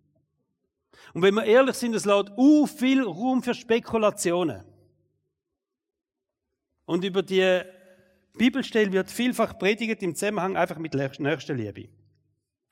Und 1.15 1.23
wenn 1.23 1.33
wir 1.33 1.45
ehrlich 1.45 1.75
sind, 1.75 1.95
es 1.95 2.05
lässt 2.05 2.29
u 2.37 2.67
viel 2.67 3.01
Raum 3.01 3.41
für 3.41 3.55
Spekulationen. 3.55 4.63
Und 6.85 7.03
über 7.03 7.23
die 7.23 7.63
Bibelstelle 8.39 8.91
wird 8.91 9.11
vielfach 9.11 9.59
predigt 9.59 10.01
im 10.01 10.15
Zusammenhang 10.15 10.57
einfach 10.57 10.77
mit 10.77 10.95
Nächstenliebe. 10.95 11.89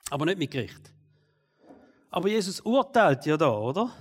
Aber 0.10 0.26
nicht 0.26 0.40
mit 0.40 0.50
Gericht. 0.50 0.94
Aber 2.10 2.30
Jesus 2.30 2.62
urteilt 2.62 3.26
ja 3.26 3.38
da, 3.38 3.52
oder? 3.52 3.92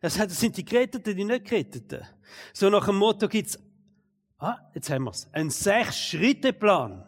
Er 0.00 0.10
sagt, 0.10 0.30
das 0.30 0.38
sind 0.38 0.56
die 0.56 0.64
Geretteten, 0.64 1.16
die 1.16 1.24
nicht 1.24 1.46
Geretteten. 1.46 2.06
So 2.52 2.70
nach 2.70 2.86
dem 2.86 2.96
Motto 2.96 3.28
gibt's, 3.28 3.58
ah, 4.38 4.58
jetzt 4.74 4.90
haben 4.90 5.04
wir's, 5.04 5.26
einen 5.32 5.50
Sechs-Schritte-Plan, 5.50 7.04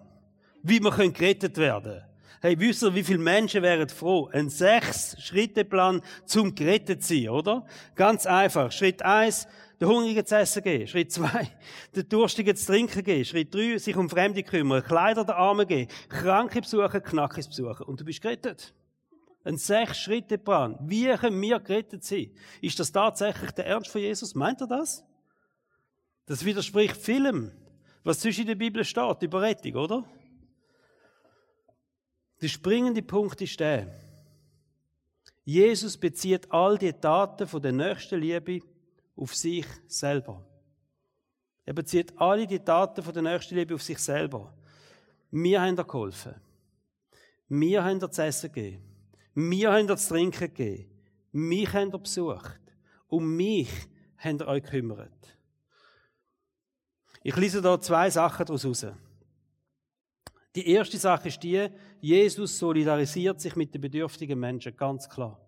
wie 0.62 0.80
wir 0.80 0.90
können 0.90 1.12
gerettet 1.12 1.58
werden. 1.58 2.02
Hey, 2.40 2.58
wisst 2.58 2.82
ihr, 2.82 2.94
wie 2.94 3.04
viele 3.04 3.18
Menschen 3.18 3.62
wären 3.62 3.88
froh? 3.88 4.28
Ein 4.32 4.48
Sechs-Schritte-Plan 4.48 6.02
zum 6.24 6.54
gerettet 6.54 7.04
sein, 7.04 7.28
oder? 7.28 7.66
Ganz 7.94 8.26
einfach. 8.26 8.72
Schritt 8.72 9.02
eins, 9.02 9.46
der 9.82 9.88
Hungrige 9.88 10.24
zu 10.24 10.36
essen 10.36 10.62
geben. 10.62 10.86
Schritt 10.86 11.10
zwei, 11.10 11.50
der 11.92 12.04
Durstige 12.04 12.54
zu 12.54 12.66
trinken 12.66 13.02
geben. 13.02 13.24
Schritt 13.24 13.52
drei, 13.52 13.78
sich 13.78 13.96
um 13.96 14.08
Fremde 14.08 14.44
kümmern. 14.44 14.80
Kleider 14.80 15.24
der 15.24 15.36
Armen 15.36 15.66
geben. 15.66 15.90
Kranke 16.08 16.60
besuchen, 16.60 17.02
Knackis 17.02 17.48
besuchen. 17.48 17.82
Und 17.86 18.00
du 18.00 18.04
bist 18.04 18.22
gerettet. 18.22 18.72
Ein 19.42 19.56
Sechs-Schritte-Plan. 19.56 20.78
Wie 20.82 21.12
können 21.16 21.42
wir 21.42 21.58
gerettet 21.58 22.04
sein? 22.04 22.30
Ist 22.60 22.78
das 22.78 22.92
tatsächlich 22.92 23.50
der 23.50 23.66
Ernst 23.66 23.90
von 23.90 24.00
Jesus? 24.00 24.36
Meint 24.36 24.60
er 24.60 24.68
das? 24.68 25.04
Das 26.26 26.44
widerspricht 26.44 26.96
vielem, 26.96 27.50
was 28.04 28.20
zwischen 28.20 28.46
der 28.46 28.54
Bibel 28.54 28.84
steht, 28.84 29.20
über 29.22 29.42
Rettung, 29.42 29.74
oder? 29.74 30.04
Der 32.40 32.46
springende 32.46 33.02
Punkt 33.02 33.40
ist 33.40 33.58
der. 33.58 33.92
Jesus 35.44 35.96
bezieht 35.96 36.52
all 36.52 36.78
die 36.78 36.92
Taten 36.92 37.48
von 37.48 37.60
der 37.60 37.72
nächsten 37.72 38.20
Liebe 38.20 38.60
auf 39.16 39.34
sich 39.34 39.66
selber. 39.86 40.46
Er 41.64 41.74
bezieht 41.74 42.18
alle 42.18 42.46
die 42.46 42.58
Taten 42.58 43.02
von 43.02 43.12
der 43.12 43.22
Nächstenliebe 43.22 43.74
auf 43.74 43.82
sich 43.82 43.98
selber. 43.98 44.54
Wir 45.30 45.60
haben 45.60 45.76
dir 45.76 45.84
geholfen. 45.84 46.34
Wir 47.48 47.84
haben 47.84 48.00
dir 48.00 48.10
zu 48.10 48.22
essen 48.22 48.52
gegeben. 48.52 48.82
Wir 49.34 49.72
haben 49.72 49.86
dir 49.86 49.96
zu 49.96 50.08
trinken 50.08 50.40
gegeben. 50.40 50.90
Mich 51.32 51.72
haben 51.72 51.92
ihr 51.92 51.98
besucht. 51.98 52.60
Um 53.08 53.36
mich 53.36 53.70
haben 54.18 54.38
ihr 54.38 54.46
euch 54.46 54.62
gekümmert. 54.62 55.38
Ich 57.22 57.36
lese 57.36 57.62
da 57.62 57.80
zwei 57.80 58.10
Sachen 58.10 58.46
daraus 58.46 58.64
raus. 58.64 58.86
Die 60.54 60.68
erste 60.68 60.98
Sache 60.98 61.28
ist 61.28 61.42
die, 61.42 61.68
Jesus 62.00 62.58
solidarisiert 62.58 63.40
sich 63.40 63.56
mit 63.56 63.72
den 63.72 63.80
bedürftigen 63.80 64.38
Menschen, 64.38 64.76
ganz 64.76 65.08
klar. 65.08 65.41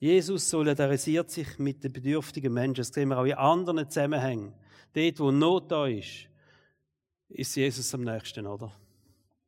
Jesus 0.00 0.48
solidarisiert 0.48 1.30
sich 1.30 1.58
mit 1.58 1.84
den 1.84 1.92
bedürftigen 1.92 2.54
Menschen. 2.54 2.76
Das 2.76 2.88
sehen 2.88 3.10
wir 3.10 3.18
auch 3.18 3.24
in 3.24 3.34
anderen 3.34 3.88
Zusammenhängen. 3.90 4.54
Dort, 4.94 5.20
wo 5.20 5.30
Not 5.30 5.70
da 5.70 5.86
ist, 5.86 6.26
ist 7.28 7.54
Jesus 7.54 7.94
am 7.94 8.04
nächsten, 8.04 8.46
oder? 8.46 8.72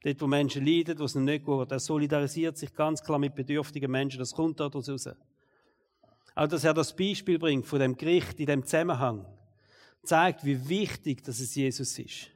Dort, 0.04 0.20
wo 0.20 0.26
Menschen 0.26 0.66
leiden, 0.66 0.98
wo 0.98 1.04
es 1.04 1.14
nicht 1.14 1.46
gut 1.46 1.72
er 1.72 1.80
solidarisiert 1.80 2.58
sich 2.58 2.74
ganz 2.74 3.02
klar 3.02 3.18
mit 3.18 3.34
bedürftigen 3.34 3.90
Menschen. 3.90 4.18
Das 4.18 4.34
kommt 4.34 4.60
daraus 4.60 4.90
raus. 4.90 5.08
Auch, 6.34 6.48
dass 6.48 6.64
er 6.64 6.74
das 6.74 6.94
Beispiel 6.94 7.38
bringt 7.38 7.66
von 7.66 7.80
dem 7.80 7.96
Gericht 7.96 8.38
in 8.38 8.46
dem 8.46 8.66
Zusammenhang, 8.66 9.24
zeigt, 10.02 10.44
wie 10.44 10.68
wichtig 10.68 11.24
dass 11.24 11.40
es 11.40 11.54
Jesus 11.54 11.98
ist. 11.98 12.28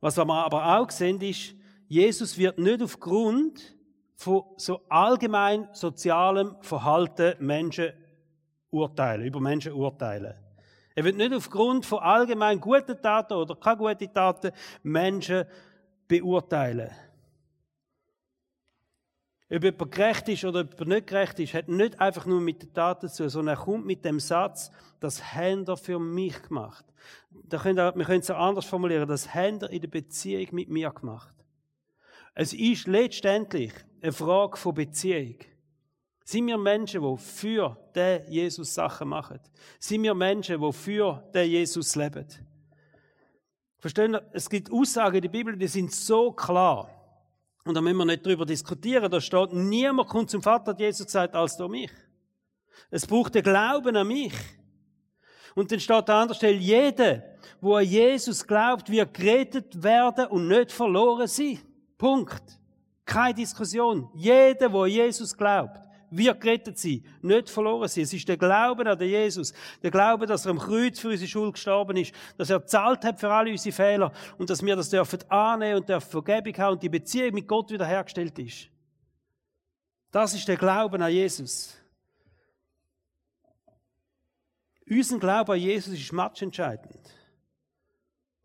Was 0.00 0.16
wir 0.16 0.28
aber 0.28 0.78
auch 0.78 0.90
sehen, 0.90 1.20
ist, 1.20 1.54
Jesus 1.86 2.36
wird 2.36 2.58
nicht 2.58 2.82
aufgrund 2.82 3.77
von 4.18 4.42
so 4.56 4.80
allgemein 4.88 5.68
sozialem 5.72 6.56
Verhalten 6.60 7.34
Menschen 7.38 7.92
urteilen, 8.70 9.24
über 9.24 9.40
Menschen 9.40 9.72
urteilen. 9.72 10.34
Er 10.96 11.04
wird 11.04 11.16
nicht 11.16 11.32
aufgrund 11.32 11.86
von 11.86 12.00
allgemein 12.00 12.60
guten 12.60 13.00
Taten 13.00 13.34
oder 13.34 13.54
keine 13.54 13.76
guten 13.76 14.12
Taten 14.12 14.50
Menschen 14.82 15.44
beurteilen. 16.08 16.90
Ob 19.50 19.62
jemand 19.62 19.92
gerecht 19.92 20.28
ist 20.28 20.44
oder 20.44 20.60
ob 20.62 20.72
jemand 20.72 20.88
nicht 20.88 21.06
gerecht 21.06 21.38
ist, 21.38 21.54
hat 21.54 21.68
nicht 21.68 22.00
einfach 22.00 22.26
nur 22.26 22.40
mit 22.40 22.60
den 22.60 22.74
Taten 22.74 23.08
zu, 23.08 23.30
sondern 23.30 23.56
er 23.56 23.62
kommt 23.62 23.86
mit 23.86 24.04
dem 24.04 24.18
Satz, 24.18 24.72
das 24.98 25.32
haben 25.32 25.64
er 25.68 25.76
für 25.76 26.00
mich 26.00 26.42
gemacht. 26.42 26.84
Da 27.44 27.58
können 27.58 27.76
wir, 27.76 27.94
wir 27.94 28.04
können 28.04 28.20
es 28.20 28.30
auch 28.32 28.48
anders 28.48 28.66
formulieren, 28.66 29.06
das 29.06 29.32
haben 29.32 29.60
er 29.62 29.70
in 29.70 29.80
der 29.80 29.88
Beziehung 29.88 30.48
mit 30.50 30.68
mir 30.68 30.90
gemacht. 30.90 31.32
Es 32.34 32.52
ist 32.52 32.88
letztendlich 32.88 33.72
eine 34.00 34.12
Frage 34.12 34.56
von 34.56 34.74
Beziehung. 34.74 35.36
Sind 36.24 36.46
wir 36.46 36.58
Menschen, 36.58 37.02
die 37.02 37.16
für 37.16 37.76
den 37.94 38.30
Jesus 38.30 38.74
Sachen 38.74 39.08
machen? 39.08 39.40
Sind 39.78 40.02
wir 40.02 40.14
Menschen, 40.14 40.60
die 40.60 40.72
für 40.72 41.22
den 41.34 41.50
Jesus 41.50 41.96
leben? 41.96 42.26
Verstehen 43.78 44.12
Sie? 44.12 44.20
Es 44.32 44.50
gibt 44.50 44.70
Aussagen 44.70 45.16
in 45.16 45.22
der 45.22 45.28
Bibel, 45.30 45.56
die 45.56 45.68
sind 45.68 45.92
so 45.92 46.32
klar. 46.32 46.90
Und 47.64 47.74
da 47.74 47.80
müssen 47.80 47.96
wir 47.96 48.04
nicht 48.04 48.24
drüber 48.24 48.44
diskutieren. 48.44 49.10
Da 49.10 49.20
steht, 49.20 49.52
niemand 49.52 50.08
kommt 50.08 50.30
zum 50.30 50.42
Vater, 50.42 50.72
hat 50.72 50.80
Jesus 50.80 51.06
gesagt, 51.06 51.34
als 51.34 51.56
durch 51.56 51.70
mich. 51.70 51.90
Es 52.90 53.06
braucht 53.06 53.34
den 53.34 53.42
Glauben 53.42 53.96
an 53.96 54.06
mich. 54.06 54.34
Und 55.54 55.72
dann 55.72 55.80
steht 55.80 56.08
an 56.10 56.22
anderer 56.22 56.36
Stelle, 56.36 56.58
jeder, 56.58 57.22
wo 57.60 57.74
an 57.74 57.84
Jesus 57.84 58.46
glaubt, 58.46 58.90
wird 58.90 59.14
gerettet 59.14 59.82
werden 59.82 60.26
und 60.26 60.48
nicht 60.48 60.72
verloren 60.72 61.26
sein. 61.26 61.58
Punkt. 61.96 62.58
Keine 63.08 63.32
Diskussion. 63.32 64.10
Jeder, 64.14 64.68
der 64.68 64.86
Jesus 64.86 65.34
glaubt, 65.34 65.80
wird 66.10 66.40
gerettet 66.42 66.78
sein, 66.78 67.02
nicht 67.22 67.48
verloren 67.48 67.88
sein. 67.88 68.04
Es 68.04 68.12
ist 68.12 68.28
der 68.28 68.36
Glaube 68.36 68.84
an 68.84 68.98
den 68.98 69.08
Jesus, 69.08 69.54
der 69.82 69.90
Glaube, 69.90 70.26
dass 70.26 70.44
er 70.44 70.50
am 70.50 70.58
Kreuz 70.58 71.00
für 71.00 71.08
unsere 71.08 71.26
Schuld 71.26 71.54
gestorben 71.54 71.96
ist, 71.96 72.12
dass 72.36 72.50
er 72.50 72.66
zahlt 72.66 73.06
hat 73.06 73.18
für 73.18 73.32
alle 73.32 73.50
unsere 73.50 73.74
Fehler 73.74 74.12
und 74.36 74.50
dass 74.50 74.62
wir 74.62 74.76
das 74.76 74.90
dürfen 74.90 75.20
annehmen 75.30 75.80
und 75.80 75.88
dürfen 75.88 76.10
Vergebung 76.22 76.62
haben 76.62 76.72
und 76.74 76.82
die 76.82 76.90
Beziehung 76.90 77.32
mit 77.32 77.48
Gott 77.48 77.70
wiederhergestellt 77.70 78.38
ist. 78.40 78.68
Das 80.10 80.34
ist 80.34 80.46
der 80.46 80.58
Glaube 80.58 81.02
an 81.02 81.10
Jesus. 81.10 81.78
Unser 84.86 85.18
Glaube 85.18 85.54
an 85.54 85.58
Jesus 85.58 85.94
ist 85.94 86.12
matchentscheidend. 86.12 87.17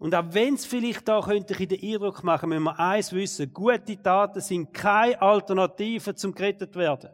Und 0.03 0.13
auch 0.15 0.25
wenn 0.31 0.55
es 0.55 0.65
vielleicht 0.65 1.07
da 1.07 1.21
könnte 1.21 1.55
ich 1.57 1.65
den 1.65 1.81
Eindruck 1.81 2.25
machen, 2.25 2.49
müssen 2.49 2.63
wir 2.63 2.77
eins 2.77 3.13
wissen, 3.13 3.53
gute 3.53 4.01
Taten 4.03 4.41
sind 4.41 4.73
keine 4.73 5.21
Alternative 5.21 6.13
zum 6.13 6.35
gerettet 6.35 6.75
werden. 6.75 7.09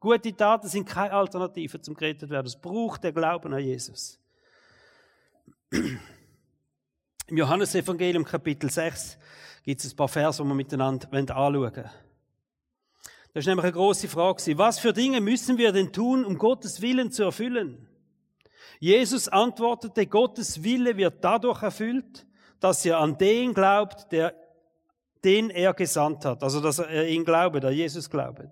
Gute 0.00 0.34
Taten 0.34 0.66
sind 0.66 0.84
keine 0.84 1.12
Alternative 1.12 1.80
zum 1.80 1.94
gerettet 1.94 2.28
werden. 2.28 2.48
Es 2.48 2.56
braucht 2.56 3.04
der 3.04 3.12
Glauben 3.12 3.54
an 3.54 3.60
Jesus. 3.60 4.18
Im 5.70 7.36
Johannesevangelium 7.36 8.24
Kapitel 8.24 8.68
6 8.68 9.16
gibt 9.62 9.84
es 9.84 9.92
ein 9.92 9.96
paar 9.96 10.08
Verse, 10.08 10.42
die 10.42 10.48
wir 10.48 10.54
miteinander 10.56 11.06
anschauen 11.12 11.54
wollen. 11.54 11.72
Das 11.72 11.92
ist 13.32 13.46
nämlich 13.46 13.62
eine 13.62 13.74
große 13.74 14.08
Frage. 14.08 14.58
Was 14.58 14.80
für 14.80 14.92
Dinge 14.92 15.20
müssen 15.20 15.56
wir 15.56 15.70
denn 15.70 15.92
tun, 15.92 16.24
um 16.24 16.36
Gottes 16.36 16.82
Willen 16.82 17.12
zu 17.12 17.22
erfüllen? 17.22 17.86
Jesus 18.82 19.28
antwortete, 19.28 20.08
Gottes 20.08 20.64
Wille 20.64 20.96
wird 20.96 21.22
dadurch 21.22 21.62
erfüllt, 21.62 22.26
dass 22.58 22.84
ihr 22.84 22.98
an 22.98 23.16
den 23.16 23.54
glaubt, 23.54 24.10
der, 24.10 24.34
den 25.22 25.50
er 25.50 25.72
gesandt 25.72 26.24
hat. 26.24 26.42
Also, 26.42 26.60
dass 26.60 26.80
er 26.80 27.06
ihn 27.06 27.24
glaubt, 27.24 27.62
der 27.62 27.70
Jesus 27.70 28.10
glaubt. 28.10 28.50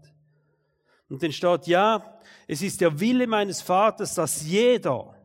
Und 1.08 1.20
dann 1.20 1.32
steht, 1.32 1.66
ja, 1.66 2.20
es 2.46 2.62
ist 2.62 2.80
der 2.80 3.00
Wille 3.00 3.26
meines 3.26 3.60
Vaters, 3.60 4.14
dass 4.14 4.46
jeder, 4.46 5.16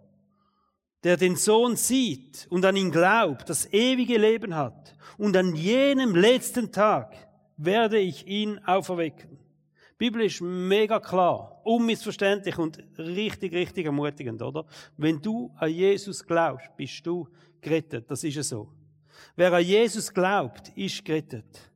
der 1.03 1.17
den 1.17 1.35
Sohn 1.35 1.75
sieht 1.75 2.47
und 2.49 2.65
an 2.65 2.75
ihn 2.75 2.89
glaubt, 2.89 3.47
das 3.47 3.71
ewige 3.71 4.17
Leben 4.17 4.55
hat. 4.55 4.95
Und 5.19 5.37
an 5.37 5.53
jenem 5.53 6.15
letzten 6.15 6.71
Tag 6.71 7.15
werde 7.57 7.99
ich 7.99 8.25
ihn 8.25 8.57
auferwecken. 8.65 9.37
Biblisch 9.97 10.41
mega 10.41 10.99
klar, 10.99 11.61
unmissverständlich 11.63 12.57
und 12.57 12.83
richtig, 12.97 13.53
richtig 13.53 13.85
ermutigend, 13.85 14.41
oder? 14.41 14.65
Wenn 14.97 15.21
du 15.21 15.53
an 15.57 15.71
Jesus 15.71 16.25
glaubst, 16.25 16.75
bist 16.75 17.05
du 17.05 17.27
gerettet. 17.61 18.11
Das 18.11 18.23
ist 18.23 18.35
ja 18.35 18.43
so. 18.43 18.71
Wer 19.35 19.53
an 19.53 19.63
Jesus 19.63 20.13
glaubt, 20.13 20.69
ist 20.75 21.03
gerettet. 21.05 21.71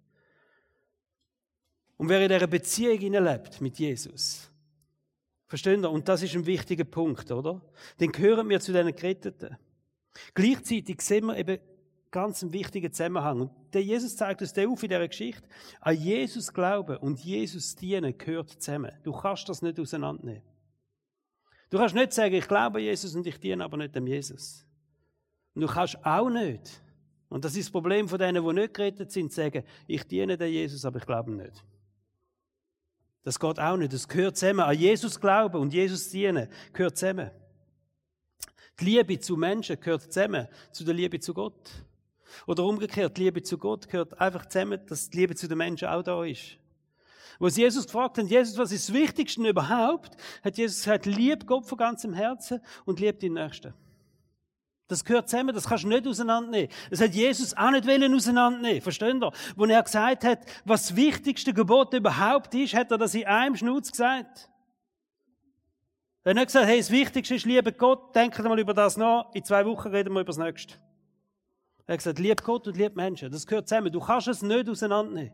Und 1.95 2.10
wer 2.10 2.21
in 2.21 2.29
dieser 2.29 2.47
Beziehung 2.47 2.99
lebt 2.99 3.62
mit 3.62 3.77
Jesus, 3.79 4.49
versteht 5.47 5.79
ihr? 5.79 5.91
Und 5.91 6.08
das 6.08 6.21
ist 6.21 6.36
ein 6.36 6.45
wichtiger 6.45 6.86
Punkt, 6.86 7.32
oder? 7.32 7.62
Dann 7.97 8.12
gehören 8.12 8.49
wir 8.49 8.60
zu 8.60 8.73
den 8.73 8.93
Geretteten. 8.95 9.58
Gleichzeitig 10.34 11.01
sehen 11.01 11.25
wir 11.25 11.38
eben 11.38 11.60
ganz 12.11 12.43
wichtigen 12.51 12.91
Zusammenhang. 12.91 13.41
Und 13.41 13.51
der 13.73 13.83
Jesus 13.83 14.15
zeigt 14.15 14.41
uns 14.41 14.57
auf 14.57 14.83
in 14.83 14.89
dieser 14.89 15.07
Geschichte. 15.07 15.47
An 15.81 15.95
Jesus 15.95 16.53
glauben 16.53 16.97
und 16.97 17.19
Jesus 17.19 17.75
dienen 17.75 18.17
gehört 18.17 18.49
zusammen. 18.49 18.91
Du 19.03 19.11
kannst 19.11 19.47
das 19.49 19.61
nicht 19.61 19.79
auseinandernehmen. 19.79 20.43
Du 21.69 21.77
kannst 21.77 21.95
nicht 21.95 22.13
sagen, 22.13 22.33
ich 22.33 22.47
glaube 22.47 22.79
an 22.79 22.83
Jesus 22.83 23.15
und 23.15 23.27
ich 23.27 23.39
diene 23.39 23.63
aber 23.63 23.77
nicht 23.77 23.95
dem 23.95 24.07
Jesus. 24.07 24.65
Und 25.53 25.61
du 25.61 25.67
kannst 25.67 26.03
auch 26.03 26.29
nicht, 26.29 26.81
und 27.29 27.45
das 27.45 27.55
ist 27.55 27.67
das 27.67 27.71
Problem 27.71 28.09
von 28.09 28.17
denen, 28.17 28.43
die 28.43 28.53
nicht 28.53 28.73
gerettet 28.73 29.11
sind, 29.11 29.31
sagen, 29.31 29.63
ich 29.87 30.03
diene 30.03 30.35
dem 30.35 30.51
Jesus, 30.51 30.83
aber 30.83 30.97
ich 30.97 31.05
glaube 31.05 31.31
nicht. 31.31 31.63
Das 33.23 33.39
geht 33.39 33.59
auch 33.59 33.77
nicht. 33.77 33.93
Das 33.93 34.07
gehört 34.07 34.37
zusammen. 34.37 34.61
An 34.61 34.77
Jesus 34.77 35.19
glauben 35.19 35.61
und 35.61 35.73
Jesus 35.73 36.09
dienen 36.09 36.47
gehört 36.73 36.97
zusammen. 36.97 37.29
Die 38.79 38.85
Liebe 38.85 39.19
zu 39.19 39.35
Menschen 39.35 39.79
gehört 39.79 40.11
zusammen 40.11 40.47
zu 40.71 40.83
der 40.83 40.93
Liebe 40.93 41.19
zu 41.19 41.33
Gott. 41.33 41.69
Oder 42.47 42.63
umgekehrt, 42.63 43.17
die 43.17 43.23
Liebe 43.23 43.43
zu 43.43 43.57
Gott 43.57 43.87
gehört 43.87 44.19
einfach 44.19 44.45
zusammen, 44.45 44.79
dass 44.87 45.09
die 45.09 45.17
Liebe 45.17 45.35
zu 45.35 45.47
den 45.47 45.57
Menschen 45.57 45.87
auch 45.87 46.03
da 46.03 46.23
ist. 46.23 46.57
Wo 47.39 47.47
sie 47.47 47.61
Jesus 47.61 47.85
gefragt 47.85 48.17
haben, 48.17 48.27
Jesus, 48.27 48.57
was 48.57 48.71
ist 48.71 48.89
das 48.89 48.95
Wichtigste 48.95 49.47
überhaupt? 49.47 50.17
Hat 50.43 50.57
Jesus 50.57 50.83
gesagt, 50.83 51.05
lieb 51.05 51.47
Gott 51.47 51.65
von 51.65 51.77
ganzem 51.77 52.13
Herzen 52.13 52.61
und 52.85 52.99
lieb 52.99 53.19
den 53.19 53.33
Nächsten. 53.33 53.73
Das 54.89 55.05
gehört 55.05 55.29
zusammen, 55.29 55.53
das 55.53 55.67
kannst 55.67 55.83
du 55.83 55.87
nicht 55.87 56.07
auseinandernehmen. 56.07 56.69
Das 56.89 56.99
hat 56.99 57.13
Jesus 57.13 57.55
auch 57.55 57.69
nicht 57.69 57.87
wollen 57.87 58.13
auseinandernehmen. 58.13 58.81
Versteht 58.81 59.23
ihr? 59.23 59.31
Wo 59.55 59.65
er 59.65 59.83
gesagt 59.83 60.23
hat, 60.23 60.39
was 60.65 60.87
das 60.87 60.95
wichtigste 60.95 61.53
Gebot 61.53 61.93
überhaupt 61.93 62.53
ist, 62.55 62.73
hat 62.73 62.91
er 62.91 62.97
das 62.97 63.13
in 63.13 63.25
einem 63.25 63.55
Schnutz 63.55 63.91
gesagt. 63.91 64.49
Er 66.23 66.31
hat 66.31 66.35
nicht 66.35 66.47
gesagt, 66.47 66.65
hey, 66.65 66.79
das 66.79 66.91
Wichtigste 66.91 67.35
ist, 67.35 67.45
liebe 67.45 67.71
Gott, 67.71 68.15
denkt 68.15 68.43
mal 68.43 68.59
über 68.59 68.73
das 68.73 68.97
nach, 68.97 69.33
in 69.33 69.43
zwei 69.43 69.65
Wochen 69.65 69.89
reden 69.89 70.13
wir 70.13 70.21
über 70.21 70.31
das 70.31 70.37
Nächste. 70.37 70.75
Er 71.89 71.93
hat 71.93 71.99
gesagt, 72.02 72.19
lieb 72.19 72.43
Gott 72.43 72.67
und 72.67 72.78
lieb 72.78 72.95
Menschen. 72.95 73.32
Das 73.32 73.47
gehört 73.47 73.67
zusammen. 73.67 73.91
Du 73.91 73.99
kannst 73.99 74.28
es 74.28 74.43
nicht 74.43 74.69
auseinandernehmen. 74.69 75.34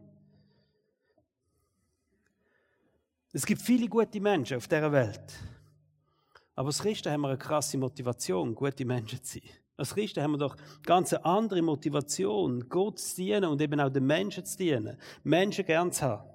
Es 3.34 3.46
gibt 3.46 3.62
viele 3.62 3.90
gute 3.90 4.22
Menschen 4.22 4.56
auf 4.56 4.66
dieser 4.66 4.90
Welt. 4.90 5.34
Aber 6.56 6.68
als 6.68 6.82
Christen 6.82 7.12
haben 7.12 7.20
wir 7.20 7.28
eine 7.28 7.38
krasse 7.38 7.78
Motivation, 7.78 8.56
gute 8.56 8.86
Menschen 8.86 9.22
zu 9.22 9.40
sein. 9.40 9.50
Als 9.76 9.94
Christen 9.94 10.24
haben 10.24 10.32
wir 10.32 10.38
doch 10.38 10.56
ganz 10.84 11.14
eine 11.14 11.26
andere 11.26 11.62
Motivation, 11.62 12.70
Gott 12.70 13.00
zu 13.00 13.18
dienen 13.18 13.50
und 13.50 13.62
eben 13.62 13.78
auch 13.82 13.90
den 13.90 14.06
Menschen 14.06 14.46
zu 14.46 14.56
dienen. 14.56 14.98
Menschen 15.26 15.66
gern 15.66 15.92
zu 15.92 16.06
haben. 16.06 16.30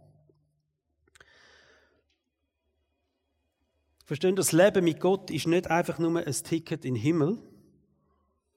Verstehen, 4.05 4.37
das 4.37 4.53
Leben 4.53 4.85
mit 4.85 5.01
Gott 5.01 5.31
ist 5.31 5.47
nicht 5.47 5.71
einfach 5.71 5.99
nur 5.99 6.15
ein 6.19 6.31
Ticket 6.31 6.85
in 6.85 6.93
den 6.93 7.01
Himmel, 7.03 7.39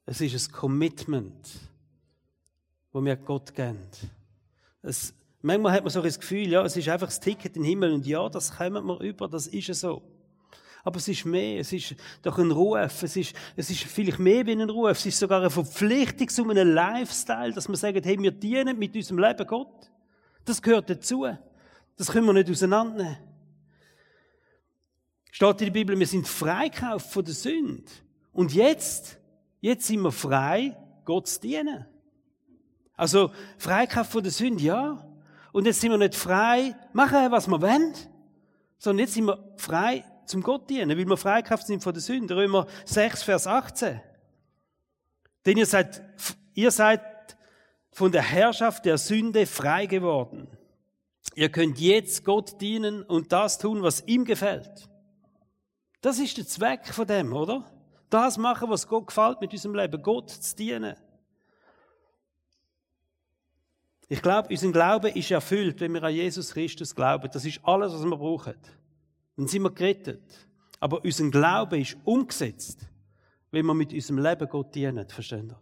es 0.05 0.21
ist 0.21 0.49
ein 0.49 0.51
Commitment, 0.51 1.49
wo 2.91 3.03
wir 3.03 3.15
Gott 3.15 3.53
geben. 3.53 3.79
Es, 4.81 5.13
manchmal 5.41 5.73
hat 5.73 5.83
man 5.83 5.91
so 5.91 6.01
das 6.01 6.19
Gefühl, 6.19 6.49
ja, 6.49 6.63
es 6.63 6.75
ist 6.75 6.89
einfach 6.89 7.07
das 7.07 7.19
Ticket 7.19 7.55
in 7.55 7.63
den 7.63 7.69
Himmel 7.69 7.93
und 7.93 8.05
ja, 8.05 8.27
das 8.29 8.55
kommen 8.55 8.85
wir 8.85 8.99
über, 8.99 9.27
das 9.27 9.47
ist 9.47 9.73
so. 9.79 10.01
Aber 10.85 10.97
es 10.97 11.07
ist 11.07 11.23
mehr, 11.23 11.61
es 11.61 11.71
ist 11.71 11.95
doch 12.21 12.37
ein 12.37 12.51
Ruf, 12.51 13.03
es 13.03 13.15
ist, 13.15 13.33
es 13.55 13.69
ist 13.69 13.83
vielleicht 13.83 14.19
mehr 14.19 14.45
wie 14.45 14.51
ein 14.51 14.69
Ruf, 14.69 14.91
es 14.91 15.05
ist 15.05 15.17
sogar 15.19 15.39
eine 15.39 15.49
Verpflichtung 15.49 16.27
zu 16.27 16.49
einem 16.49 16.73
Lifestyle, 16.73 17.53
dass 17.53 17.69
man 17.69 17.77
sagt, 17.77 18.05
hey, 18.05 18.21
wir 18.21 18.31
dienen 18.31 18.77
mit 18.77 18.93
unserem 18.93 19.19
Leben 19.19 19.47
Gott. 19.47 19.89
Das 20.43 20.61
gehört 20.61 20.89
dazu. 20.89 21.25
Das 21.95 22.11
können 22.11 22.25
wir 22.25 22.33
nicht 22.33 22.49
auseinandernehmen. 22.49 23.17
Steht 25.31 25.61
in 25.61 25.67
der 25.67 25.71
Bibel, 25.71 25.97
wir 25.97 26.05
sind 26.05 26.27
freikauft 26.27 27.09
von 27.09 27.23
der 27.23 27.33
Sünde. 27.33 27.89
Und 28.33 28.53
jetzt 28.53 29.17
Jetzt 29.63 29.87
sind 29.87 30.01
wir 30.01 30.11
frei, 30.11 30.75
Gott 31.05 31.25
zu 31.25 31.39
dienen. 31.39 31.85
Also, 32.97 33.31
Freikraft 33.57 34.11
von 34.11 34.21
der 34.21 34.33
Sünde, 34.33 34.61
ja. 34.61 35.07
Und 35.53 35.65
jetzt 35.65 35.79
sind 35.79 35.89
wir 35.89 35.97
nicht 35.97 36.15
frei, 36.15 36.75
machen, 36.91 37.31
was 37.31 37.47
wir 37.47 37.61
wollen, 37.61 37.93
sondern 38.77 39.05
jetzt 39.05 39.13
sind 39.13 39.23
wir 39.23 39.53
frei 39.55 40.03
zum 40.25 40.43
Gott 40.43 40.69
dienen, 40.69 40.89
weil 40.89 41.05
wir 41.05 41.15
Freikraft 41.15 41.65
sind 41.65 41.81
von 41.81 41.93
der 41.93 42.01
Sünde. 42.01 42.35
Römer 42.35 42.67
6, 42.83 43.23
Vers 43.23 43.47
18. 43.47 44.01
Denn 45.45 45.55
ihr 45.55 45.65
seid, 45.65 46.03
ihr 46.55 46.69
seid 46.69 47.01
von 47.93 48.11
der 48.11 48.21
Herrschaft 48.21 48.83
der 48.83 48.97
Sünde 48.97 49.45
frei 49.45 49.85
geworden. 49.85 50.49
Ihr 51.35 51.47
könnt 51.47 51.79
jetzt 51.79 52.25
Gott 52.25 52.59
dienen 52.59 53.01
und 53.01 53.31
das 53.31 53.59
tun, 53.59 53.81
was 53.81 54.05
ihm 54.07 54.25
gefällt. 54.25 54.89
Das 56.01 56.19
ist 56.19 56.37
der 56.37 56.45
Zweck 56.45 56.93
von 56.93 57.07
dem, 57.07 57.31
oder? 57.31 57.72
Das 58.13 58.37
machen, 58.37 58.69
was 58.69 58.87
Gott 58.87 59.07
gefällt 59.07 59.41
mit 59.41 59.51
unserem 59.53 59.73
Leben. 59.73 59.99
Gott 59.99 60.29
zu 60.29 60.55
dienen. 60.55 60.95
Ich 64.07 64.21
glaube, 64.21 64.49
unser 64.49 64.71
Glaube 64.71 65.09
ist 65.09 65.31
erfüllt, 65.31 65.81
wenn 65.81 65.93
wir 65.93 66.03
an 66.03 66.13
Jesus 66.13 66.53
Christus 66.53 66.93
glauben. 66.93 67.27
Das 67.33 67.43
ist 67.43 67.59
alles, 67.63 67.91
was 67.91 68.03
wir 68.03 68.15
brauchen. 68.15 68.53
Dann 69.35 69.47
sind 69.47 69.63
wir 69.63 69.71
gerettet. 69.71 70.21
Aber 70.79 71.03
unser 71.03 71.27
Glaube 71.31 71.79
ist 71.79 71.97
umgesetzt, 72.03 72.81
wenn 73.49 73.65
wir 73.65 73.73
mit 73.73 73.91
unserem 73.91 74.19
Leben 74.19 74.47
Gott 74.47 74.75
dienen. 74.75 75.09
Verstehen 75.09 75.49
ihr? 75.49 75.59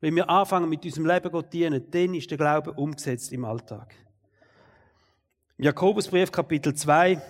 Wenn 0.00 0.16
wir 0.16 0.28
anfangen, 0.28 0.68
mit 0.68 0.84
unserem 0.84 1.06
Leben 1.06 1.30
Gott 1.30 1.52
dienen, 1.52 1.88
dann 1.88 2.14
ist 2.14 2.28
der 2.32 2.38
Glaube 2.38 2.72
umgesetzt 2.72 3.30
im 3.30 3.44
Alltag. 3.44 3.94
Jakobusbrief 5.56 6.32
Kapitel 6.32 6.74
2, 6.74 7.22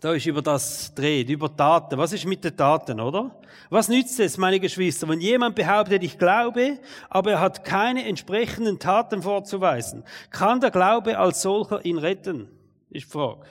da 0.00 0.12
ist 0.12 0.26
über 0.26 0.42
das 0.42 0.94
dreht, 0.94 1.28
über 1.28 1.54
Taten. 1.54 1.98
Was 1.98 2.12
ist 2.12 2.24
mit 2.24 2.44
den 2.44 2.56
Taten, 2.56 3.00
oder? 3.00 3.34
Was 3.70 3.88
nützt 3.88 4.18
es, 4.20 4.38
meine 4.38 4.60
Geschwister, 4.60 5.08
wenn 5.08 5.20
jemand 5.20 5.56
behauptet, 5.56 6.02
ich 6.02 6.18
glaube, 6.18 6.78
aber 7.10 7.32
er 7.32 7.40
hat 7.40 7.64
keine 7.64 8.06
entsprechenden 8.06 8.78
Taten 8.78 9.22
vorzuweisen? 9.22 10.04
Kann 10.30 10.60
der 10.60 10.70
Glaube 10.70 11.18
als 11.18 11.42
solcher 11.42 11.84
ihn 11.84 11.98
retten? 11.98 12.48
Ich 12.90 13.06
frage. 13.06 13.46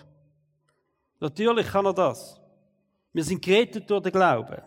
Natürlich 1.20 1.68
kann 1.68 1.86
er 1.86 1.94
das. 1.94 2.40
Wir 3.14 3.24
sind 3.24 3.42
gerettet 3.42 3.90
durch 3.90 4.04
den 4.04 4.12
Glauben. 4.12 4.62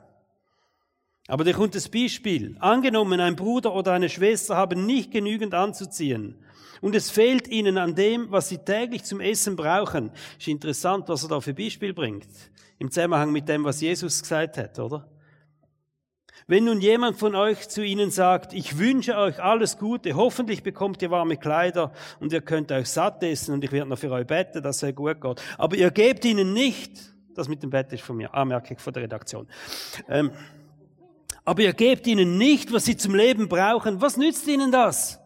Aber 1.29 1.45
da 1.45 1.53
kommt 1.53 1.75
das 1.75 1.89
Beispiel. 1.89 2.57
Angenommen, 2.59 3.21
ein 3.21 3.37
Bruder 3.37 3.75
oder 3.75 3.93
eine 3.93 4.09
Schwester 4.09 4.57
haben 4.57 4.85
nicht 4.85 5.13
genügend 5.13 5.55
anzuziehen 5.55 6.37
und 6.81 6.95
es 6.95 7.11
fehlt 7.11 7.49
ihnen 7.49 7.79
an 7.79 7.95
dem, 7.95 8.31
was 8.31 8.49
sie 8.49 8.59
täglich 8.59 9.05
zum 9.05 9.21
Essen 9.21 9.57
brauchen. 9.57 10.11
Ist 10.39 10.49
interessant, 10.49 11.09
was 11.09 11.23
er 11.23 11.29
da 11.29 11.41
für 11.41 11.55
Beispiel 11.55 11.93
bringt. 11.93 12.29
Im 12.79 12.91
Zusammenhang 12.91 13.33
mit 13.33 13.49
dem, 13.49 13.65
was 13.65 13.81
Jesus 13.81 14.23
gesagt 14.23 14.57
hat, 14.57 14.79
oder? 14.79 15.07
Wenn 16.47 16.65
nun 16.65 16.81
jemand 16.81 17.17
von 17.17 17.37
euch 17.37 17.69
zu 17.69 17.85
ihnen 17.85 18.11
sagt, 18.11 18.55
ich 18.55 18.77
wünsche 18.79 19.17
euch 19.17 19.41
alles 19.41 19.79
Gute, 19.79 20.17
hoffentlich 20.17 20.65
bekommt 20.65 21.01
ihr 21.01 21.11
warme 21.11 21.37
Kleider 21.37 21.93
und 22.19 22.33
ihr 22.33 22.41
könnt 22.41 22.73
euch 22.73 22.89
satt 22.89 23.23
essen 23.23 23.55
und 23.55 23.63
ich 23.63 23.71
werde 23.71 23.89
noch 23.89 23.99
für 23.99 24.11
euch 24.11 24.27
beten, 24.27 24.61
dass 24.63 24.83
es 24.83 24.95
gut 24.97 25.21
geht. 25.21 25.41
Aber 25.59 25.77
ihr 25.77 25.93
gebt 25.93 26.25
ihnen 26.25 26.53
nicht, 26.53 27.15
das 27.37 27.47
mit 27.47 27.63
dem 27.63 27.71
Bett 27.71 27.93
ist 27.93 28.03
von 28.03 28.17
mir, 28.17 28.35
Anmerkung 28.35 28.79
von 28.79 28.93
der 28.93 29.05
Redaktion. 29.05 29.47
Ähm, 30.09 30.33
aber 31.45 31.63
ihr 31.63 31.73
gebt 31.73 32.07
ihnen 32.09 32.37
nicht, 32.37 32.73
was 32.73 32.85
sie 32.85 32.97
zum 32.97 33.15
Leben 33.15 33.49
brauchen. 33.49 34.01
Was 34.01 34.17
nützt 34.17 34.49
ihnen 34.49 34.73
das? 34.73 35.20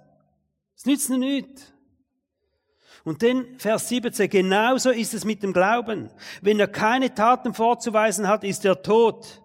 Es 0.77 0.87
nützt 0.87 1.09
ihnen 1.09 1.21
nichts. 1.21 1.73
Und 3.05 3.23
dann 3.23 3.59
Vers 3.59 3.89
17, 3.91 4.31
genauso 4.31 4.91
ist 4.91 5.13
es 5.13 5.25
mit 5.25 5.43
dem 5.43 5.53
Glauben. 5.53 6.11
Wenn 6.41 6.59
er 6.59 6.69
keine 6.69 7.15
Taten 7.15 7.53
vorzuweisen 7.53 8.27
hat, 8.27 8.45
ist 8.45 8.65
er 8.65 8.83
tot. 8.83 9.43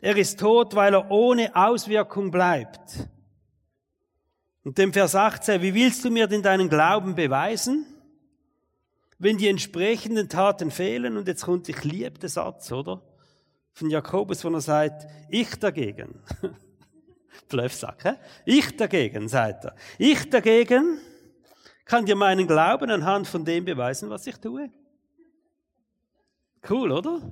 Er 0.00 0.16
ist 0.16 0.38
tot, 0.38 0.74
weil 0.76 0.94
er 0.94 1.10
ohne 1.10 1.54
Auswirkung 1.56 2.30
bleibt. 2.30 3.08
Und 4.62 4.78
dem 4.78 4.92
Vers 4.92 5.14
18, 5.14 5.62
wie 5.62 5.74
willst 5.74 6.04
du 6.04 6.10
mir 6.10 6.28
denn 6.28 6.42
deinen 6.42 6.68
Glauben 6.68 7.16
beweisen? 7.16 7.86
Wenn 9.18 9.38
die 9.38 9.48
entsprechenden 9.48 10.28
Taten 10.28 10.70
fehlen, 10.70 11.16
und 11.16 11.26
jetzt 11.26 11.44
kommt, 11.44 11.68
ich 11.68 11.82
liebe 11.82 12.18
den 12.18 12.28
Satz, 12.28 12.70
oder? 12.70 13.02
Von 13.72 13.90
Jakobus, 13.90 14.44
wo 14.44 14.48
er 14.48 14.60
sagt, 14.60 15.06
ich 15.28 15.56
dagegen. 15.56 16.20
Blöffsack, 17.48 18.04
hä? 18.04 18.12
Ich 18.44 18.76
dagegen, 18.76 19.28
sagt 19.28 19.64
er. 19.64 19.76
Ich 19.98 20.28
dagegen 20.28 20.98
kann 21.84 22.04
dir 22.04 22.16
meinen 22.16 22.46
Glauben 22.46 22.90
anhand 22.90 23.28
von 23.28 23.44
dem 23.44 23.64
beweisen, 23.64 24.10
was 24.10 24.26
ich 24.26 24.36
tue. 24.36 24.70
Cool, 26.68 26.90
oder? 26.90 27.22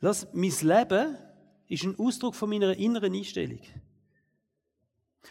Das, 0.00 0.28
mein 0.32 0.52
Leben 0.60 1.16
ist 1.68 1.84
ein 1.84 1.98
Ausdruck 1.98 2.34
von 2.34 2.50
meiner 2.50 2.76
inneren 2.76 3.14
Einstellung. 3.14 3.60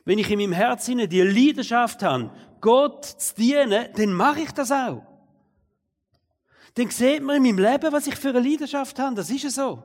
Wenn 0.04 0.19
ich 0.19 0.30
in 0.30 0.39
meinem 0.39 0.54
Herzen 0.54 1.08
die 1.08 1.21
Leidenschaft 1.21 2.04
habe, 2.04 2.32
Gott 2.60 3.06
zu 3.06 3.36
dienen, 3.36 3.88
dann 3.95 4.13
mache 4.13 4.41
ich 4.41 4.51
das 4.51 4.71
auch. 4.71 5.04
Dann 6.73 6.89
sieht 6.89 7.21
man 7.21 7.38
in 7.38 7.43
meinem 7.43 7.60
Leben, 7.60 7.93
was 7.93 8.08
ich 8.08 8.15
für 8.15 8.30
eine 8.30 8.41
Leidenschaft 8.41 8.99
habe. 8.99 9.15
Das 9.15 9.30
ist 9.30 9.49
so. 9.51 9.84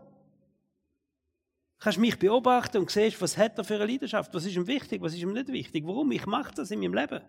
Du 1.81 1.85
kannst 1.85 1.99
mich 1.99 2.19
beobachten 2.19 2.77
und 2.77 2.91
siehst, 2.91 3.23
was 3.23 3.39
hat 3.39 3.57
er 3.57 3.65
für 3.65 3.77
eine 3.77 3.87
Leidenschaft, 3.87 4.35
was 4.35 4.45
ist 4.45 4.55
ihm 4.55 4.67
wichtig, 4.67 5.01
was 5.01 5.15
ist 5.15 5.23
ihm 5.23 5.33
nicht 5.33 5.49
wichtig, 5.49 5.87
warum 5.87 6.13
ich 6.13 6.27
mache 6.27 6.53
das 6.55 6.71
in 6.71 6.79
meinem 6.81 6.93
Leben. 6.93 7.23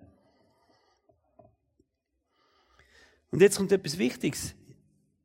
Und 3.30 3.42
jetzt 3.42 3.56
kommt 3.56 3.72
etwas 3.72 3.98
Wichtiges 3.98 4.54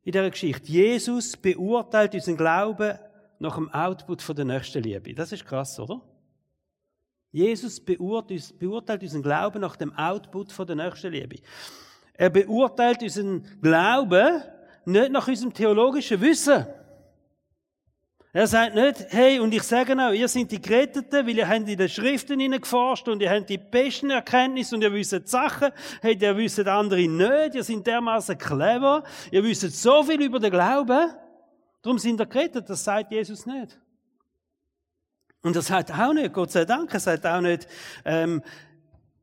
in 0.05 0.13
dieser 0.13 0.29
Geschichte. 0.29 0.71
Jesus 0.71 1.35
beurteilt 1.35 2.13
unseren 2.13 2.37
Glauben 2.37 2.97
nach 3.39 3.57
dem 3.57 3.69
Output 3.69 4.21
von 4.21 4.33
der 4.33 4.45
nächsten 4.45 4.81
Liebe. 4.81 5.13
Das 5.13 5.33
ist 5.33 5.45
krass, 5.45 5.77
oder? 5.77 6.01
Jesus 7.33 7.83
beurteilt 7.83 9.03
unseren 9.03 9.23
Glauben 9.23 9.59
nach 9.59 9.75
dem 9.75 9.93
Output 9.93 10.53
von 10.53 10.65
der 10.65 10.77
nächsten 10.77 11.11
Liebe. 11.11 11.41
Er 12.13 12.29
beurteilt 12.29 13.03
unseren 13.03 13.43
Glauben 13.61 14.41
nicht 14.85 15.11
nach 15.11 15.27
unserem 15.27 15.53
theologischen 15.53 16.21
Wissen. 16.21 16.65
Er 18.37 18.45
sagt 18.45 18.75
nicht, 18.75 19.07
hey, 19.09 19.39
und 19.39 19.51
ich 19.51 19.63
sage 19.63 19.93
auch, 19.93 20.11
ihr 20.11 20.27
seid 20.27 20.51
die 20.51 20.61
Geretteten, 20.61 21.25
weil 21.25 21.35
ihr 21.39 21.49
habt 21.49 21.67
in 21.67 21.75
den 21.75 21.89
Schriften 21.89 22.39
hineingeforscht 22.39 23.07
und 23.07 23.19
ihr 23.19 23.31
habt 23.31 23.49
die 23.49 23.57
besten 23.57 24.11
Erkenntnisse 24.11 24.75
und 24.75 24.83
ihr 24.83 24.93
wisst 24.93 25.27
Sachen, 25.27 25.71
hey, 26.01 26.15
ihr 26.21 26.37
wisst 26.37 26.59
andere 26.67 27.07
nicht, 27.07 27.55
ihr 27.55 27.63
seid 27.63 27.87
dermaßen 27.87 28.37
clever, 28.37 29.03
ihr 29.31 29.43
wisst 29.43 29.63
so 29.81 30.03
viel 30.03 30.21
über 30.21 30.39
den 30.39 30.51
Glauben, 30.51 31.13
darum 31.81 31.97
sind 31.97 32.21
ihr 32.21 32.27
gerettet, 32.27 32.69
das 32.69 32.83
sagt 32.83 33.11
Jesus 33.11 33.47
nicht. 33.47 33.79
Und 35.41 35.55
er 35.55 35.63
sagt 35.63 35.91
auch 35.91 36.13
nicht, 36.13 36.31
Gott 36.31 36.51
sei 36.51 36.63
Dank, 36.63 36.93
er 36.93 36.99
sagt 36.99 37.25
auch 37.25 37.41
nicht, 37.41 37.67
ähm, 38.05 38.43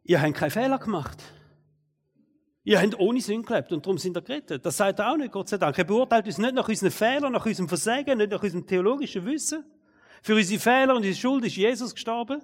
ihr 0.02 0.20
habt 0.20 0.34
keinen 0.34 0.50
Fehler 0.50 0.78
gemacht. 0.80 1.22
Ihr 2.66 2.80
habt 2.80 2.98
ohne 2.98 3.20
Sinn 3.20 3.42
gelebt 3.42 3.72
und 3.72 3.84
darum 3.84 3.98
sind 3.98 4.16
ihr 4.16 4.22
gerettet. 4.22 4.64
Das 4.64 4.78
sagt 4.78 4.98
er 4.98 5.12
auch 5.12 5.16
nicht, 5.18 5.32
Gott 5.32 5.50
sei 5.50 5.58
Dank. 5.58 5.76
Er 5.76 5.84
beurteilt 5.84 6.24
uns 6.24 6.38
nicht 6.38 6.54
nach 6.54 6.66
unseren 6.66 6.90
Fehlern, 6.90 7.32
nach 7.32 7.44
unserem 7.44 7.68
Versagen, 7.68 8.16
nicht 8.16 8.30
nach 8.30 8.42
unserem 8.42 8.66
theologischen 8.66 9.26
Wissen. 9.26 9.64
Für 10.22 10.34
unsere 10.34 10.58
Fehler 10.58 10.92
und 10.92 10.98
unsere 10.98 11.14
Schuld 11.14 11.44
ist 11.44 11.56
Jesus 11.56 11.94
gestorben. 11.94 12.40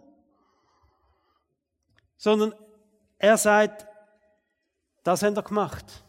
Sondern 2.18 2.54
er 3.16 3.38
sagt, 3.38 3.87
das 5.02 5.22
habt 5.22 5.38
ihr 5.38 5.42
gemacht. 5.42 6.04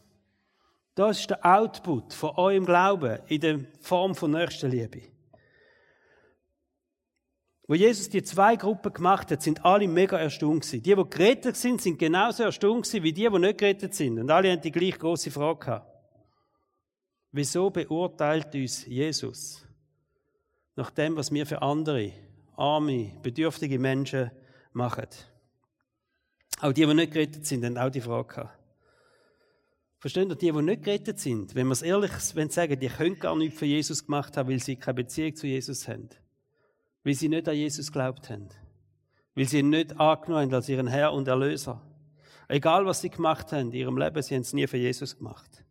Das 0.96 1.22
ist 1.22 1.30
der 1.30 1.46
Output 1.46 2.14
von 2.14 2.32
eurem 2.32 2.66
Glauben 2.66 3.20
in 3.28 3.40
der 3.40 3.60
Form 3.80 4.14
von 4.14 4.32
Nächstenliebe. 4.32 5.04
Wo 7.72 7.76
Jesus 7.76 8.10
die 8.10 8.22
zwei 8.22 8.58
Gruppen 8.58 8.92
gemacht 8.92 9.32
hat, 9.32 9.42
sind 9.42 9.64
alle 9.64 9.88
mega 9.88 10.18
erstaunt 10.18 10.64
gewesen. 10.64 10.84
Die, 10.84 10.94
die 10.94 11.10
gerettet 11.10 11.56
sind, 11.56 11.82
sind 11.82 11.98
genauso 11.98 12.44
erstaunt 12.44 12.84
gewesen 12.84 13.04
wie 13.04 13.14
die, 13.14 13.30
die 13.30 13.40
nicht 13.40 13.58
gerettet 13.58 13.96
sind. 13.96 14.20
Und 14.20 14.30
alle 14.30 14.52
haben 14.52 14.60
die 14.60 14.74
gleich 14.74 15.00
große 15.00 15.32
Frage 15.32 15.60
gehabt. 15.60 15.88
Wieso 17.32 17.70
beurteilt 17.70 18.54
uns 18.56 18.86
Jesus 18.86 19.66
nach 20.76 20.92
dem, 20.92 21.16
was 21.16 21.32
wir 21.32 21.46
für 21.46 21.62
andere, 21.62 22.12
arme, 22.58 23.14
bedürftige 23.24 23.80
Menschen 23.80 24.32
machen? 24.74 25.08
Auch 26.60 26.74
die, 26.74 26.86
die 26.86 26.94
nicht 26.94 27.14
gerettet 27.14 27.46
sind, 27.46 27.64
haben 27.64 27.78
auch 27.78 27.90
die 27.90 28.02
Frage 28.02 28.28
gehabt. 28.28 28.60
Verstehen 29.98 30.30
ihr, 30.30 30.36
die, 30.36 30.52
die 30.52 30.62
nicht 30.62 30.84
gerettet 30.84 31.22
sind, 31.22 31.56
wenn 31.56 31.68
wir 31.68 31.72
es 31.72 31.84
ehrlich 31.84 32.12
sagen, 32.12 32.78
die 32.78 32.90
können 32.90 33.18
gar 33.18 33.38
nichts 33.38 33.58
für 33.58 33.66
Jesus 33.66 34.06
gemacht 34.06 34.36
haben, 34.36 34.50
weil 34.50 34.60
sie 34.60 34.76
keine 34.76 34.96
Beziehung 34.96 35.38
zu 35.38 35.48
Jesus 35.48 35.88
haben. 35.88 36.10
Weil 37.04 37.14
sie 37.16 37.30
nicht 37.30 37.48
an 37.48 37.56
Jesus 37.56 37.92
glaubt 37.92 38.30
haben. 38.30 38.50
Weil 39.36 39.48
sie 39.48 39.60
ihn 39.60 39.70
nicht 39.70 40.00
angenommen 40.00 40.44
haben 40.46 40.54
als 40.54 40.70
ihren 40.70 40.88
Herr 40.88 41.14
und 41.14 41.28
Erlöser. 41.28 41.82
Egal, 42.48 42.86
was 42.86 43.02
sie 43.02 43.10
gemacht 43.10 43.52
haben 43.52 43.70
in 43.70 43.74
ihrem 43.74 43.98
Leben, 43.98 44.22
sie 44.22 44.36
haben 44.36 44.42
es 44.42 44.54
nie 44.54 44.68
für 44.68 44.78
Jesus 44.78 45.18
gemacht. 45.18 45.64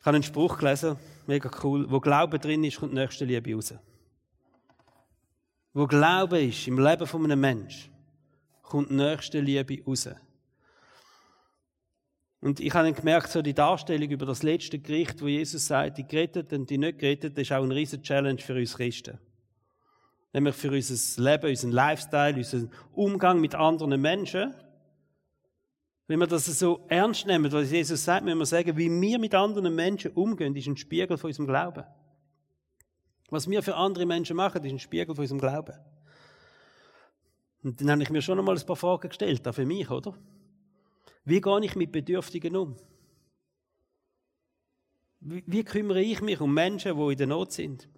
Ich 0.00 0.06
habe 0.06 0.16
einen 0.16 0.24
Spruch 0.24 0.58
gelesen, 0.58 0.96
mega 1.26 1.50
cool. 1.62 1.90
Wo 1.90 2.00
Glaube 2.00 2.38
drin 2.38 2.64
ist, 2.64 2.78
kommt 2.78 2.94
nächste 2.94 3.26
Liebe 3.26 3.54
raus. 3.54 3.74
Wo 5.72 5.86
Glaube 5.86 6.40
ist 6.42 6.66
im 6.66 6.78
Leben 6.78 7.06
von 7.06 7.22
einem 7.24 7.40
Menschen, 7.40 7.92
kommt 8.62 8.90
nächste 8.90 9.40
Liebe 9.40 9.84
raus. 9.84 10.08
Und 12.40 12.58
ich 12.60 12.72
habe 12.72 12.86
dann 12.86 12.94
gemerkt, 12.94 13.28
so 13.30 13.42
die 13.42 13.52
Darstellung 13.52 14.08
über 14.08 14.24
das 14.24 14.42
letzte 14.42 14.78
Gericht, 14.78 15.20
wo 15.20 15.28
Jesus 15.28 15.66
sagt, 15.66 15.98
die 15.98 16.06
Geretteten 16.06 16.62
und 16.62 16.70
die 16.70 16.78
nicht 16.78 16.98
Geretteten, 16.98 17.38
ist 17.38 17.52
auch 17.52 17.62
ein 17.62 17.72
riesen 17.72 18.02
Challenge 18.02 18.38
für 18.38 18.54
uns 18.54 18.76
Christen. 18.76 19.18
Nämlich 20.32 20.54
für 20.54 20.70
unser 20.70 21.22
Leben, 21.22 21.50
unseren 21.50 21.72
Lifestyle, 21.72 22.36
unseren 22.36 22.70
Umgang 22.92 23.40
mit 23.40 23.54
anderen 23.54 24.00
Menschen. 24.00 24.54
Wenn 26.06 26.18
wir 26.18 26.26
das 26.26 26.46
so 26.46 26.84
ernst 26.88 27.26
nehmen, 27.26 27.52
was 27.52 27.70
Jesus 27.70 28.04
sagt, 28.04 28.24
müssen 28.24 28.38
wir 28.38 28.46
sagen, 28.46 28.76
wie 28.76 28.90
wir 28.90 29.18
mit 29.18 29.34
anderen 29.34 29.74
Menschen 29.74 30.12
umgehen, 30.12 30.56
ist 30.56 30.66
ein 30.66 30.76
Spiegel 30.76 31.18
von 31.18 31.28
unserem 31.28 31.46
Glauben. 31.46 31.84
Was 33.28 33.48
wir 33.50 33.62
für 33.62 33.76
andere 33.76 34.06
Menschen 34.06 34.36
machen, 34.36 34.64
ist 34.64 34.72
ein 34.72 34.78
Spiegel 34.78 35.14
von 35.14 35.22
unserem 35.22 35.40
Glauben. 35.40 35.74
Und 37.62 37.80
dann 37.80 37.90
habe 37.90 38.02
ich 38.02 38.10
mir 38.10 38.22
schon 38.22 38.38
einmal 38.38 38.56
ein 38.56 38.66
paar 38.66 38.76
Fragen 38.76 39.08
gestellt, 39.08 39.46
auch 39.46 39.54
für 39.54 39.66
mich, 39.66 39.90
oder? 39.90 40.14
Wie 41.30 41.40
gehe 41.40 41.64
ich 41.64 41.76
mit 41.76 41.92
Bedürftigen 41.92 42.56
um? 42.56 42.74
Wie, 45.20 45.62
kümmere 45.62 46.02
ich 46.02 46.20
mich 46.20 46.40
um 46.40 46.52
Menschen, 46.52 46.96
die 46.98 47.12
in 47.12 47.18
der 47.18 47.26
Not 47.28 47.52
sind? 47.52 47.88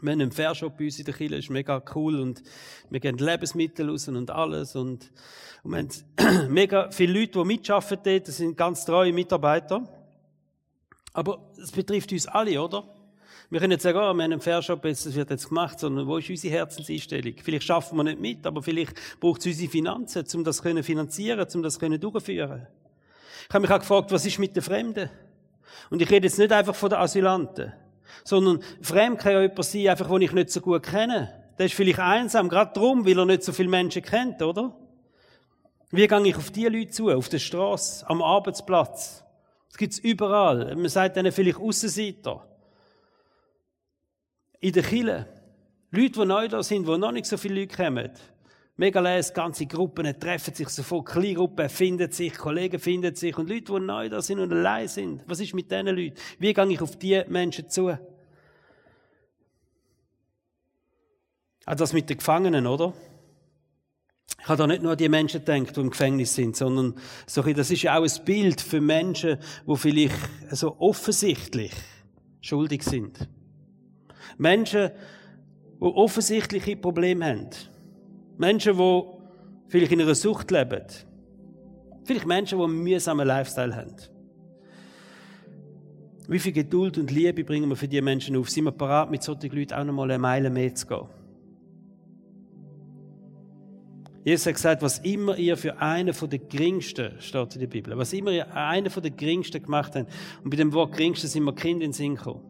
Wir 0.00 0.12
haben 0.12 0.20
einen 0.20 0.30
Fairshop 0.30 0.78
bei 0.78 0.84
uns 0.84 1.00
in 1.00 1.04
der 1.04 1.14
Kirche, 1.14 1.34
ist 1.34 1.50
mega 1.50 1.82
cool 1.96 2.20
und 2.20 2.44
wir 2.90 3.00
geben 3.00 3.18
Lebensmittel 3.18 3.90
raus 3.90 4.06
und 4.06 4.30
alles 4.30 4.76
und, 4.76 5.10
und 5.64 5.72
wir 5.72 5.78
haben 5.78 6.52
mega 6.52 6.92
viele 6.92 7.18
Leute, 7.18 7.40
die 7.40 7.44
mitschaffen 7.44 7.98
dort, 8.04 8.28
das 8.28 8.36
sind 8.36 8.56
ganz 8.56 8.84
treue 8.84 9.12
Mitarbeiter. 9.12 9.88
Aber 11.12 11.50
es 11.60 11.72
betrifft 11.72 12.12
uns 12.12 12.28
alle, 12.28 12.62
oder? 12.62 12.93
Wir 13.54 13.60
können 13.60 13.70
jetzt 13.70 13.84
sagen, 13.84 13.98
oh, 13.98 14.00
wir 14.00 14.08
haben 14.08 14.20
einen 14.20 14.40
Fairshop, 14.40 14.82
das 14.82 15.14
wird 15.14 15.30
jetzt 15.30 15.48
gemacht, 15.48 15.78
sondern 15.78 16.08
wo 16.08 16.16
ist 16.16 16.28
unsere 16.28 16.52
Herzenseinstellung? 16.52 17.34
Vielleicht 17.40 17.62
schaffen 17.62 17.96
wir 17.96 18.02
nicht 18.02 18.18
mit, 18.18 18.44
aber 18.48 18.60
vielleicht 18.60 18.96
braucht 19.20 19.42
es 19.42 19.46
unsere 19.46 19.70
Finanzen, 19.70 20.26
um 20.34 20.42
das 20.42 20.56
zu 20.56 20.82
finanzieren, 20.82 21.46
um 21.54 21.62
das 21.62 21.78
zu 21.78 21.98
durchführen. 22.00 22.66
Ich 23.48 23.54
habe 23.54 23.60
mich 23.60 23.70
auch 23.70 23.78
gefragt, 23.78 24.10
was 24.10 24.26
ist 24.26 24.40
mit 24.40 24.56
den 24.56 24.62
Fremden? 24.64 25.08
Und 25.88 26.02
ich 26.02 26.10
rede 26.10 26.26
jetzt 26.26 26.36
nicht 26.36 26.50
einfach 26.50 26.74
von 26.74 26.90
den 26.90 26.98
Asylanten, 26.98 27.72
sondern 28.24 28.58
fremd 28.82 29.20
kann 29.20 29.34
ja 29.34 29.42
jemand 29.42 29.64
sein, 29.64 29.86
einfach, 29.86 30.08
den 30.08 30.22
ich 30.22 30.32
nicht 30.32 30.50
so 30.50 30.60
gut 30.60 30.82
kenne. 30.82 31.32
Der 31.56 31.66
ist 31.66 31.76
vielleicht 31.76 32.00
einsam, 32.00 32.48
gerade 32.48 32.72
darum, 32.74 33.06
weil 33.06 33.16
er 33.16 33.24
nicht 33.24 33.44
so 33.44 33.52
viele 33.52 33.68
Menschen 33.68 34.02
kennt, 34.02 34.42
oder? 34.42 34.76
Wie 35.92 36.08
gehe 36.08 36.26
ich 36.26 36.36
auf 36.36 36.50
die 36.50 36.66
Leute 36.66 36.90
zu? 36.90 37.08
Auf 37.08 37.28
der 37.28 37.38
Straße, 37.38 38.04
am 38.10 38.20
Arbeitsplatz? 38.20 39.22
Das 39.68 39.78
gibt's 39.78 40.00
überall. 40.00 40.74
Man 40.74 40.88
sagt 40.88 41.14
denen 41.14 41.30
vielleicht 41.30 41.60
Aussenseiter 41.60 42.48
in 44.64 44.72
der 44.72 44.82
Kille. 44.82 45.26
Leute, 45.90 46.20
die 46.20 46.24
neu 46.24 46.48
da 46.48 46.62
sind, 46.62 46.86
wo 46.86 46.96
noch 46.96 47.12
nicht 47.12 47.26
so 47.26 47.36
viele 47.36 47.60
Leute 47.60 47.76
kommen. 47.76 48.10
Mega 48.76 48.98
les, 48.98 49.32
ganze 49.32 49.66
Gruppen 49.66 50.18
treffen 50.18 50.54
sich 50.54 50.70
sofort, 50.70 51.06
Kleingruppen 51.06 51.68
finden 51.68 52.10
sich, 52.10 52.34
Kollegen 52.34 52.80
finden 52.80 53.14
sich 53.14 53.36
und 53.36 53.48
Leute, 53.48 53.74
die 53.74 53.80
neu 53.80 54.08
da 54.08 54.22
sind 54.22 54.40
und 54.40 54.50
allein 54.52 54.88
sind. 54.88 55.22
Was 55.26 55.40
ist 55.40 55.54
mit 55.54 55.70
diesen 55.70 55.88
Leuten? 55.88 56.14
Wie 56.38 56.54
gehe 56.54 56.72
ich 56.72 56.80
auf 56.80 56.96
diese 56.96 57.26
Menschen 57.28 57.68
zu? 57.68 57.90
Auch 61.66 61.74
das 61.74 61.92
mit 61.92 62.08
den 62.08 62.16
Gefangenen, 62.16 62.66
oder? 62.66 62.94
Ich 64.40 64.48
habe 64.48 64.56
da 64.56 64.66
nicht 64.66 64.82
nur 64.82 64.92
an 64.92 64.98
die 64.98 65.08
Menschen 65.10 65.44
gedacht, 65.44 65.76
die 65.76 65.80
im 65.80 65.90
Gefängnis 65.90 66.34
sind, 66.34 66.56
sondern 66.56 66.94
so, 67.26 67.42
das 67.42 67.70
ist 67.70 67.82
ja 67.82 67.98
auch 67.98 68.02
ein 68.02 68.24
Bild 68.24 68.62
für 68.62 68.80
Menschen, 68.80 69.38
die 69.68 69.76
vielleicht 69.76 70.16
so 70.50 70.74
offensichtlich 70.80 71.72
schuldig 72.40 72.82
sind. 72.82 73.28
Menschen, 74.38 74.90
die 75.80 75.84
offensichtliche 75.84 76.76
Probleme 76.76 77.24
haben. 77.24 77.50
Menschen, 78.38 78.76
die 78.76 79.02
vielleicht 79.68 79.92
in 79.92 80.00
einer 80.00 80.14
Sucht 80.14 80.50
leben. 80.50 80.84
Vielleicht 82.04 82.26
Menschen, 82.26 82.58
die 82.58 82.64
einen 82.64 82.82
mühsamen 82.82 83.26
Lifestyle 83.26 83.74
haben. 83.74 83.94
Wie 86.26 86.38
viel 86.38 86.52
Geduld 86.52 86.96
und 86.96 87.10
Liebe 87.10 87.44
bringen 87.44 87.68
wir 87.68 87.76
für 87.76 87.88
diese 87.88 88.02
Menschen 88.02 88.36
auf? 88.36 88.48
Sind 88.48 88.64
wir 88.64 88.72
bereit, 88.72 89.10
mit 89.10 89.22
solchen 89.22 89.50
Leuten 89.50 89.74
auch 89.74 89.84
noch 89.84 89.92
mal 89.92 90.10
eine 90.10 90.18
Meile 90.18 90.48
mehr 90.48 90.74
zu 90.74 90.86
gehen? 90.86 91.06
Jesus 94.24 94.46
hat 94.46 94.54
gesagt, 94.54 94.82
was 94.82 95.00
immer 95.00 95.36
ihr 95.36 95.54
für 95.54 95.76
einen 95.78 96.14
von 96.14 96.30
den 96.30 96.48
Geringsten, 96.48 97.12
steht 97.20 97.54
in 97.56 97.60
der 97.60 97.66
Bibel, 97.66 97.96
was 97.98 98.14
immer 98.14 98.30
ihr 98.30 98.50
einen 98.56 98.88
von 98.88 99.02
den 99.02 99.14
Geringsten 99.14 99.62
gemacht 99.62 99.94
habt, 99.94 100.10
und 100.42 100.48
bei 100.48 100.56
dem 100.56 100.72
Wort 100.72 100.96
Geringsten 100.96 101.28
sind 101.28 101.44
wir 101.44 101.54
Kinder 101.54 101.84
in 101.84 101.90
den 101.90 101.92
Sinn 101.92 102.14
gekommen. 102.16 102.40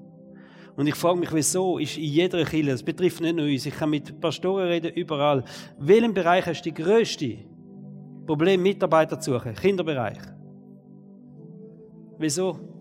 Und 0.76 0.86
ich 0.86 0.94
frage 0.94 1.18
mich, 1.18 1.32
wieso 1.32 1.78
ist 1.78 1.96
in 1.96 2.04
jeder 2.04 2.44
Kirche, 2.44 2.70
das 2.70 2.82
betrifft 2.82 3.20
nicht 3.20 3.36
nur 3.36 3.46
uns, 3.46 3.64
ich 3.64 3.74
kann 3.74 3.90
mit 3.90 4.20
Pastoren 4.20 4.66
reden, 4.68 4.92
überall, 4.92 5.44
welchen 5.78 6.12
Bereich 6.12 6.46
hast 6.46 6.62
du 6.62 6.72
die 6.72 6.82
grösste 6.82 7.38
Problem, 8.26 8.62
Mitarbeiter 8.62 9.20
zu 9.20 9.32
suchen? 9.32 9.54
Kinderbereich. 9.54 10.18
Wieso? 12.18 12.74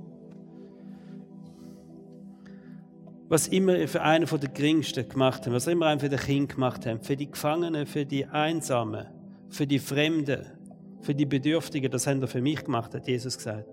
was 3.33 3.47
immer 3.47 3.87
für 3.87 4.03
einen 4.03 4.27
von 4.27 4.39
den 4.39 4.53
Geringsten 4.53 5.09
gemacht 5.09 5.47
haben, 5.47 5.53
was 5.53 5.65
immer 5.65 5.87
einen 5.87 5.99
für 5.99 6.07
die 6.07 6.17
Kinder 6.17 6.53
gemacht 6.53 6.85
haben, 6.85 7.01
für 7.01 7.15
die 7.15 7.31
Gefangenen, 7.31 7.87
für 7.87 8.05
die 8.05 8.27
Einsamen, 8.27 9.07
für 9.49 9.65
die 9.65 9.79
Fremden, 9.79 10.45
für 11.01 11.15
die 11.15 11.25
Bedürftigen, 11.25 11.89
das 11.89 12.05
haben 12.05 12.21
ihr 12.21 12.27
für 12.27 12.41
mich 12.41 12.63
gemacht, 12.63 12.93
hat 12.93 13.07
Jesus 13.07 13.35
gesagt. 13.35 13.65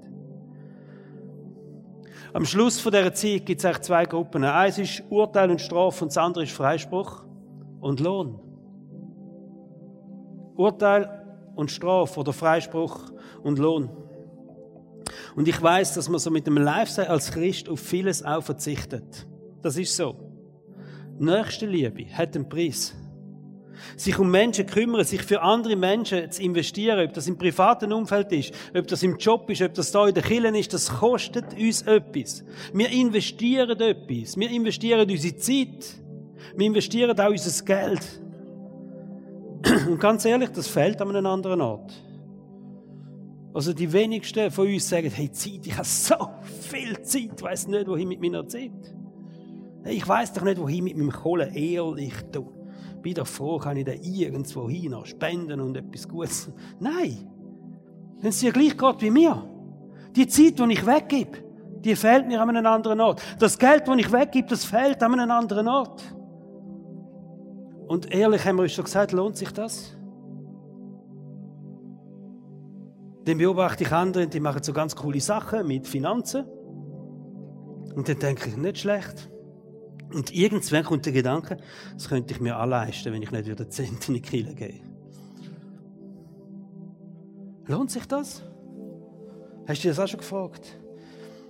Am 2.33 2.45
Schluss 2.45 2.79
von 2.79 2.93
dieser 2.93 3.13
Zeit 3.13 3.45
gibt 3.45 3.59
es 3.59 3.65
eigentlich 3.65 3.83
zwei 3.83 4.07
Gruppen. 4.07 4.45
Eins 4.45 4.79
ist 4.79 5.03
Urteil 5.11 5.51
und 5.51 5.61
Strafe 5.61 6.05
und 6.05 6.11
das 6.11 6.19
andere 6.19 6.45
ist 6.45 6.53
Freispruch 6.53 7.25
und 7.81 7.99
Lohn. 7.99 8.39
Urteil 10.55 11.27
und 11.57 11.71
Strafe 11.71 12.21
oder 12.21 12.33
Freispruch 12.33 13.11
und 13.43 13.59
Lohn. 13.59 13.91
Und 15.35 15.49
ich 15.49 15.61
weiß, 15.61 15.95
dass 15.95 16.09
man 16.09 16.21
so 16.21 16.31
mit 16.31 16.47
dem 16.47 16.57
Lifestyle 16.57 17.11
als 17.11 17.33
Christ 17.33 17.69
auf 17.69 17.81
vieles 17.81 18.25
auch 18.25 18.43
verzichtet. 18.43 19.27
Das 19.63 19.77
ist 19.77 19.97
so. 19.97 20.15
Nächstenliebe 21.19 22.07
hat 22.15 22.37
einen 22.37 22.49
Preis. 22.49 22.95
Sich 23.97 24.19
um 24.19 24.31
Menschen 24.31 24.67
kümmern, 24.67 25.05
sich 25.05 25.23
für 25.23 25.43
andere 25.43 25.77
Menschen 25.77 26.31
zu 26.31 26.43
investieren, 26.43 27.07
ob 27.07 27.15
das 27.15 27.27
im 27.27 27.39
privaten 27.39 27.93
Umfeld 27.93 28.33
ist, 28.33 28.53
ob 28.77 28.87
das 28.87 29.03
im 29.03 29.17
Job 29.17 29.49
ist, 29.51 29.63
ob 29.63 29.75
das 29.75 29.93
da 29.93 30.07
in 30.07 30.15
der 30.15 30.23
Kirche 30.23 30.49
ist, 30.59 30.73
das 30.73 30.89
kostet 30.89 31.53
uns 31.59 31.83
etwas. 31.83 32.45
Wir 32.73 32.91
investieren 32.91 33.79
etwas. 33.81 34.37
Wir 34.37 34.51
investieren 34.51 35.09
unsere 35.09 35.37
Zeit. 35.37 36.01
Wir 36.57 36.67
investieren 36.67 37.19
auch 37.19 37.31
unser 37.31 37.65
Geld. 37.65 38.21
Und 39.89 40.01
ganz 40.01 40.25
ehrlich, 40.25 40.51
das 40.51 40.69
fehlt 40.69 41.01
an 41.01 41.11
einem 41.11 41.27
anderen 41.27 41.61
Ort. 41.61 41.93
Also 43.53 43.73
die 43.73 43.93
wenigsten 43.93 44.51
von 44.51 44.69
uns 44.69 44.89
sagen, 44.89 45.11
hey 45.11 45.31
Zeit, 45.33 45.67
ich 45.67 45.75
habe 45.75 45.85
so 45.85 46.15
viel 46.71 47.01
Zeit, 47.03 47.31
ich 47.37 47.43
weiss 47.43 47.67
nicht, 47.67 47.89
wohin 47.89 48.09
mit 48.09 48.21
meiner 48.21 48.47
Zeit. 48.47 48.71
Ich 49.85 50.07
weiß 50.07 50.35
doch 50.35 50.43
nicht, 50.43 50.61
wohin 50.61 50.85
mit 50.85 50.97
meinem 50.97 51.11
Kohle 51.11 51.51
ehrlich 51.55 52.15
du. 52.31 52.60
Bin 53.03 53.15
doch 53.15 53.27
froh, 53.27 53.59
kann 53.59 53.77
ich 53.77 53.85
da 53.85 53.93
irgendwo 53.93 54.69
hin 54.69 54.95
spenden 55.05 55.61
und 55.61 55.77
etwas 55.77 56.07
Gutes. 56.07 56.51
Nein. 56.81 57.29
Wenn 58.21 58.29
es 58.29 58.41
dir 58.41 58.53
gleich 58.53 58.77
geht 58.77 59.01
wie 59.01 59.11
mir. 59.11 59.43
Die 60.15 60.27
Zeit, 60.27 60.59
die 60.59 60.73
ich 60.73 60.87
weggebe, 60.87 61.39
die 61.81 61.97
fehlt 61.97 62.27
mir 62.27 62.41
an 62.41 62.51
einem 62.51 62.67
anderen 62.67 63.01
Ort. 63.01 63.23
Das 63.39 63.59
Geld, 63.59 63.89
das 63.89 63.97
ich 63.97 64.13
weggebe, 64.13 64.49
das 64.49 64.65
fehlt 64.65 65.03
an 65.03 65.19
einem 65.19 65.31
anderen 65.31 65.69
Ort. 65.69 66.03
Und 67.87 68.13
ehrlich 68.13 68.45
haben 68.45 68.57
wir 68.57 68.63
uns 68.65 68.73
schon 68.73 68.85
gesagt, 68.85 69.13
lohnt 69.13 69.37
sich 69.37 69.53
das? 69.53 69.97
Dann 73.25 73.39
beobachte 73.39 73.85
ich 73.85 73.93
andere, 73.93 74.27
die 74.27 74.41
machen 74.41 74.63
so 74.63 74.73
ganz 74.73 74.95
coole 74.95 75.21
Sachen 75.21 75.67
mit 75.67 75.87
Finanzen. 75.87 76.45
Und 77.95 78.09
dann 78.09 78.19
denke 78.19 78.49
ich, 78.49 78.57
nicht 78.57 78.79
schlecht. 78.79 79.31
Und 80.13 80.35
irgendwann 80.35 80.85
kommt 80.85 81.07
der 81.07 81.13
Gedanke, 81.13 81.57
das 81.95 82.09
könnte 82.09 82.35
ich 82.35 82.41
mir 82.41 82.61
auch 82.61 82.67
leisten, 82.67 83.13
wenn 83.13 83.23
ich 83.23 83.31
nicht 83.31 83.47
wieder 83.47 83.69
Cent 83.69 84.09
in 84.09 84.15
die 84.15 84.23
Kille 84.23 84.55
gehe. 84.55 84.81
Lohnt 87.67 87.91
sich 87.91 88.05
das? 88.07 88.43
Hast 89.69 89.79
du 89.79 89.83
dir 89.83 89.91
das 89.91 90.01
auch 90.01 90.09
schon 90.09 90.19
gefragt? 90.19 90.77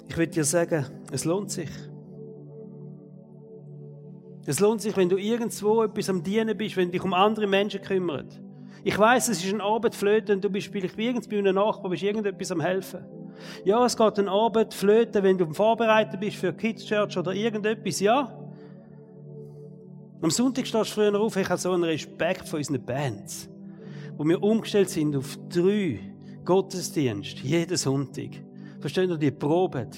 Ich 0.08 0.16
würde 0.16 0.32
dir 0.32 0.44
sagen, 0.44 0.84
es 1.10 1.24
lohnt 1.24 1.50
sich. 1.50 1.70
Es 4.44 4.60
lohnt 4.60 4.82
sich, 4.82 4.96
wenn 4.96 5.08
du 5.08 5.16
irgendwo 5.16 5.82
etwas 5.82 6.10
am 6.10 6.22
Dienen 6.22 6.56
bist, 6.56 6.76
wenn 6.76 6.88
du 6.88 6.92
dich 6.92 7.04
um 7.04 7.14
andere 7.14 7.46
Menschen 7.46 7.80
kümmerst. 7.80 8.40
Ich 8.82 8.98
weiß, 8.98 9.28
es 9.28 9.44
ist 9.44 9.52
ein 9.52 9.60
Arbeit 9.60 9.94
flöten 9.94 10.36
und 10.36 10.44
du 10.44 10.50
bist 10.50 10.68
vielleicht 10.68 10.98
irgendwie 10.98 11.28
bei 11.28 11.38
einem 11.38 11.54
Nachbarn, 11.54 11.90
bist 11.90 12.02
irgendetwas 12.02 12.50
am 12.50 12.60
helfen. 12.60 13.04
Ja, 13.64 13.84
es 13.84 13.96
geht 13.96 14.18
ein 14.18 14.28
Arbeit 14.28 14.74
flöten, 14.74 15.22
wenn 15.22 15.38
du 15.38 15.52
vorbereitet 15.52 16.18
bist 16.20 16.36
für 16.36 16.52
Kids 16.52 16.84
Church 16.84 17.16
oder 17.16 17.32
irgendetwas, 17.32 18.00
ja. 18.00 18.36
Am 20.22 20.30
Sonntag 20.30 20.66
stehst 20.66 20.90
du 20.90 20.94
früher 20.94 21.18
auf, 21.18 21.36
ich 21.36 21.48
habe 21.48 21.58
so 21.58 21.72
einen 21.72 21.84
Respekt 21.84 22.46
vor 22.46 22.58
unseren 22.58 22.84
Bands, 22.84 23.48
wo 24.18 24.24
wir 24.24 24.42
umgestellt 24.42 24.90
sind 24.90 25.16
auf 25.16 25.38
drei 25.48 25.98
Gottesdienste, 26.44 27.40
jeden 27.42 27.76
Sonntag. 27.76 28.28
Verstehen 28.80 29.08
ihr, 29.10 29.16
die 29.16 29.30
proben. 29.30 29.88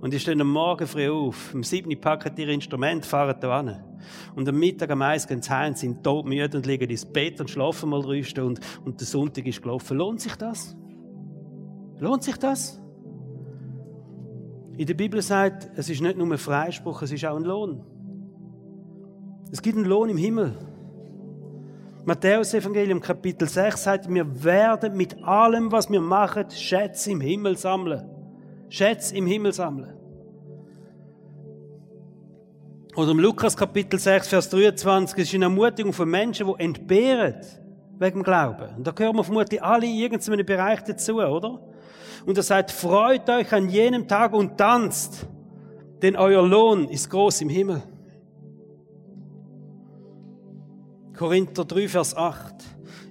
Und 0.00 0.12
die 0.12 0.20
stehen 0.20 0.42
am 0.42 0.50
Morgen 0.50 0.86
früh 0.86 1.08
auf. 1.08 1.54
Am 1.54 1.62
7. 1.62 1.98
packen 1.98 2.36
ihre 2.36 2.52
Instrumente, 2.52 3.08
fahren 3.08 3.36
da 3.40 3.62
hin. 3.62 3.76
Und 4.34 4.46
am 4.46 4.58
Mittag 4.58 4.90
am 4.90 5.00
Eis 5.00 5.26
gehen 5.26 5.40
sie 5.40 5.50
heim, 5.50 5.74
sind 5.74 6.04
todmüde 6.04 6.58
und 6.58 6.66
liegen 6.66 6.90
ins 6.90 7.06
Bett 7.06 7.40
und 7.40 7.48
schlafen 7.48 7.88
mal 7.88 8.02
drei 8.02 8.22
Stunden. 8.22 8.60
Und 8.84 9.00
der 9.00 9.06
Sonntag 9.06 9.46
ist 9.46 9.62
gelaufen. 9.62 9.96
Lohnt 9.96 10.20
sich 10.20 10.36
das? 10.36 10.76
Lohnt 11.98 12.22
sich 12.22 12.36
das? 12.36 12.78
In 14.76 14.86
der 14.86 14.94
Bibel 14.94 15.22
sagt, 15.22 15.70
es 15.76 15.88
ist 15.88 16.02
nicht 16.02 16.18
nur 16.18 16.30
ein 16.30 16.36
Freispruch, 16.36 17.00
es 17.00 17.10
ist 17.10 17.24
auch 17.24 17.36
ein 17.36 17.44
Lohn. 17.44 17.82
Es 19.52 19.62
gibt 19.62 19.76
einen 19.76 19.86
Lohn 19.86 20.08
im 20.08 20.16
Himmel. 20.16 20.56
Matthäus 22.04 22.54
Evangelium 22.54 23.00
Kapitel 23.00 23.48
6 23.48 23.82
sagt, 23.82 24.08
wir 24.08 24.44
werden 24.44 24.96
mit 24.96 25.22
allem, 25.24 25.72
was 25.72 25.90
wir 25.90 26.00
machen, 26.00 26.50
Schätze 26.50 27.10
im 27.10 27.20
Himmel 27.20 27.56
sammeln. 27.56 28.08
Schätze 28.68 29.16
im 29.16 29.26
Himmel 29.26 29.52
sammeln. 29.52 29.92
Oder 32.96 33.10
im 33.10 33.18
Lukas 33.18 33.56
Kapitel 33.56 33.98
6, 33.98 34.28
Vers 34.28 34.48
23, 34.50 35.18
ist 35.18 35.34
eine 35.34 35.44
Ermutigung 35.46 35.92
von 35.92 36.08
Menschen, 36.08 36.46
die 36.46 36.64
entbehren 36.64 37.34
wegen 37.98 38.20
dem 38.20 38.22
Glauben. 38.22 38.76
Und 38.76 38.86
da 38.86 38.92
gehören 38.92 39.16
wir 39.16 39.24
vermutlich 39.24 39.62
alle 39.62 39.86
in 39.86 39.96
irgendeinem 39.96 40.46
Bereich 40.46 40.82
dazu, 40.84 41.16
oder? 41.16 41.60
Und 42.24 42.36
er 42.36 42.42
sagt, 42.42 42.70
freut 42.70 43.28
euch 43.28 43.52
an 43.52 43.68
jenem 43.68 44.08
Tag 44.08 44.32
und 44.32 44.56
tanzt, 44.56 45.26
denn 46.02 46.16
euer 46.16 46.46
Lohn 46.46 46.88
ist 46.88 47.10
groß 47.10 47.42
im 47.42 47.48
Himmel. 47.48 47.82
Korinther 51.16 51.64
3, 51.64 51.88
Vers 51.88 52.14
8. 52.14 52.54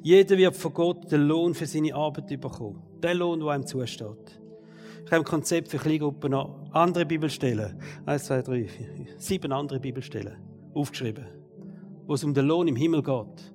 Jeder 0.03 0.37
wird 0.37 0.55
von 0.55 0.73
Gott 0.75 1.11
den 1.11 1.21
Lohn 1.21 1.55
für 1.55 1.65
seine 1.65 1.95
Arbeit 1.95 2.27
bekommen. 2.39 2.83
Den 3.01 3.17
Lohn, 3.17 3.39
der 3.39 3.49
einem 3.49 3.65
zusteht. 3.65 4.39
Ich 5.03 5.11
habe 5.11 5.17
im 5.17 5.23
Konzept 5.23 5.69
für 5.69 5.79
Kleingruppen 5.79 6.29
noch 6.29 6.69
andere 6.71 7.07
Bibelstellen. 7.07 7.79
Eins, 8.05 8.25
zwei, 8.25 8.43
drei, 8.43 8.67
vier, 8.67 8.87
sieben 9.17 9.51
andere 9.51 9.79
Bibelstellen 9.79 10.35
aufgeschrieben, 10.75 11.25
wo 12.05 12.13
es 12.13 12.23
um 12.23 12.35
den 12.35 12.45
Lohn 12.45 12.67
im 12.67 12.75
Himmel 12.75 13.01
geht. 13.01 13.53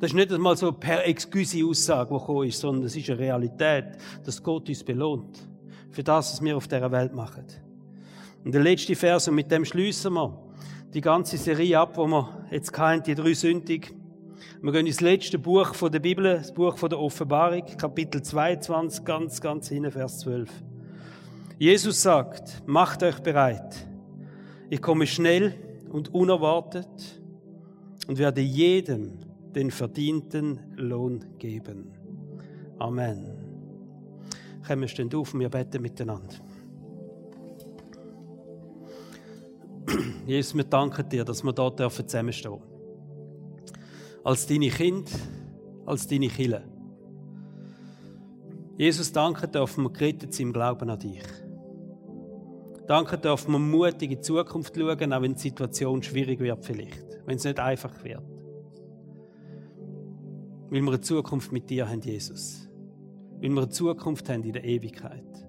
Das 0.00 0.10
ist 0.10 0.14
nicht 0.14 0.32
einmal 0.32 0.56
so 0.56 0.72
per 0.72 1.06
Excuse 1.06 1.64
Aussage, 1.64 2.12
die 2.12 2.18
gekommen 2.18 2.48
ist, 2.48 2.58
sondern 2.58 2.86
es 2.86 2.96
ist 2.96 3.08
eine 3.10 3.20
Realität, 3.20 3.96
dass 4.24 4.42
Gott 4.42 4.68
uns 4.68 4.82
belohnt. 4.82 5.38
Für 5.90 6.02
das, 6.02 6.32
was 6.32 6.42
wir 6.42 6.56
auf 6.56 6.66
dieser 6.66 6.90
Welt 6.90 7.14
machen. 7.14 7.44
Und 8.44 8.52
der 8.52 8.62
letzte 8.62 8.96
Vers, 8.96 9.28
und 9.28 9.36
mit 9.36 9.52
dem 9.52 9.64
schließen 9.64 10.12
wir 10.14 10.43
die 10.94 11.00
ganze 11.00 11.36
Serie 11.36 11.80
ab, 11.80 11.96
wo 11.96 12.06
wir 12.06 12.46
jetzt 12.52 12.72
kennen, 12.72 13.02
die 13.02 13.16
drei 13.16 13.34
Sündig. 13.34 13.92
Wir 14.62 14.70
gehen 14.70 14.86
ins 14.86 15.00
letzte 15.00 15.40
Buch 15.40 15.72
der 15.90 15.98
Bibel, 15.98 16.24
das 16.24 16.54
Buch 16.54 16.76
der 16.76 17.00
Offenbarung, 17.00 17.64
Kapitel 17.76 18.22
22, 18.22 19.04
ganz, 19.04 19.40
ganz 19.40 19.68
hinten, 19.68 19.90
Vers 19.90 20.20
12. 20.20 20.48
Jesus 21.58 22.00
sagt, 22.00 22.62
macht 22.66 23.02
euch 23.02 23.18
bereit. 23.18 23.88
Ich 24.70 24.80
komme 24.80 25.08
schnell 25.08 25.54
und 25.90 26.14
unerwartet 26.14 27.20
und 28.06 28.18
werde 28.18 28.40
jedem 28.40 29.18
den 29.52 29.72
verdienten 29.72 30.60
Lohn 30.76 31.24
geben. 31.38 31.90
Amen. 32.78 33.32
Kommen 34.66 34.82
wir 34.82 34.88
stehen 34.88 35.12
auf 35.12 35.34
und 35.34 35.40
wir 35.40 35.48
beten 35.48 35.82
miteinander. 35.82 36.34
Jesus, 40.26 40.54
wir 40.54 40.64
danken 40.64 41.08
dir, 41.08 41.24
dass 41.24 41.42
wir 41.42 41.52
dort 41.52 41.78
zusammenstehen 41.78 42.52
dürfen. 42.52 42.68
Als 44.24 44.46
deine 44.46 44.68
Kind, 44.68 45.10
als 45.84 46.06
deine 46.06 46.28
Kille. 46.28 46.64
Jesus, 48.76 49.12
danke 49.12 49.46
dürfen 49.46 49.84
wir 49.84 49.90
gerettet 49.90 50.34
sind 50.34 50.48
im 50.48 50.52
Glauben 50.52 50.88
an 50.90 50.98
dich. 50.98 51.22
Danke 52.86 53.16
dürfen 53.18 53.52
wir 53.52 53.58
mutig 53.58 54.10
in 54.10 54.16
die 54.16 54.20
Zukunft 54.20 54.74
schauen, 54.76 55.12
auch 55.12 55.22
wenn 55.22 55.34
die 55.34 55.40
Situation 55.40 56.02
schwierig 56.02 56.40
wird 56.40 56.64
vielleicht, 56.64 57.20
wenn 57.24 57.36
es 57.36 57.44
nicht 57.44 57.58
einfach 57.60 58.02
wird. 58.02 58.22
Weil 60.70 60.82
wir 60.82 60.88
eine 60.88 61.00
Zukunft 61.00 61.52
mit 61.52 61.70
dir 61.70 61.88
haben, 61.88 62.00
Jesus. 62.00 62.68
Weil 63.40 63.50
wir 63.50 63.62
eine 63.62 63.68
Zukunft 63.68 64.28
haben 64.28 64.42
in 64.42 64.52
der 64.52 64.64
Ewigkeit. 64.64 65.43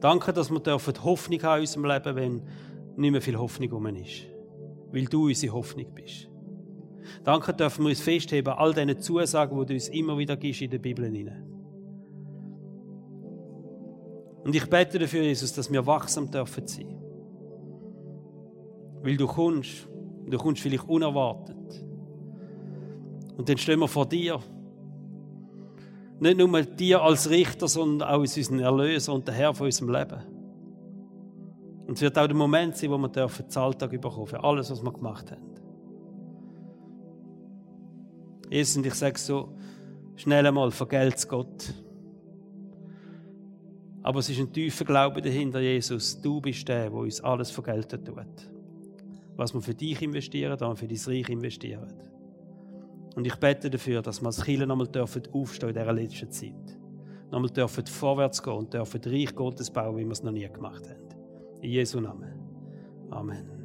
Danke, 0.00 0.32
dass 0.32 0.50
wir 0.50 0.60
dürfen 0.60 1.04
Hoffnung 1.04 1.42
haben 1.42 1.56
in 1.56 1.60
unserem 1.62 1.84
Leben, 1.84 2.16
wenn 2.16 2.42
nicht 2.96 3.12
mehr 3.12 3.22
viel 3.22 3.38
Hoffnung 3.38 3.72
um 3.72 3.86
ist. 3.86 4.26
Weil 4.92 5.04
du 5.04 5.26
unsere 5.26 5.52
Hoffnung 5.52 5.86
bist. 5.94 6.28
Danke 7.24 7.52
dürfen 7.52 7.84
wir 7.84 7.90
uns 7.90 8.00
festheben, 8.00 8.52
all 8.54 8.72
diese 8.72 8.98
Zusagen, 8.98 9.58
die 9.60 9.66
du 9.66 9.74
uns 9.74 9.88
immer 9.88 10.16
wieder 10.16 10.36
gibst 10.36 10.62
in 10.62 10.70
der 10.70 10.78
Bibel 10.78 11.04
hinein. 11.04 11.46
Und 14.44 14.54
ich 14.54 14.68
bete 14.68 14.98
dafür, 14.98 15.22
Jesus, 15.22 15.52
dass 15.52 15.70
wir 15.70 15.86
wachsam 15.86 16.30
dürfen 16.30 16.66
sein. 16.66 16.98
Weil 19.02 19.16
du 19.16 19.26
kommst, 19.26 19.88
du 20.26 20.38
kommst 20.38 20.62
vielleicht 20.62 20.88
unerwartet. 20.88 21.84
Und 23.36 23.48
dann 23.48 23.58
stehen 23.58 23.80
wir 23.80 23.88
vor 23.88 24.06
dir. 24.06 24.40
Nicht 26.20 26.36
nur 26.36 26.62
dir 26.62 27.02
als 27.02 27.30
Richter, 27.30 27.66
sondern 27.66 28.08
auch 28.08 28.20
als 28.20 28.36
unseren 28.36 28.60
Erlöser 28.60 29.14
und 29.14 29.26
der 29.26 29.34
Herr 29.34 29.54
von 29.54 29.66
unserem 29.66 29.90
Leben. 29.90 30.20
Und 31.86 31.94
es 31.94 32.02
wird 32.02 32.18
auch 32.18 32.26
der 32.26 32.36
Moment 32.36 32.76
sein, 32.76 32.90
wo 32.90 32.98
wir 32.98 33.08
dürfen 33.08 33.46
Alltag 33.56 33.90
bekommen 33.90 34.26
für 34.26 34.44
alles, 34.44 34.70
was 34.70 34.82
wir 34.82 34.92
gemacht 34.92 35.30
haben. 35.32 35.42
Jesus, 38.50 38.76
und 38.76 38.86
ich 38.86 38.94
sage 38.94 39.18
so 39.18 39.56
schnell 40.16 40.46
einmal, 40.46 40.70
vergelt's 40.70 41.26
Gott. 41.26 41.72
Aber 44.02 44.20
es 44.20 44.28
ist 44.28 44.40
ein 44.40 44.52
tiefer 44.52 44.84
Glaube 44.84 45.22
dahinter, 45.22 45.60
Jesus. 45.60 46.20
Du 46.20 46.40
bist 46.40 46.68
der, 46.68 46.90
der 46.90 46.92
uns 46.92 47.20
alles 47.22 47.50
vergelten 47.50 48.04
tut. 48.04 48.50
Was 49.36 49.54
wir 49.54 49.60
für 49.60 49.74
dich 49.74 50.02
investieren, 50.02 50.58
dann 50.58 50.76
für 50.76 50.86
dein 50.86 50.98
Reich 51.06 51.28
investieren. 51.28 52.09
Und 53.16 53.26
ich 53.26 53.34
bete 53.36 53.70
dafür, 53.70 54.02
dass 54.02 54.20
wir 54.20 54.26
als 54.26 54.44
Kirche 54.44 54.66
nochmal 54.66 54.88
dürfen 54.88 55.22
aufstehen 55.32 55.70
in 55.70 55.74
dieser 55.74 55.92
letzten 55.92 56.30
Zeit. 56.30 56.78
Nochmal 57.30 57.50
dürfen 57.50 57.86
vorwärts 57.86 58.42
gehen 58.42 58.54
und 58.54 58.72
dürfen 58.72 59.00
Reich 59.04 59.34
Gottes 59.34 59.70
bauen, 59.70 59.96
wie 59.96 60.04
wir 60.04 60.12
es 60.12 60.22
noch 60.22 60.32
nie 60.32 60.48
gemacht 60.48 60.88
haben. 60.88 61.60
In 61.60 61.70
Jesu 61.70 62.00
Namen. 62.00 62.32
Amen. 63.10 63.59